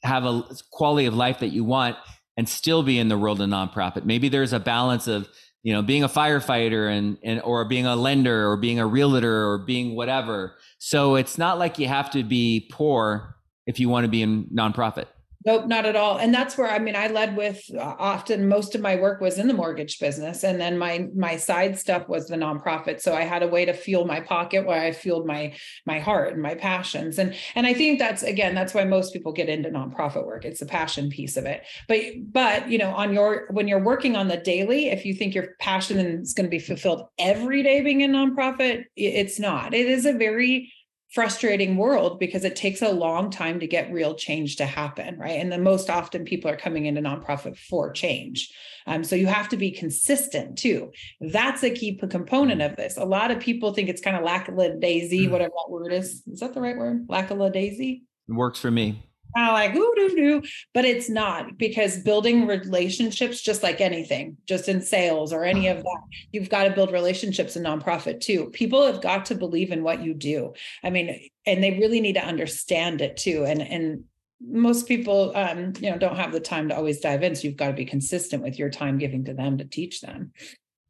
have 0.04 0.26
a 0.26 0.43
quality 0.71 1.06
of 1.06 1.15
life 1.15 1.39
that 1.39 1.50
you 1.50 1.63
want 1.63 1.98
and 2.38 2.48
still 2.48 2.84
be 2.84 3.00
in 3.00 3.08
the 3.08 3.17
world 3.17 3.41
of 3.41 3.50
nonprofit. 3.50 4.06
Maybe 4.06 4.30
there's 4.30 4.54
a 4.54 4.60
balance 4.60 5.08
of 5.08 5.28
you 5.65 5.73
know 5.73 5.82
being 5.82 6.04
a 6.04 6.08
firefighter 6.08 6.95
and 6.95 7.17
and 7.23 7.41
or 7.41 7.65
being 7.65 7.88
a 7.88 7.95
lender 7.95 8.47
or 8.47 8.56
being 8.56 8.80
a 8.80 8.86
realtor 8.86 9.49
or 9.49 9.58
being 9.58 9.95
whatever. 9.95 10.56
So 10.78 11.15
it's 11.15 11.39
not 11.39 11.58
like 11.58 11.80
you 11.80 11.88
have 11.88 12.12
to 12.12 12.23
be 12.23 12.69
poor 12.71 13.36
if 13.65 13.80
you 13.80 13.89
want 13.89 14.04
to 14.04 14.08
be 14.08 14.21
in 14.21 14.45
nonprofit. 14.54 15.08
Nope, 15.45 15.67
not 15.67 15.86
at 15.86 15.95
all. 15.95 16.17
And 16.17 16.34
that's 16.34 16.58
where 16.58 16.67
I 16.67 16.79
mean, 16.79 16.95
I 16.95 17.08
led 17.08 17.38
with 17.38 17.63
uh, 17.77 17.95
often 17.99 18.47
most 18.47 18.73
of 18.73 18.81
my 18.81 18.95
work 18.95 19.21
was 19.21 19.38
in 19.38 19.47
the 19.47 19.53
mortgage 19.53 19.99
business, 19.99 20.43
and 20.43 20.60
then 20.60 20.75
my 20.75 21.08
my 21.15 21.38
side 21.38 21.77
stuff 21.77 22.10
was 22.10 22.27
the 22.27 22.36
nonprofit. 22.36 22.99
So 22.99 23.13
I 23.13 23.21
had 23.21 23.43
a 23.43 23.47
way 23.47 23.63
to 23.65 23.73
fuel 23.73 24.05
my 24.05 24.21
pocket 24.21 24.65
where 24.65 24.81
I 24.81 24.91
fueled 24.91 25.27
my 25.27 25.53
my 25.86 25.99
heart 25.99 26.34
and 26.34 26.41
my 26.41 26.55
passions. 26.55 27.19
And 27.19 27.36
and 27.53 27.67
I 27.67 27.75
think 27.75 27.99
that's 27.99 28.23
again 28.23 28.55
that's 28.55 28.73
why 28.73 28.86
most 28.86 29.13
people 29.13 29.34
get 29.34 29.47
into 29.47 29.69
nonprofit 29.69 30.25
work. 30.25 30.45
It's 30.45 30.62
the 30.62 30.65
passion 30.65 31.10
piece 31.12 31.38
of 31.38 31.45
it. 31.45 31.62
But 31.88 32.01
but 32.31 32.67
you 32.67 32.79
know, 32.79 32.89
on 32.95 33.13
your 33.13 33.45
when 33.51 33.67
you're 33.67 33.84
working 33.84 34.15
on 34.15 34.29
the 34.29 34.38
daily, 34.38 34.88
if 34.88 35.05
you 35.05 35.13
think 35.13 35.36
your 35.36 35.49
passion 35.60 35.99
is 35.99 36.34
going 36.34 36.47
to 36.47 36.49
be 36.49 36.58
fulfilled 36.58 37.03
every 37.19 37.62
day 37.62 37.81
being 37.81 38.01
a 38.01 38.08
nonprofit, 38.08 38.86
it's 38.95 39.39
not. 39.39 39.75
It 39.75 39.86
is 39.86 40.08
a 40.08 40.13
very 40.13 40.71
frustrating 41.11 41.77
world 41.77 42.19
because 42.19 42.43
it 42.43 42.55
takes 42.55 42.81
a 42.81 42.91
long 42.91 43.29
time 43.29 43.59
to 43.59 43.67
get 43.67 43.91
real 43.91 44.15
change 44.15 44.57
to 44.57 44.65
happen 44.65 45.17
right? 45.17 45.39
And 45.39 45.51
the 45.51 45.57
most 45.57 45.89
often 45.89 46.25
people 46.25 46.49
are 46.49 46.57
coming 46.57 46.85
into 46.85 47.01
nonprofit 47.01 47.57
for 47.57 47.91
change. 47.91 48.53
Um, 48.87 49.03
so 49.03 49.15
you 49.15 49.27
have 49.27 49.49
to 49.49 49.57
be 49.57 49.71
consistent 49.71 50.57
too. 50.57 50.91
That's 51.19 51.63
a 51.63 51.69
key 51.69 51.95
component 51.95 52.61
of 52.61 52.75
this. 52.75 52.97
A 52.97 53.05
lot 53.05 53.31
of 53.31 53.39
people 53.39 53.73
think 53.73 53.89
it's 53.89 54.01
kind 54.01 54.15
of 54.15 54.23
lackadaisy 54.23 55.27
mm. 55.27 55.31
whatever 55.31 55.51
that 55.51 55.71
word 55.71 55.93
is. 55.93 56.23
Is 56.27 56.39
that 56.39 56.53
the 56.53 56.61
right 56.61 56.77
word? 56.77 57.05
Lackadaisy 57.09 58.03
it 58.27 58.33
works 58.33 58.59
for 58.59 58.71
me 58.71 59.03
kind 59.36 59.50
of 59.50 59.54
like 59.54 59.76
ooh 59.76 59.93
doo 59.95 60.15
doo, 60.15 60.43
but 60.74 60.86
it's 60.86 61.10
not 61.10 61.58
because 61.58 61.98
building 62.00 62.48
relationships, 62.48 63.41
just 63.41 63.63
like 63.63 63.82
anything, 63.82 64.38
just 64.45 64.69
in 64.69 64.82
sales 64.82 65.34
or 65.34 65.43
any 65.43 65.67
of 65.67 65.84
that, 65.84 66.02
you've 66.32 66.50
got 66.50 66.63
to 66.63 66.71
build 66.71 66.91
relationships 66.91 67.56
in 67.56 67.63
nonprofit 67.63 68.21
too. 68.21 68.50
People 68.52 68.86
have 68.86 69.02
got 69.02 69.26
to 69.26 69.36
believe 69.36 69.71
in 69.71 69.84
what 69.84 70.04
you 70.04 70.13
do. 70.13 70.54
I 70.84 70.89
mean, 70.89 71.30
and 71.45 71.63
they 71.63 71.71
really 71.71 72.02
need 72.02 72.13
to 72.13 72.26
understand 72.26 73.02
it 73.02 73.17
too. 73.17 73.45
And 73.45 73.62
and 73.62 74.04
most 74.41 74.88
people 74.88 75.32
um, 75.36 75.74
you 75.80 75.91
know 75.91 75.98
don't 75.98 76.17
have 76.17 76.32
the 76.32 76.39
time 76.39 76.69
to 76.69 76.76
always 76.76 77.00
dive 77.00 77.24
in. 77.24 77.36
So 77.36 77.48
you've 77.48 77.58
got 77.58 77.67
to 77.67 77.74
be 77.74 77.86
consistent 77.86 78.43
with 78.43 78.58
your 78.58 78.69
time 78.69 78.98
giving 78.98 79.26
to 79.26 79.34
them 79.34 79.58
to 79.58 79.65
teach 79.65 80.02
them. 80.02 80.32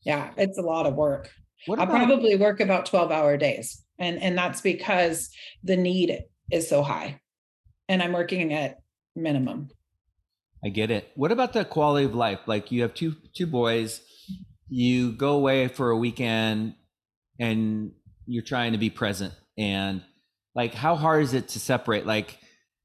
Yeah, 0.03 0.31
it's 0.37 0.57
a 0.57 0.63
lot 0.63 0.85
of 0.85 0.95
work. 0.95 1.31
About- 1.67 1.79
I'll 1.79 1.87
probably 1.87 2.35
work 2.35 2.59
about 2.59 2.85
12 2.85 3.11
hour 3.11 3.37
days. 3.37 3.81
And 3.97 4.21
and 4.21 4.37
that's 4.37 4.61
because 4.61 5.29
the 5.63 5.77
need 5.77 6.19
is 6.51 6.69
so 6.69 6.83
high 6.83 7.21
and 7.87 8.01
I'm 8.01 8.13
working 8.13 8.53
at 8.53 8.81
minimum. 9.15 9.69
I 10.63 10.69
get 10.69 10.91
it. 10.91 11.11
What 11.15 11.31
about 11.31 11.53
the 11.53 11.63
quality 11.63 12.05
of 12.05 12.15
life? 12.15 12.39
Like 12.47 12.71
you 12.71 12.81
have 12.81 12.93
two 12.93 13.15
two 13.35 13.47
boys, 13.47 14.01
you 14.69 15.11
go 15.11 15.33
away 15.35 15.67
for 15.67 15.89
a 15.89 15.97
weekend 15.97 16.75
and 17.39 17.91
you're 18.25 18.43
trying 18.43 18.71
to 18.71 18.77
be 18.77 18.89
present 18.89 19.33
and 19.57 20.01
like 20.55 20.73
how 20.73 20.95
hard 20.95 21.23
is 21.23 21.33
it 21.33 21.49
to 21.49 21.59
separate 21.59 22.05
like 22.05 22.39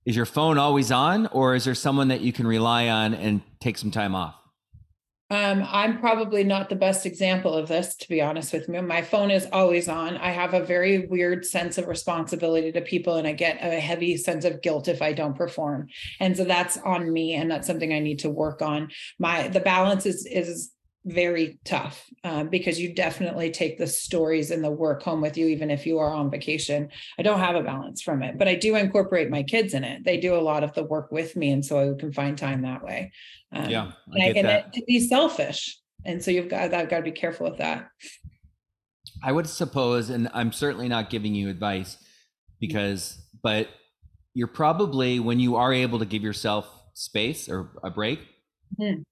is 0.04 0.16
your 0.16 0.26
phone 0.26 0.58
always 0.58 0.92
on 0.92 1.26
or 1.28 1.54
is 1.54 1.64
there 1.64 1.74
someone 1.74 2.08
that 2.08 2.20
you 2.20 2.32
can 2.32 2.46
rely 2.46 2.88
on 2.88 3.14
and 3.14 3.40
take 3.60 3.78
some 3.78 3.90
time 3.90 4.14
off 4.14 4.34
um, 5.30 5.64
I'm 5.70 6.00
probably 6.00 6.42
not 6.42 6.68
the 6.68 6.76
best 6.76 7.06
example 7.06 7.54
of 7.54 7.68
this, 7.68 7.94
to 7.96 8.08
be 8.08 8.20
honest 8.20 8.52
with 8.52 8.68
you. 8.68 8.82
My 8.82 9.00
phone 9.00 9.30
is 9.30 9.46
always 9.52 9.88
on. 9.88 10.16
I 10.16 10.30
have 10.30 10.54
a 10.54 10.64
very 10.64 11.06
weird 11.06 11.46
sense 11.46 11.78
of 11.78 11.86
responsibility 11.86 12.72
to 12.72 12.80
people, 12.80 13.16
and 13.16 13.28
I 13.28 13.32
get 13.32 13.58
a 13.62 13.78
heavy 13.78 14.16
sense 14.16 14.44
of 14.44 14.60
guilt 14.60 14.88
if 14.88 15.00
I 15.00 15.12
don't 15.12 15.36
perform. 15.36 15.88
And 16.18 16.36
so 16.36 16.42
that's 16.44 16.78
on 16.78 17.12
me, 17.12 17.34
and 17.34 17.48
that's 17.48 17.68
something 17.68 17.92
I 17.92 18.00
need 18.00 18.18
to 18.20 18.28
work 18.28 18.60
on. 18.60 18.90
My 19.20 19.46
the 19.46 19.60
balance 19.60 20.04
is 20.04 20.26
is 20.26 20.72
very 21.04 21.58
tough 21.64 22.06
um, 22.24 22.48
because 22.48 22.78
you 22.78 22.94
definitely 22.94 23.50
take 23.50 23.78
the 23.78 23.86
stories 23.86 24.50
and 24.50 24.62
the 24.62 24.70
work 24.70 25.02
home 25.02 25.20
with 25.20 25.36
you, 25.36 25.46
even 25.46 25.70
if 25.70 25.86
you 25.86 25.98
are 25.98 26.12
on 26.12 26.30
vacation. 26.30 26.90
I 27.18 27.22
don't 27.22 27.38
have 27.38 27.56
a 27.56 27.62
balance 27.62 28.02
from 28.02 28.22
it, 28.22 28.36
but 28.36 28.48
I 28.48 28.54
do 28.54 28.76
incorporate 28.76 29.30
my 29.30 29.42
kids 29.42 29.72
in 29.72 29.82
it. 29.82 30.04
They 30.04 30.18
do 30.18 30.34
a 30.34 30.40
lot 30.40 30.62
of 30.62 30.74
the 30.74 30.84
work 30.84 31.10
with 31.10 31.36
me, 31.36 31.50
and 31.50 31.64
so 31.64 31.94
I 31.94 31.98
can 31.98 32.12
find 32.12 32.36
time 32.36 32.62
that 32.62 32.84
way. 32.84 33.12
Um, 33.52 33.70
yeah, 33.70 33.92
I 34.12 34.18
and, 34.18 34.46
I, 34.46 34.50
and 34.50 34.72
to 34.74 34.82
be 34.86 35.00
selfish, 35.00 35.78
and 36.04 36.22
so 36.22 36.30
you've 36.30 36.48
got 36.48 36.74
I've 36.74 36.90
got 36.90 36.98
to 36.98 37.02
be 37.02 37.12
careful 37.12 37.48
with 37.48 37.58
that. 37.58 37.88
I 39.22 39.32
would 39.32 39.48
suppose, 39.48 40.10
and 40.10 40.28
I'm 40.34 40.52
certainly 40.52 40.88
not 40.88 41.10
giving 41.10 41.34
you 41.34 41.48
advice 41.48 41.96
because, 42.60 43.22
but 43.42 43.68
you're 44.34 44.48
probably 44.48 45.18
when 45.18 45.40
you 45.40 45.56
are 45.56 45.72
able 45.72 45.98
to 45.98 46.04
give 46.04 46.22
yourself 46.22 46.68
space 46.94 47.48
or 47.48 47.70
a 47.82 47.90
break. 47.90 48.20
Mm-hmm 48.78 49.02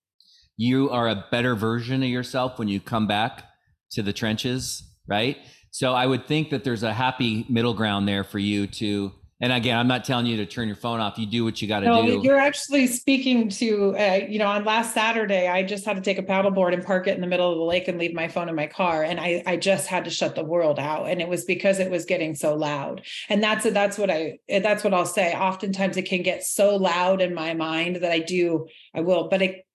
you 0.59 0.91
are 0.91 1.09
a 1.09 1.25
better 1.31 1.55
version 1.55 2.03
of 2.03 2.09
yourself 2.09 2.59
when 2.59 2.69
you 2.69 2.81
come 2.81 3.07
back 3.07 3.45
to 3.93 4.03
the 4.03 4.13
trenches, 4.13 4.83
right? 5.07 5.39
So 5.71 5.95
I 5.95 6.05
would 6.05 6.27
think 6.27 6.51
that 6.51 6.65
there's 6.65 6.83
a 6.83 6.93
happy 6.93 7.47
middle 7.49 7.73
ground 7.73 8.07
there 8.07 8.25
for 8.25 8.39
you 8.39 8.67
to. 8.67 9.13
And 9.41 9.53
again, 9.53 9.79
I'm 9.79 9.87
not 9.87 10.05
telling 10.05 10.27
you 10.27 10.37
to 10.39 10.47
turn 10.47 10.67
your 10.67 10.77
phone 10.77 10.99
off. 10.99 11.17
You 11.17 11.25
do 11.25 11.45
what 11.45 11.63
you 11.63 11.69
got 11.69 11.81
to 11.81 11.87
no, 11.87 12.05
do. 12.05 12.21
You're 12.25 12.41
actually 12.41 12.89
speaking 12.89 13.49
to, 13.51 13.97
uh, 13.97 14.27
you 14.29 14.41
know, 14.41 14.49
on 14.49 14.65
last 14.65 14.93
Saturday, 14.93 15.47
I 15.47 15.63
just 15.63 15.85
had 15.85 15.95
to 15.95 16.03
take 16.03 16.19
a 16.19 16.25
paddleboard 16.25 16.75
and 16.75 16.85
park 16.85 17.07
it 17.07 17.15
in 17.15 17.21
the 17.21 17.29
middle 17.29 17.53
of 17.53 17.57
the 17.57 17.63
lake 17.63 17.87
and 17.87 18.01
leave 18.01 18.13
my 18.13 18.27
phone 18.27 18.49
in 18.49 18.57
my 18.57 18.67
car, 18.67 19.05
and 19.05 19.21
I, 19.21 19.45
I 19.47 19.57
just 19.57 19.87
had 19.87 20.03
to 20.07 20.11
shut 20.11 20.35
the 20.35 20.43
world 20.43 20.81
out, 20.81 21.09
and 21.09 21.21
it 21.21 21.29
was 21.29 21.45
because 21.45 21.79
it 21.79 21.89
was 21.89 22.05
getting 22.05 22.35
so 22.35 22.57
loud. 22.57 23.03
And 23.29 23.41
that's 23.41 23.63
that's 23.71 23.97
what 23.97 24.11
I 24.11 24.41
that's 24.49 24.83
what 24.83 24.93
I'll 24.93 25.07
say. 25.07 25.33
Oftentimes, 25.35 25.97
it 25.97 26.09
can 26.09 26.23
get 26.23 26.43
so 26.43 26.75
loud 26.75 27.23
in 27.23 27.33
my 27.33 27.55
mind 27.55 27.97
that 28.03 28.11
I 28.11 28.19
do 28.19 28.67
I 28.93 29.03
will, 29.03 29.29
but 29.29 29.41
it 29.41 29.68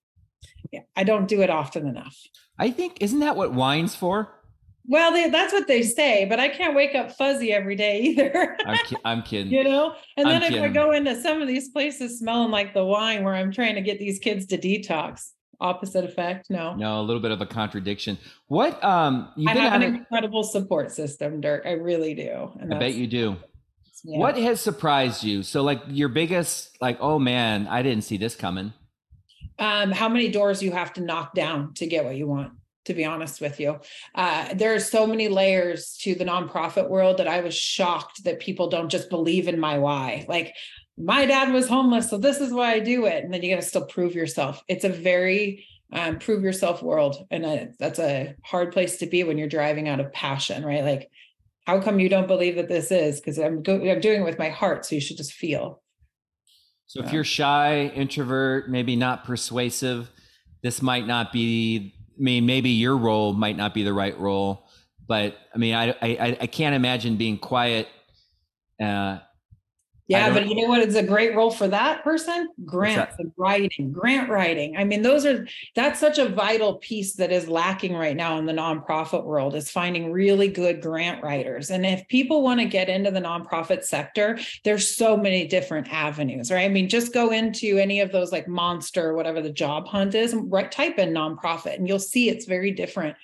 I 0.95 1.03
don't 1.03 1.27
do 1.27 1.41
it 1.41 1.49
often 1.49 1.87
enough. 1.87 2.17
I 2.59 2.71
think 2.71 2.97
isn't 3.01 3.19
that 3.19 3.35
what 3.35 3.53
wine's 3.53 3.95
for? 3.95 4.39
Well, 4.85 5.13
they, 5.13 5.29
that's 5.29 5.53
what 5.53 5.67
they 5.67 5.81
say, 5.81 6.25
but 6.25 6.39
I 6.39 6.49
can't 6.49 6.75
wake 6.75 6.93
up 6.93 7.13
fuzzy 7.13 7.53
every 7.53 7.75
day 7.75 8.01
either. 8.01 8.57
I'm, 8.65 8.77
ki- 8.85 8.97
I'm, 9.05 9.21
kidding. 9.23 9.51
You 9.51 9.63
know, 9.63 9.95
and 10.17 10.27
then 10.27 10.37
I'm 10.37 10.43
if 10.43 10.49
kidding. 10.49 10.63
I 10.65 10.67
go 10.67 10.91
into 10.91 11.19
some 11.21 11.41
of 11.41 11.47
these 11.47 11.69
places 11.69 12.19
smelling 12.19 12.51
like 12.51 12.73
the 12.73 12.83
wine, 12.83 13.23
where 13.23 13.33
I'm 13.33 13.51
trying 13.51 13.75
to 13.75 13.81
get 13.81 13.97
these 13.97 14.19
kids 14.19 14.45
to 14.47 14.57
detox, 14.57 15.31
opposite 15.61 16.03
effect. 16.03 16.49
No, 16.49 16.75
no, 16.75 16.99
a 16.99 17.03
little 17.03 17.21
bit 17.21 17.31
of 17.31 17.39
a 17.39 17.45
contradiction. 17.45 18.17
What? 18.47 18.83
Um, 18.83 19.29
you 19.37 19.49
I 19.49 19.53
have 19.53 19.81
an 19.81 19.95
incredible 19.95 20.43
support 20.43 20.91
system, 20.91 21.39
Dirk. 21.39 21.65
I 21.65 21.71
really 21.71 22.13
do. 22.13 22.51
I 22.61 22.77
bet 22.77 22.93
you 22.93 23.07
do. 23.07 23.37
Yeah. 24.03 24.19
What 24.19 24.37
has 24.37 24.59
surprised 24.59 25.23
you? 25.23 25.43
So, 25.43 25.63
like 25.63 25.81
your 25.87 26.09
biggest, 26.09 26.75
like, 26.81 26.97
oh 26.99 27.19
man, 27.19 27.67
I 27.67 27.83
didn't 27.83 28.03
see 28.03 28.17
this 28.17 28.35
coming 28.35 28.73
um, 29.59 29.91
how 29.91 30.09
many 30.09 30.29
doors 30.29 30.63
you 30.63 30.71
have 30.71 30.93
to 30.93 31.01
knock 31.01 31.33
down 31.33 31.73
to 31.75 31.87
get 31.87 32.05
what 32.05 32.15
you 32.15 32.27
want 32.27 32.53
to 32.85 32.93
be 32.93 33.05
honest 33.05 33.39
with 33.39 33.59
you. 33.59 33.79
Uh, 34.13 34.53
there 34.53 34.73
are 34.73 34.79
so 34.79 35.07
many 35.07 35.27
layers 35.29 35.97
to 36.01 36.15
the 36.15 36.25
nonprofit 36.25 36.89
world 36.89 37.17
that 37.17 37.27
i 37.27 37.41
was 37.41 37.55
shocked 37.55 38.23
that 38.25 38.39
people 38.39 38.69
don't 38.69 38.89
just 38.89 39.09
believe 39.09 39.47
in 39.47 39.59
my 39.59 39.77
why. 39.77 40.25
Like 40.27 40.53
my 40.97 41.25
dad 41.25 41.51
was 41.51 41.67
homeless 41.67 42.09
so 42.09 42.17
this 42.17 42.39
is 42.39 42.53
why 42.53 42.73
i 42.73 42.79
do 42.79 43.05
it. 43.05 43.23
And 43.23 43.33
then 43.33 43.41
you 43.41 43.53
got 43.53 43.61
to 43.61 43.67
still 43.67 43.85
prove 43.85 44.15
yourself. 44.15 44.61
It's 44.67 44.85
a 44.85 44.89
very 44.89 45.65
um, 45.91 46.17
prove 46.17 46.43
yourself 46.43 46.81
world 46.81 47.27
and 47.29 47.45
a, 47.45 47.69
that's 47.79 47.99
a 47.99 48.35
hard 48.43 48.71
place 48.71 48.97
to 48.97 49.05
be 49.05 49.23
when 49.23 49.37
you're 49.37 49.47
driving 49.47 49.87
out 49.87 49.99
of 49.99 50.11
passion 50.11 50.65
right? 50.65 50.83
Like 50.83 51.09
how 51.65 51.79
come 51.79 51.99
you 51.99 52.09
don't 52.09 52.27
believe 52.27 52.55
that 52.55 52.67
this 52.67 52.91
is? 52.91 53.21
Because 53.21 53.39
I'm, 53.39 53.63
go- 53.63 53.89
I'm 53.89 54.01
doing 54.01 54.21
it 54.21 54.25
with 54.25 54.39
my 54.39 54.49
heart 54.49 54.85
so 54.85 54.95
you 54.95 55.01
should 55.01 55.17
just 55.17 55.33
feel 55.33 55.82
so 56.87 57.01
if 57.01 57.11
you're 57.11 57.23
shy, 57.23 57.91
introvert, 57.95 58.69
maybe 58.69 58.95
not 58.95 59.25
persuasive, 59.25 60.09
this 60.61 60.81
might 60.81 61.07
not 61.07 61.31
be. 61.31 61.95
I 62.17 62.21
mean, 62.21 62.45
maybe 62.45 62.69
your 62.69 62.95
role 62.95 63.33
might 63.33 63.57
not 63.57 63.73
be 63.73 63.83
the 63.83 63.93
right 63.93 64.17
role, 64.19 64.69
but 65.07 65.35
I 65.53 65.57
mean, 65.57 65.73
I 65.73 65.89
I, 66.01 66.37
I 66.41 66.47
can't 66.47 66.75
imagine 66.75 67.17
being 67.17 67.37
quiet 67.37 67.87
uh, 68.81 69.19
yeah, 70.07 70.33
but 70.33 70.47
you 70.47 70.55
know 70.55 70.67
what? 70.67 70.81
It's 70.81 70.95
a 70.95 71.03
great 71.03 71.33
role 71.33 71.49
for 71.49 71.67
that 71.69 72.03
person? 72.03 72.49
Grant 72.65 73.09
writing, 73.37 73.93
grant 73.93 74.29
writing. 74.29 74.75
I 74.75 74.83
mean, 74.83 75.01
those 75.01 75.25
are 75.25 75.47
that's 75.75 75.99
such 75.99 76.17
a 76.17 76.27
vital 76.27 76.75
piece 76.75 77.13
that 77.15 77.31
is 77.31 77.47
lacking 77.47 77.95
right 77.95 78.15
now 78.15 78.37
in 78.37 78.45
the 78.45 78.53
nonprofit 78.53 79.23
world 79.23 79.55
is 79.55 79.71
finding 79.71 80.11
really 80.11 80.49
good 80.49 80.81
grant 80.81 81.23
writers. 81.23 81.69
And 81.69 81.85
if 81.85 82.05
people 82.09 82.43
want 82.43 82.59
to 82.59 82.65
get 82.65 82.89
into 82.89 83.11
the 83.11 83.21
nonprofit 83.21 83.85
sector, 83.85 84.37
there's 84.65 84.93
so 84.93 85.15
many 85.15 85.47
different 85.47 85.91
avenues, 85.91 86.51
right? 86.51 86.65
I 86.65 86.69
mean, 86.69 86.89
just 86.89 87.13
go 87.13 87.31
into 87.31 87.77
any 87.77 88.01
of 88.01 88.11
those 88.11 88.33
like 88.33 88.47
monster, 88.47 89.13
whatever 89.13 89.41
the 89.41 89.53
job 89.53 89.87
hunt 89.87 90.15
is, 90.15 90.33
and 90.33 90.51
right 90.51 90.69
type 90.69 90.99
in 90.99 91.13
nonprofit, 91.13 91.75
and 91.75 91.87
you'll 91.87 91.99
see 91.99 92.29
it's 92.29 92.45
very 92.45 92.71
different 92.71 93.15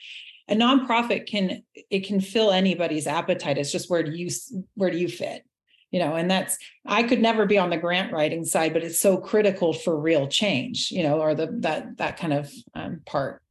a 0.48 0.56
nonprofit 0.56 1.28
can 1.28 1.64
it 1.92 2.08
can 2.08 2.20
fill 2.20 2.52
anybody's 2.52 3.06
appetite 3.06 3.60
it's 3.60 3.72
just 3.72 3.90
where 3.90 4.02
do 4.02 4.12
you 4.12 4.30
where 4.74 4.90
do 4.90 4.98
you 4.98 5.08
fit 5.08 5.44
you 5.92 6.00
know 6.00 6.16
and 6.16 6.30
that's 6.30 6.58
i 6.86 7.04
could 7.04 7.22
never 7.22 7.46
be 7.46 7.58
on 7.58 7.70
the 7.70 7.78
grant 7.78 8.12
writing 8.12 8.46
side 8.46 8.74
but 8.74 8.84
it's 8.84 9.00
so 9.00 9.18
critical 9.18 9.74
for 9.74 10.00
real 10.00 10.28
change 10.28 10.92
you 10.92 11.04
know 11.04 11.20
or 11.20 11.34
the 11.34 11.48
that 11.60 11.98
that 11.98 12.18
kind 12.18 12.34
of 12.34 12.52
um, 12.76 13.02
part. 13.06 13.42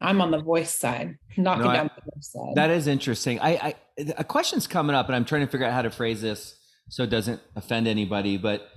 I'm 0.00 0.20
on 0.20 0.32
the 0.32 0.42
voice 0.42 0.76
side 0.76 1.16
knocking 1.36 1.66
no, 1.66 1.72
down 1.72 1.90
the 1.94 2.02
voice 2.12 2.32
side. 2.32 2.56
That 2.56 2.70
is 2.70 2.88
interesting. 2.88 3.38
I 3.38 3.50
i 3.50 3.74
a 4.16 4.24
question's 4.24 4.66
coming 4.66 4.96
up 4.96 5.06
and 5.06 5.14
i'm 5.14 5.24
trying 5.24 5.42
to 5.42 5.46
figure 5.46 5.66
out 5.66 5.72
how 5.72 5.82
to 5.82 5.90
phrase 5.90 6.22
this 6.22 6.56
so 6.88 7.02
it 7.02 7.10
doesn't 7.10 7.40
offend 7.56 7.86
anybody 7.86 8.36
but 8.36 8.68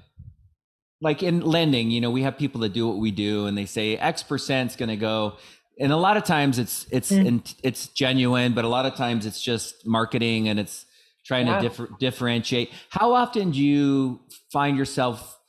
like 1.01 1.23
in 1.23 1.41
lending 1.41 1.89
you 1.89 2.01
know 2.01 2.11
we 2.11 2.21
have 2.21 2.37
people 2.37 2.61
that 2.61 2.73
do 2.73 2.87
what 2.87 2.97
we 2.97 3.11
do 3.11 3.45
and 3.45 3.57
they 3.57 3.65
say 3.65 3.95
x 3.97 4.23
percent's 4.23 4.75
going 4.75 4.89
to 4.89 4.95
go 4.97 5.37
and 5.79 5.91
a 5.91 5.97
lot 5.97 6.17
of 6.17 6.23
times 6.23 6.59
it's 6.59 6.85
it's 6.91 7.11
mm. 7.11 7.55
it's 7.63 7.87
genuine 7.87 8.53
but 8.53 8.65
a 8.65 8.67
lot 8.67 8.85
of 8.85 8.95
times 8.95 9.25
it's 9.25 9.41
just 9.41 9.87
marketing 9.87 10.49
and 10.49 10.59
it's 10.59 10.85
trying 11.25 11.47
yeah. 11.47 11.57
to 11.57 11.61
differ, 11.61 11.89
differentiate. 11.99 12.71
How 12.89 13.13
often 13.13 13.51
do 13.51 13.59
you 13.59 14.19
find 14.51 14.77
yourself 14.77 15.39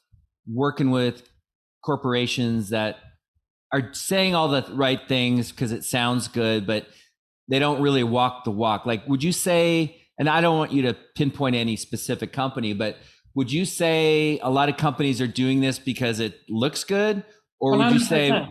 working 0.48 0.90
with 0.90 1.22
corporations 1.84 2.70
that 2.70 2.96
are 3.72 3.92
saying 3.92 4.34
all 4.34 4.48
the 4.48 4.64
right 4.72 5.00
things 5.08 5.50
because 5.50 5.72
it 5.72 5.84
sounds 5.84 6.28
good, 6.28 6.66
but 6.66 6.86
they 7.48 7.58
don't 7.58 7.82
really 7.82 8.04
walk 8.04 8.44
the 8.44 8.50
walk? 8.50 8.86
Like, 8.86 9.06
would 9.06 9.22
you 9.22 9.32
say, 9.32 9.96
and 10.18 10.28
I 10.28 10.40
don't 10.40 10.58
want 10.58 10.72
you 10.72 10.82
to 10.82 10.96
pinpoint 11.14 11.56
any 11.56 11.76
specific 11.76 12.32
company, 12.32 12.72
but 12.72 12.96
would 13.34 13.52
you 13.52 13.66
say 13.66 14.38
a 14.42 14.50
lot 14.50 14.68
of 14.68 14.78
companies 14.78 15.20
are 15.20 15.26
doing 15.26 15.60
this 15.60 15.78
because 15.78 16.20
it 16.20 16.40
looks 16.48 16.84
good? 16.84 17.22
Or 17.60 17.76
would 17.76 17.92
you 17.92 17.98
say 17.98 18.48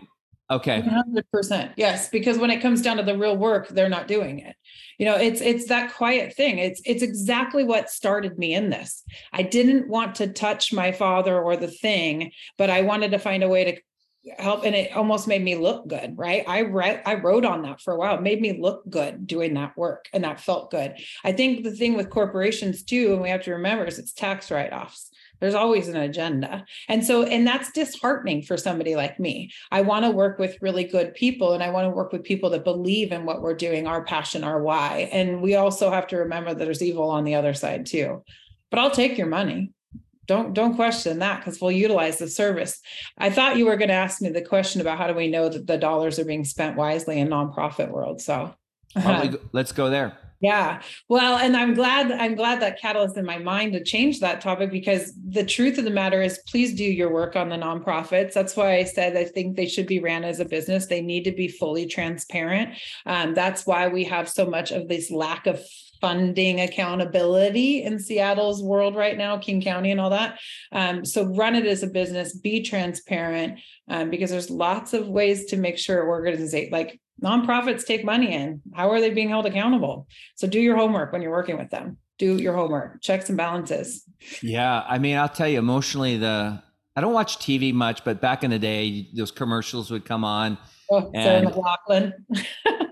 Okay. 0.51 0.81
100%. 0.81 1.73
Yes, 1.75 2.09
because 2.09 2.37
when 2.37 2.51
it 2.51 2.61
comes 2.61 2.81
down 2.81 2.97
to 2.97 3.03
the 3.03 3.17
real 3.17 3.35
work, 3.35 3.67
they're 3.69 3.89
not 3.89 4.07
doing 4.07 4.39
it. 4.39 4.55
You 4.99 5.05
know, 5.07 5.15
it's 5.15 5.41
it's 5.41 5.67
that 5.67 5.93
quiet 5.93 6.35
thing. 6.35 6.59
It's 6.59 6.81
it's 6.85 7.03
exactly 7.03 7.63
what 7.63 7.89
started 7.89 8.37
me 8.37 8.53
in 8.53 8.69
this. 8.69 9.03
I 9.33 9.41
didn't 9.41 9.89
want 9.89 10.15
to 10.15 10.27
touch 10.27 10.71
my 10.71 10.91
father 10.91 11.37
or 11.41 11.57
the 11.57 11.67
thing, 11.67 12.31
but 12.57 12.69
I 12.69 12.81
wanted 12.81 13.11
to 13.11 13.19
find 13.19 13.43
a 13.43 13.49
way 13.49 13.63
to 13.65 13.81
help 14.39 14.65
and 14.65 14.75
it 14.75 14.95
almost 14.95 15.27
made 15.27 15.43
me 15.43 15.55
look 15.55 15.87
good 15.87 16.17
right 16.17 16.43
i 16.47 16.61
read 16.61 17.01
i 17.05 17.13
wrote 17.13 17.45
on 17.45 17.61
that 17.61 17.79
for 17.79 17.93
a 17.93 17.97
while 17.97 18.15
it 18.15 18.23
made 18.23 18.41
me 18.41 18.57
look 18.59 18.81
good 18.89 19.27
doing 19.27 19.53
that 19.53 19.77
work 19.77 20.07
and 20.13 20.23
that 20.23 20.39
felt 20.39 20.71
good 20.71 20.95
i 21.23 21.31
think 21.31 21.63
the 21.63 21.71
thing 21.71 21.95
with 21.95 22.09
corporations 22.09 22.83
too 22.83 23.13
and 23.13 23.21
we 23.21 23.29
have 23.29 23.43
to 23.43 23.51
remember 23.51 23.85
is 23.85 23.99
it's 23.99 24.13
tax 24.13 24.49
write-offs 24.49 25.11
there's 25.39 25.53
always 25.53 25.87
an 25.87 25.95
agenda. 25.95 26.65
And 26.87 27.05
so, 27.05 27.23
and 27.23 27.45
that's 27.45 27.71
disheartening 27.71 28.41
for 28.41 28.57
somebody 28.57 28.95
like 28.95 29.19
me. 29.19 29.51
I 29.71 29.81
want 29.81 30.05
to 30.05 30.11
work 30.11 30.39
with 30.39 30.57
really 30.61 30.83
good 30.83 31.13
people 31.13 31.53
and 31.53 31.63
I 31.63 31.69
want 31.69 31.85
to 31.85 31.95
work 31.95 32.11
with 32.11 32.23
people 32.23 32.49
that 32.51 32.63
believe 32.63 33.11
in 33.11 33.25
what 33.25 33.41
we're 33.41 33.55
doing, 33.55 33.87
our 33.87 34.03
passion, 34.03 34.43
our 34.43 34.61
why. 34.61 35.09
And 35.11 35.41
we 35.41 35.55
also 35.55 35.91
have 35.91 36.07
to 36.07 36.17
remember 36.17 36.53
that 36.53 36.63
there's 36.63 36.81
evil 36.81 37.09
on 37.09 37.23
the 37.23 37.35
other 37.35 37.53
side 37.53 37.85
too. 37.85 38.23
But 38.71 38.79
I'll 38.79 38.91
take 38.91 39.17
your 39.17 39.27
money. 39.27 39.71
Don't 40.27 40.53
don't 40.53 40.75
question 40.75 41.19
that 41.19 41.41
because 41.41 41.61
we'll 41.61 41.71
utilize 41.71 42.17
the 42.17 42.27
service. 42.27 42.81
I 43.17 43.29
thought 43.29 43.57
you 43.57 43.67
were 43.67 43.77
going 43.77 43.89
to 43.89 43.93
ask 43.93 44.23
me 44.23 44.29
the 44.29 44.41
question 44.41 44.81
about 44.81 44.97
how 44.97 45.05
do 45.05 45.13
we 45.13 45.27
know 45.27 45.49
that 45.49 45.67
the 45.67 45.77
dollars 45.77 46.17
are 46.17 46.25
being 46.25 46.43
spent 46.43 46.75
wisely 46.75 47.19
in 47.19 47.27
nonprofit 47.27 47.91
world. 47.91 48.21
So 48.21 48.55
Probably, 48.95 49.37
let's 49.51 49.71
go 49.71 49.89
there. 49.89 50.17
Yeah. 50.41 50.81
Well, 51.07 51.37
and 51.37 51.55
I'm 51.55 51.73
glad 51.73 52.11
I'm 52.11 52.35
glad 52.35 52.61
that 52.61 52.79
catalyst 52.79 53.17
in 53.17 53.25
my 53.25 53.37
mind 53.37 53.73
to 53.73 53.83
change 53.83 54.19
that 54.19 54.41
topic 54.41 54.69
because 54.69 55.13
the 55.27 55.45
truth 55.45 55.77
of 55.77 55.85
the 55.85 55.91
matter 55.91 56.21
is 56.21 56.41
please 56.47 56.75
do 56.75 56.83
your 56.83 57.11
work 57.11 57.35
on 57.35 57.49
the 57.49 57.55
nonprofits. 57.55 58.33
That's 58.33 58.55
why 58.55 58.75
I 58.75 58.83
said 58.83 59.15
I 59.15 59.23
think 59.23 59.55
they 59.55 59.65
should 59.65 59.87
be 59.87 59.99
ran 59.99 60.23
as 60.23 60.39
a 60.39 60.45
business. 60.45 60.87
They 60.87 61.01
need 61.01 61.23
to 61.23 61.31
be 61.31 61.47
fully 61.47 61.85
transparent. 61.85 62.77
Um, 63.05 63.33
that's 63.33 63.65
why 63.65 63.87
we 63.87 64.03
have 64.05 64.29
so 64.29 64.45
much 64.45 64.71
of 64.71 64.87
this 64.87 65.09
lack 65.09 65.47
of 65.47 65.61
funding 66.01 66.61
accountability 66.61 67.83
in 67.83 67.97
Seattle's 67.97 68.61
world 68.61 68.95
right 68.95 69.17
now, 69.17 69.37
King 69.37 69.61
County 69.61 69.91
and 69.91 69.99
all 69.99 70.09
that. 70.09 70.39
Um, 70.71 71.05
so 71.05 71.23
run 71.33 71.55
it 71.55 71.65
as 71.65 71.83
a 71.83 71.87
business, 71.87 72.37
be 72.37 72.61
transparent, 72.61 73.59
um, 73.87 74.09
because 74.09 74.29
there's 74.29 74.49
lots 74.49 74.93
of 74.93 75.07
ways 75.07 75.45
to 75.45 75.57
make 75.57 75.77
sure 75.77 76.07
organization 76.07 76.71
like 76.71 76.99
nonprofits 77.23 77.85
take 77.85 78.03
money 78.03 78.33
in. 78.33 78.61
How 78.73 78.91
are 78.91 78.99
they 78.99 79.09
being 79.09 79.29
held 79.29 79.45
accountable? 79.45 80.07
So 80.35 80.47
do 80.47 80.59
your 80.59 80.75
homework 80.75 81.11
when 81.11 81.21
you're 81.21 81.31
working 81.31 81.57
with 81.57 81.69
them. 81.69 81.97
Do 82.17 82.37
your 82.37 82.53
homework, 82.53 83.01
checks 83.01 83.29
and 83.29 83.37
balances. 83.37 84.03
Yeah, 84.41 84.83
I 84.87 84.99
mean, 84.99 85.17
I'll 85.17 85.27
tell 85.27 85.49
you, 85.49 85.59
emotionally, 85.59 86.17
the 86.17 86.61
I 86.95 87.01
don't 87.01 87.13
watch 87.13 87.39
TV 87.39 87.73
much, 87.73 88.05
but 88.05 88.21
back 88.21 88.43
in 88.43 88.51
the 88.51 88.59
day, 88.59 89.09
those 89.13 89.31
commercials 89.31 89.91
would 89.91 90.05
come 90.05 90.23
on. 90.23 90.57
Oh, 90.89 91.11
Sarah 91.13 91.39
and, 91.39 91.47
McLachlan. 91.49 92.13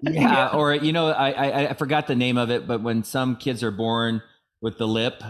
yeah, 0.02 0.12
yeah, 0.12 0.48
or 0.50 0.74
you 0.74 0.92
know, 0.92 1.08
I, 1.08 1.32
I, 1.32 1.70
I 1.70 1.74
forgot 1.74 2.08
the 2.08 2.16
name 2.16 2.38
of 2.38 2.50
it, 2.50 2.68
but 2.68 2.82
when 2.82 3.04
some 3.04 3.38
kids 3.38 3.64
are 3.64 3.72
born 3.72 4.22
with 4.62 4.78
the 4.78 4.88
lip. 4.88 5.22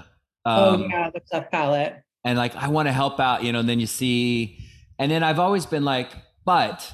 Oh, 0.45 0.73
um, 0.73 0.83
oh 0.83 0.87
yeah, 0.87 1.09
the 1.11 1.19
cleft 1.19 1.51
palate. 1.51 2.01
And 2.23 2.37
like, 2.37 2.55
I 2.55 2.69
want 2.69 2.87
to 2.87 2.93
help 2.93 3.19
out, 3.19 3.43
you 3.43 3.51
know. 3.51 3.59
And 3.59 3.69
then 3.69 3.79
you 3.79 3.87
see, 3.87 4.59
and 4.97 5.11
then 5.11 5.23
I've 5.23 5.39
always 5.39 5.65
been 5.65 5.83
like, 5.83 6.11
but 6.45 6.93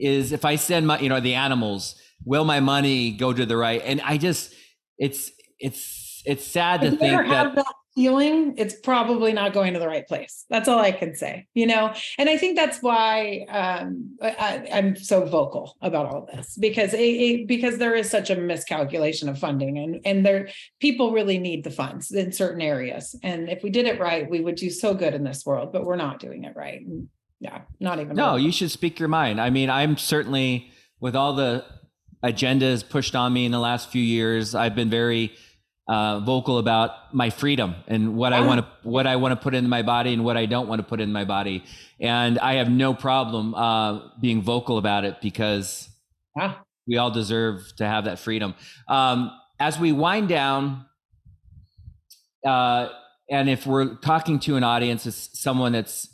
is 0.00 0.32
if 0.32 0.44
I 0.44 0.56
send 0.56 0.86
my, 0.86 0.98
you 0.98 1.08
know, 1.08 1.20
the 1.20 1.34
animals, 1.34 1.94
will 2.24 2.44
my 2.44 2.60
money 2.60 3.12
go 3.12 3.32
to 3.32 3.46
the 3.46 3.56
right? 3.56 3.82
And 3.84 4.00
I 4.00 4.18
just, 4.18 4.54
it's, 4.98 5.30
it's, 5.58 6.22
it's 6.24 6.46
sad 6.46 6.82
to 6.82 6.90
think 6.90 7.28
that, 7.28 7.54
that 7.54 7.66
feeling, 7.94 8.54
it's 8.56 8.74
probably 8.74 9.32
not 9.32 9.52
going 9.52 9.72
to 9.74 9.80
the 9.80 9.86
right 9.86 10.06
place. 10.06 10.44
That's 10.48 10.68
all 10.68 10.78
I 10.78 10.92
can 10.92 11.14
say, 11.14 11.46
you 11.54 11.66
know? 11.66 11.92
And 12.18 12.28
I 12.28 12.36
think 12.36 12.56
that's 12.56 12.82
why 12.82 13.46
um, 13.48 14.16
I, 14.22 14.64
am 14.68 14.96
so 14.96 15.24
vocal 15.24 15.76
about 15.82 16.06
all 16.06 16.26
this 16.32 16.56
because 16.56 16.94
it, 16.94 17.00
it, 17.00 17.46
because 17.46 17.78
there 17.78 17.94
is 17.94 18.08
such 18.08 18.30
a 18.30 18.36
miscalculation 18.36 19.28
of 19.28 19.38
funding 19.38 19.78
and, 19.78 20.00
and 20.04 20.24
there, 20.24 20.48
people 20.80 21.12
really 21.12 21.38
need 21.38 21.64
the 21.64 21.70
funds 21.70 22.10
in 22.10 22.32
certain 22.32 22.62
areas. 22.62 23.14
And 23.22 23.48
if 23.48 23.62
we 23.62 23.70
did 23.70 23.86
it 23.86 24.00
right, 24.00 24.30
we 24.30 24.40
would 24.40 24.56
do 24.56 24.70
so 24.70 24.94
good 24.94 25.14
in 25.14 25.24
this 25.24 25.44
world, 25.44 25.72
but 25.72 25.84
we're 25.84 25.96
not 25.96 26.20
doing 26.20 26.44
it 26.44 26.56
right. 26.56 26.80
And 26.80 27.08
yeah, 27.40 27.62
not 27.80 27.98
even. 27.98 28.14
No, 28.14 28.36
you 28.36 28.52
should 28.52 28.70
speak 28.70 28.98
your 29.00 29.08
mind. 29.08 29.40
I 29.40 29.50
mean, 29.50 29.70
I'm 29.70 29.96
certainly 29.96 30.70
with 31.00 31.16
all 31.16 31.34
the 31.34 31.64
agendas 32.22 32.86
pushed 32.86 33.14
on 33.14 33.32
me 33.32 33.46
in 33.46 33.52
the 33.52 33.58
last 33.58 33.90
few 33.90 34.02
years. 34.02 34.54
I've 34.54 34.74
been 34.74 34.90
very 34.90 35.32
uh, 35.88 36.20
vocal 36.20 36.58
about 36.58 37.14
my 37.14 37.30
freedom 37.30 37.74
and 37.88 38.14
what 38.14 38.32
I 38.32 38.42
want 38.42 38.60
to 38.60 38.88
what 38.88 39.06
I 39.06 39.16
want 39.16 39.32
to 39.32 39.36
put 39.36 39.54
into 39.54 39.68
my 39.68 39.82
body 39.82 40.12
and 40.12 40.24
what 40.24 40.36
I 40.36 40.46
don't 40.46 40.68
want 40.68 40.80
to 40.80 40.86
put 40.86 41.00
in 41.00 41.12
my 41.12 41.24
body. 41.24 41.64
And 41.98 42.38
I 42.38 42.54
have 42.54 42.70
no 42.70 42.94
problem 42.94 43.54
uh, 43.54 44.00
being 44.20 44.42
vocal 44.42 44.76
about 44.76 45.04
it 45.04 45.16
because 45.22 45.88
yeah. 46.36 46.54
we 46.86 46.98
all 46.98 47.10
deserve 47.10 47.72
to 47.76 47.86
have 47.86 48.04
that 48.04 48.18
freedom. 48.18 48.54
Um, 48.86 49.32
as 49.58 49.78
we 49.78 49.92
wind 49.92 50.28
down, 50.28 50.84
uh, 52.46 52.88
and 53.30 53.48
if 53.48 53.66
we're 53.66 53.96
talking 53.96 54.38
to 54.40 54.56
an 54.56 54.64
audience, 54.64 55.06
it's 55.06 55.40
someone 55.40 55.72
that's 55.72 56.09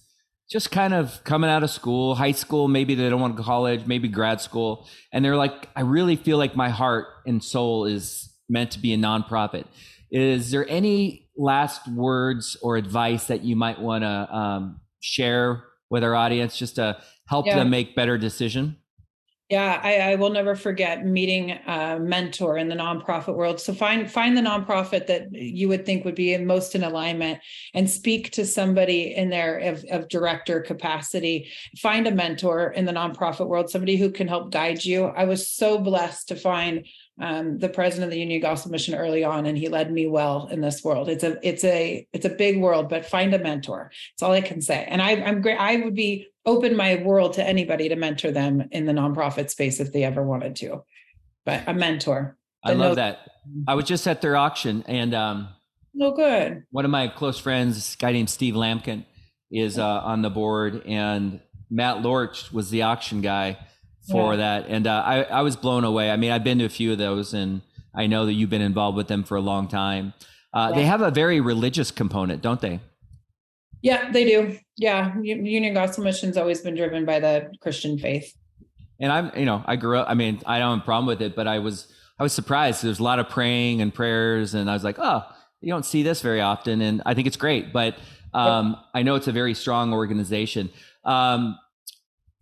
just 0.50 0.70
kind 0.70 0.94
of 0.94 1.22
coming 1.24 1.50
out 1.50 1.62
of 1.62 1.70
school, 1.70 2.14
high 2.14 2.32
school, 2.32 2.68
maybe 2.68 2.94
they 2.94 3.08
don't 3.10 3.20
want 3.20 3.34
to 3.34 3.42
go 3.42 3.44
college, 3.44 3.86
maybe 3.86 4.08
grad 4.08 4.40
school. 4.40 4.88
And 5.12 5.24
they're 5.24 5.36
like, 5.36 5.68
I 5.74 5.80
really 5.80 6.16
feel 6.16 6.38
like 6.38 6.54
my 6.54 6.68
heart 6.68 7.06
and 7.26 7.42
soul 7.42 7.84
is 7.84 8.32
meant 8.48 8.70
to 8.72 8.78
be 8.78 8.92
a 8.92 8.96
nonprofit. 8.96 9.64
Is 10.10 10.52
there 10.52 10.68
any 10.68 11.28
last 11.36 11.88
words 11.88 12.56
or 12.62 12.76
advice 12.76 13.26
that 13.26 13.42
you 13.42 13.56
might 13.56 13.80
want 13.80 14.04
to 14.04 14.36
um, 14.36 14.80
share 15.00 15.64
with 15.90 16.04
our 16.04 16.14
audience 16.14 16.56
just 16.56 16.76
to 16.76 16.96
help 17.28 17.46
yeah. 17.46 17.56
them 17.56 17.70
make 17.70 17.96
better 17.96 18.16
decision? 18.16 18.76
Yeah, 19.48 19.80
I, 19.80 19.98
I, 19.98 20.14
will 20.16 20.30
never 20.30 20.56
forget 20.56 21.06
meeting 21.06 21.52
a 21.52 22.00
mentor 22.00 22.58
in 22.58 22.68
the 22.68 22.74
nonprofit 22.74 23.36
world. 23.36 23.60
So 23.60 23.72
find 23.72 24.10
find 24.10 24.36
the 24.36 24.40
nonprofit 24.40 25.06
that 25.06 25.32
you 25.32 25.68
would 25.68 25.86
think 25.86 26.04
would 26.04 26.16
be 26.16 26.36
most 26.38 26.74
in 26.74 26.82
alignment 26.82 27.38
and 27.72 27.88
speak 27.88 28.32
to 28.32 28.44
somebody 28.44 29.14
in 29.14 29.30
there 29.30 29.58
of, 29.58 29.84
of 29.88 30.08
director 30.08 30.60
capacity. 30.62 31.48
Find 31.78 32.08
a 32.08 32.10
mentor 32.10 32.72
in 32.72 32.86
the 32.86 32.92
nonprofit 32.92 33.46
world, 33.46 33.70
somebody 33.70 33.96
who 33.96 34.10
can 34.10 34.26
help 34.26 34.50
guide 34.50 34.84
you. 34.84 35.04
I 35.04 35.26
was 35.26 35.48
so 35.48 35.78
blessed 35.78 36.26
to 36.28 36.34
find 36.34 36.84
um, 37.18 37.58
the 37.58 37.68
president 37.68 38.04
of 38.04 38.10
the 38.10 38.20
Union 38.20 38.40
Gospel 38.40 38.70
Mission 38.70 38.94
early 38.94 39.24
on, 39.24 39.46
and 39.46 39.56
he 39.56 39.68
led 39.68 39.90
me 39.90 40.06
well 40.06 40.48
in 40.50 40.60
this 40.60 40.84
world. 40.84 41.08
It's 41.08 41.24
a 41.24 41.38
it's 41.46 41.64
a 41.64 42.06
it's 42.12 42.26
a 42.26 42.30
big 42.30 42.60
world, 42.60 42.88
but 42.88 43.06
find 43.06 43.32
a 43.34 43.38
mentor. 43.38 43.90
That's 44.12 44.22
all 44.22 44.32
I 44.32 44.42
can 44.42 44.60
say. 44.60 44.84
And 44.88 45.00
I, 45.00 45.12
I'm 45.12 45.40
great. 45.40 45.56
I 45.56 45.76
would 45.76 45.94
be 45.94 46.28
open 46.44 46.76
my 46.76 46.96
world 46.96 47.32
to 47.34 47.44
anybody 47.46 47.88
to 47.88 47.96
mentor 47.96 48.30
them 48.30 48.68
in 48.70 48.84
the 48.84 48.92
nonprofit 48.92 49.50
space 49.50 49.80
if 49.80 49.92
they 49.92 50.04
ever 50.04 50.22
wanted 50.22 50.56
to. 50.56 50.84
But 51.44 51.64
a 51.66 51.74
mentor. 51.74 52.36
I 52.62 52.72
love 52.72 52.96
that. 52.96 53.20
I 53.66 53.74
was 53.74 53.84
just 53.84 54.06
at 54.08 54.20
their 54.20 54.36
auction, 54.36 54.84
and 54.86 55.14
um, 55.14 55.48
oh, 56.00 56.12
good. 56.12 56.64
One 56.70 56.84
of 56.84 56.90
my 56.90 57.08
close 57.08 57.38
friends, 57.38 57.94
a 57.94 57.96
guy 57.98 58.12
named 58.12 58.28
Steve 58.28 58.54
Lampkin, 58.54 59.04
is 59.50 59.78
uh, 59.78 59.86
on 59.86 60.22
the 60.22 60.30
board, 60.30 60.82
and 60.84 61.40
Matt 61.70 62.02
Lorch 62.02 62.52
was 62.52 62.70
the 62.70 62.82
auction 62.82 63.20
guy 63.20 63.58
for 64.10 64.32
yeah. 64.32 64.36
that. 64.36 64.66
And 64.68 64.86
uh, 64.86 65.02
I, 65.04 65.22
I 65.22 65.42
was 65.42 65.56
blown 65.56 65.84
away. 65.84 66.10
I 66.10 66.16
mean, 66.16 66.30
I've 66.30 66.44
been 66.44 66.58
to 66.58 66.64
a 66.64 66.70
few 66.70 66.92
of 66.92 66.98
those 66.98 67.34
and 67.34 67.62
I 67.94 68.06
know 68.06 68.26
that 68.26 68.34
you've 68.34 68.50
been 68.50 68.62
involved 68.62 68.96
with 68.96 69.08
them 69.08 69.24
for 69.24 69.36
a 69.36 69.40
long 69.40 69.68
time. 69.68 70.14
Uh, 70.52 70.68
yeah. 70.70 70.76
They 70.76 70.84
have 70.84 71.00
a 71.00 71.10
very 71.10 71.40
religious 71.40 71.90
component, 71.90 72.42
don't 72.42 72.60
they? 72.60 72.80
Yeah, 73.82 74.10
they 74.10 74.24
do. 74.24 74.58
Yeah. 74.76 75.18
Union 75.20 75.74
Gospel 75.74 76.04
Mission's 76.04 76.36
always 76.36 76.60
been 76.60 76.74
driven 76.74 77.04
by 77.04 77.20
the 77.20 77.52
Christian 77.60 77.98
faith. 77.98 78.32
And 78.98 79.12
I'm, 79.12 79.30
you 79.36 79.44
know, 79.44 79.62
I 79.66 79.76
grew 79.76 79.98
up, 79.98 80.08
I 80.08 80.14
mean, 80.14 80.40
I 80.46 80.58
don't 80.58 80.78
have 80.78 80.82
a 80.82 80.84
problem 80.84 81.06
with 81.06 81.20
it, 81.20 81.36
but 81.36 81.46
I 81.46 81.58
was, 81.58 81.92
I 82.18 82.22
was 82.22 82.32
surprised. 82.32 82.82
There's 82.82 83.00
a 83.00 83.02
lot 83.02 83.18
of 83.18 83.28
praying 83.28 83.82
and 83.82 83.92
prayers. 83.92 84.54
And 84.54 84.70
I 84.70 84.72
was 84.72 84.84
like, 84.84 84.96
oh, 84.98 85.22
you 85.60 85.70
don't 85.70 85.84
see 85.84 86.02
this 86.02 86.22
very 86.22 86.40
often. 86.40 86.80
And 86.80 87.02
I 87.04 87.14
think 87.14 87.26
it's 87.26 87.36
great. 87.36 87.72
But 87.72 87.96
um, 88.32 88.76
I 88.94 89.02
know 89.02 89.14
it's 89.14 89.28
a 89.28 89.32
very 89.32 89.54
strong 89.54 89.92
organization. 89.92 90.70
Um, 91.04 91.58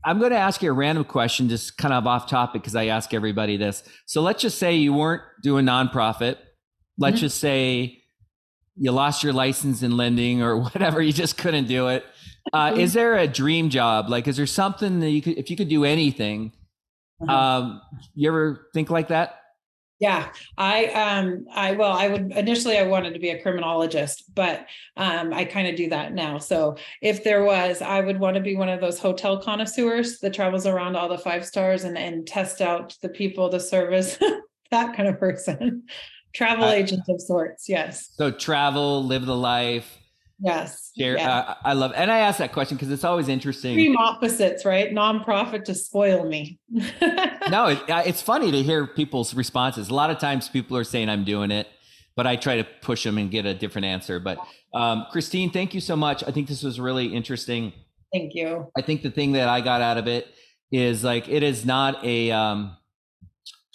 I'm 0.05 0.19
going 0.19 0.33
to 0.33 0.37
ask 0.37 0.63
you 0.63 0.71
a 0.71 0.75
random 0.75 1.05
question, 1.05 1.49
just 1.49 1.79
kind 1.79 1.95
of 1.95 2.07
off 2.07 2.29
topic, 2.29 2.63
because 2.63 2.77
I 2.77 2.87
ask 2.87 3.15
everybody 3.15 3.57
this. 3.57 3.83
So 4.07 4.21
let's 4.21 4.43
just 4.43 4.59
say 4.59 4.75
you 4.75 4.93
weren't 4.93 5.23
doing 5.43 5.65
nonprofit. 5.65 6.37
Let's 6.99 7.17
mm-hmm. 7.17 7.21
just 7.21 7.41
say 7.41 8.03
you 8.77 8.93
lost 8.93 9.25
your 9.25 9.33
license 9.33 9.83
in 9.83 9.97
lending 9.97 10.43
or 10.43 10.59
whatever. 10.63 11.01
You 11.01 11.13
just 11.13 11.39
couldn't 11.39 11.67
do 11.67 11.89
it. 11.89 12.05
Uh, 12.53 12.71
mm-hmm. 12.71 12.81
is 12.81 12.93
there 12.93 13.17
a 13.17 13.27
dream 13.27 13.71
job? 13.71 14.09
Like, 14.09 14.29
is 14.29 14.37
there 14.37 14.47
something 14.47 15.01
that 15.01 15.11
you 15.11 15.23
could, 15.23 15.39
if 15.39 15.51
you 15.51 15.57
could 15.57 15.69
do 15.69 15.85
anything? 15.85 16.53
Uh-huh. 17.23 17.35
Um, 17.35 17.81
you 18.15 18.29
ever 18.29 18.69
think 18.75 18.91
like 18.91 19.09
that? 19.09 19.41
Yeah, 20.05 20.33
I 20.59 20.85
um 20.89 21.47
I 21.51 21.73
well 21.73 21.93
I 21.93 22.09
would 22.09 22.31
initially 22.33 22.77
I 22.77 22.83
wanted 22.83 23.15
to 23.15 23.19
be 23.19 23.31
a 23.31 23.41
criminologist, 23.41 24.35
but 24.35 24.67
um 24.99 25.33
I 25.33 25.47
kind 25.47 25.67
of 25.67 25.77
do 25.77 25.89
that 25.89 26.13
now. 26.13 26.37
So 26.37 26.77
if 27.01 27.25
there 27.25 27.43
was, 27.43 27.81
I 27.81 28.03
would 28.03 28.21
want 28.21 28.37
to 28.37 28.43
be 28.43 28.55
one 28.55 28.69
of 28.69 28.83
those 28.83 28.99
hotel 28.99 29.41
connoisseurs 29.41 30.19
that 30.19 30.35
travels 30.35 30.67
around 30.67 30.95
all 30.95 31.09
the 31.09 31.17
five 31.17 31.47
stars 31.47 31.85
and 31.85 31.97
and 31.97 32.27
test 32.27 32.61
out 32.61 32.95
the 33.01 33.09
people, 33.09 33.49
the 33.49 33.59
service, 33.59 34.19
that 34.71 34.95
kind 34.95 35.09
of 35.09 35.19
person. 35.19 35.85
Travel 36.35 36.67
uh, 36.67 36.73
agent 36.73 37.05
of 37.09 37.23
sorts, 37.23 37.67
yes. 37.67 38.11
So 38.19 38.31
travel, 38.31 39.03
live 39.05 39.25
the 39.25 39.35
life, 39.35 40.01
Yes. 40.41 40.91
Share, 40.99 41.17
yeah. 41.17 41.39
uh, 41.39 41.55
I 41.65 41.73
love, 41.75 41.93
and 41.95 42.11
I 42.11 42.19
ask 42.19 42.39
that 42.39 42.53
question 42.53 42.77
because 42.77 42.91
it's 42.91 43.05
always 43.05 43.29
interesting. 43.29 43.73
Extreme 43.73 43.97
opposites, 43.97 44.65
right? 44.65 44.91
Nonprofit 44.93 45.65
to 45.65 45.75
spoil 45.75 46.25
me. 46.25 46.59
no, 46.71 47.69
it, 47.69 47.83
it's 47.89 48.21
funny 48.21 48.51
to 48.51 48.63
hear 48.63 48.87
people's 48.87 49.35
responses. 49.35 49.89
A 49.89 49.95
lot 49.95 50.11
of 50.11 50.19
times 50.19 50.49
people 50.49 50.77
are 50.77 50.85
saying 50.85 51.09
I'm 51.09 51.25
doing 51.25 51.51
it, 51.51 51.69
but 52.17 52.27
I 52.27 52.37
try 52.37 52.57
to 52.57 52.65
push 52.83 53.05
them 53.05 53.17
and 53.19 53.31
get 53.31 53.47
a 53.47 53.55
different 53.55 53.87
answer. 53.87 54.19
But 54.19 54.39
um, 54.75 55.07
Kristine, 55.13 55.53
thank 55.53 55.73
you 55.73 55.81
so 55.81 55.95
much. 55.95 56.25
I 56.25 56.31
think 56.31 56.49
this 56.49 56.63
was 56.63 56.81
really 56.81 57.07
interesting. 57.07 57.73
Thank 58.13 58.35
you. 58.35 58.71
I 58.77 58.83
think 58.83 59.03
the 59.03 59.11
thing 59.11 59.33
that 59.33 59.49
I 59.49 59.61
got 59.61 59.83
out 59.83 59.99
of 59.99 60.09
it 60.09 60.27
is 60.73 61.05
like 61.05 61.29
it 61.29 61.43
is 61.43 61.65
not 61.65 62.05
a 62.05 62.33
um, 62.33 62.77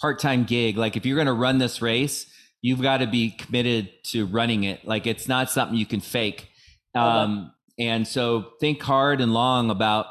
part-time 0.00 0.44
gig. 0.44 0.76
Like 0.76 0.96
if 0.96 1.06
you're 1.06 1.16
going 1.16 1.26
to 1.26 1.32
run 1.32 1.58
this 1.58 1.80
race, 1.80 2.26
you've 2.62 2.82
got 2.82 2.98
to 2.98 3.06
be 3.06 3.30
committed 3.30 3.90
to 4.04 4.26
running 4.26 4.64
it. 4.64 4.84
Like 4.84 5.06
it's 5.06 5.26
not 5.26 5.50
something 5.50 5.76
you 5.76 5.86
can 5.86 6.00
fake 6.00 6.49
um, 6.94 7.52
and 7.78 8.06
so 8.06 8.52
think 8.60 8.82
hard 8.82 9.20
and 9.20 9.32
long 9.32 9.70
about, 9.70 10.06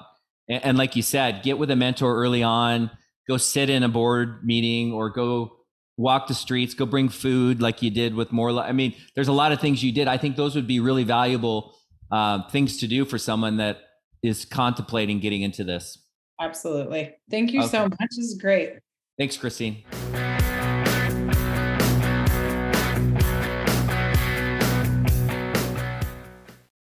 and, 0.48 0.64
and 0.64 0.78
like 0.78 0.96
you 0.96 1.02
said, 1.02 1.44
get 1.44 1.58
with 1.58 1.72
a 1.72 1.76
mentor 1.76 2.16
early 2.16 2.44
on, 2.44 2.90
go 3.28 3.38
sit 3.38 3.70
in 3.70 3.84
a 3.84 3.90
board 3.90 4.44
meeting 4.44 4.92
or 4.92 5.10
go 5.10 5.56
walk 5.98 6.28
the 6.28 6.34
streets, 6.34 6.74
go 6.74 6.86
bring 6.86 7.10
food 7.10 7.62
like 7.62 7.82
you 7.82 7.92
did 7.92 8.16
with 8.16 8.32
more. 8.32 8.52
I 8.52 8.72
mean, 8.72 8.96
there's 9.16 9.28
a 9.28 9.34
lot 9.34 9.52
of 9.52 9.60
things 9.60 9.84
you 9.84 9.92
did. 9.92 10.08
I 10.08 10.18
think 10.18 10.38
those 10.38 10.56
would 10.56 10.68
be 10.68 10.80
really 10.80 11.04
valuable 11.04 11.76
uh, 12.12 12.48
things 12.50 12.78
to 12.78 12.88
do 12.88 13.06
for 13.06 13.18
someone 13.18 13.58
that 13.58 13.80
is 14.24 14.46
contemplating 14.46 15.20
getting 15.20 15.42
into 15.42 15.64
this. 15.64 15.98
Absolutely. 16.42 17.16
Thank 17.30 17.52
you 17.52 17.60
okay. 17.62 17.70
so 17.70 17.84
much. 17.84 18.10
This 18.16 18.26
is 18.26 18.38
great. 18.42 18.74
Thanks, 19.18 19.36
Kristine. 19.36 19.84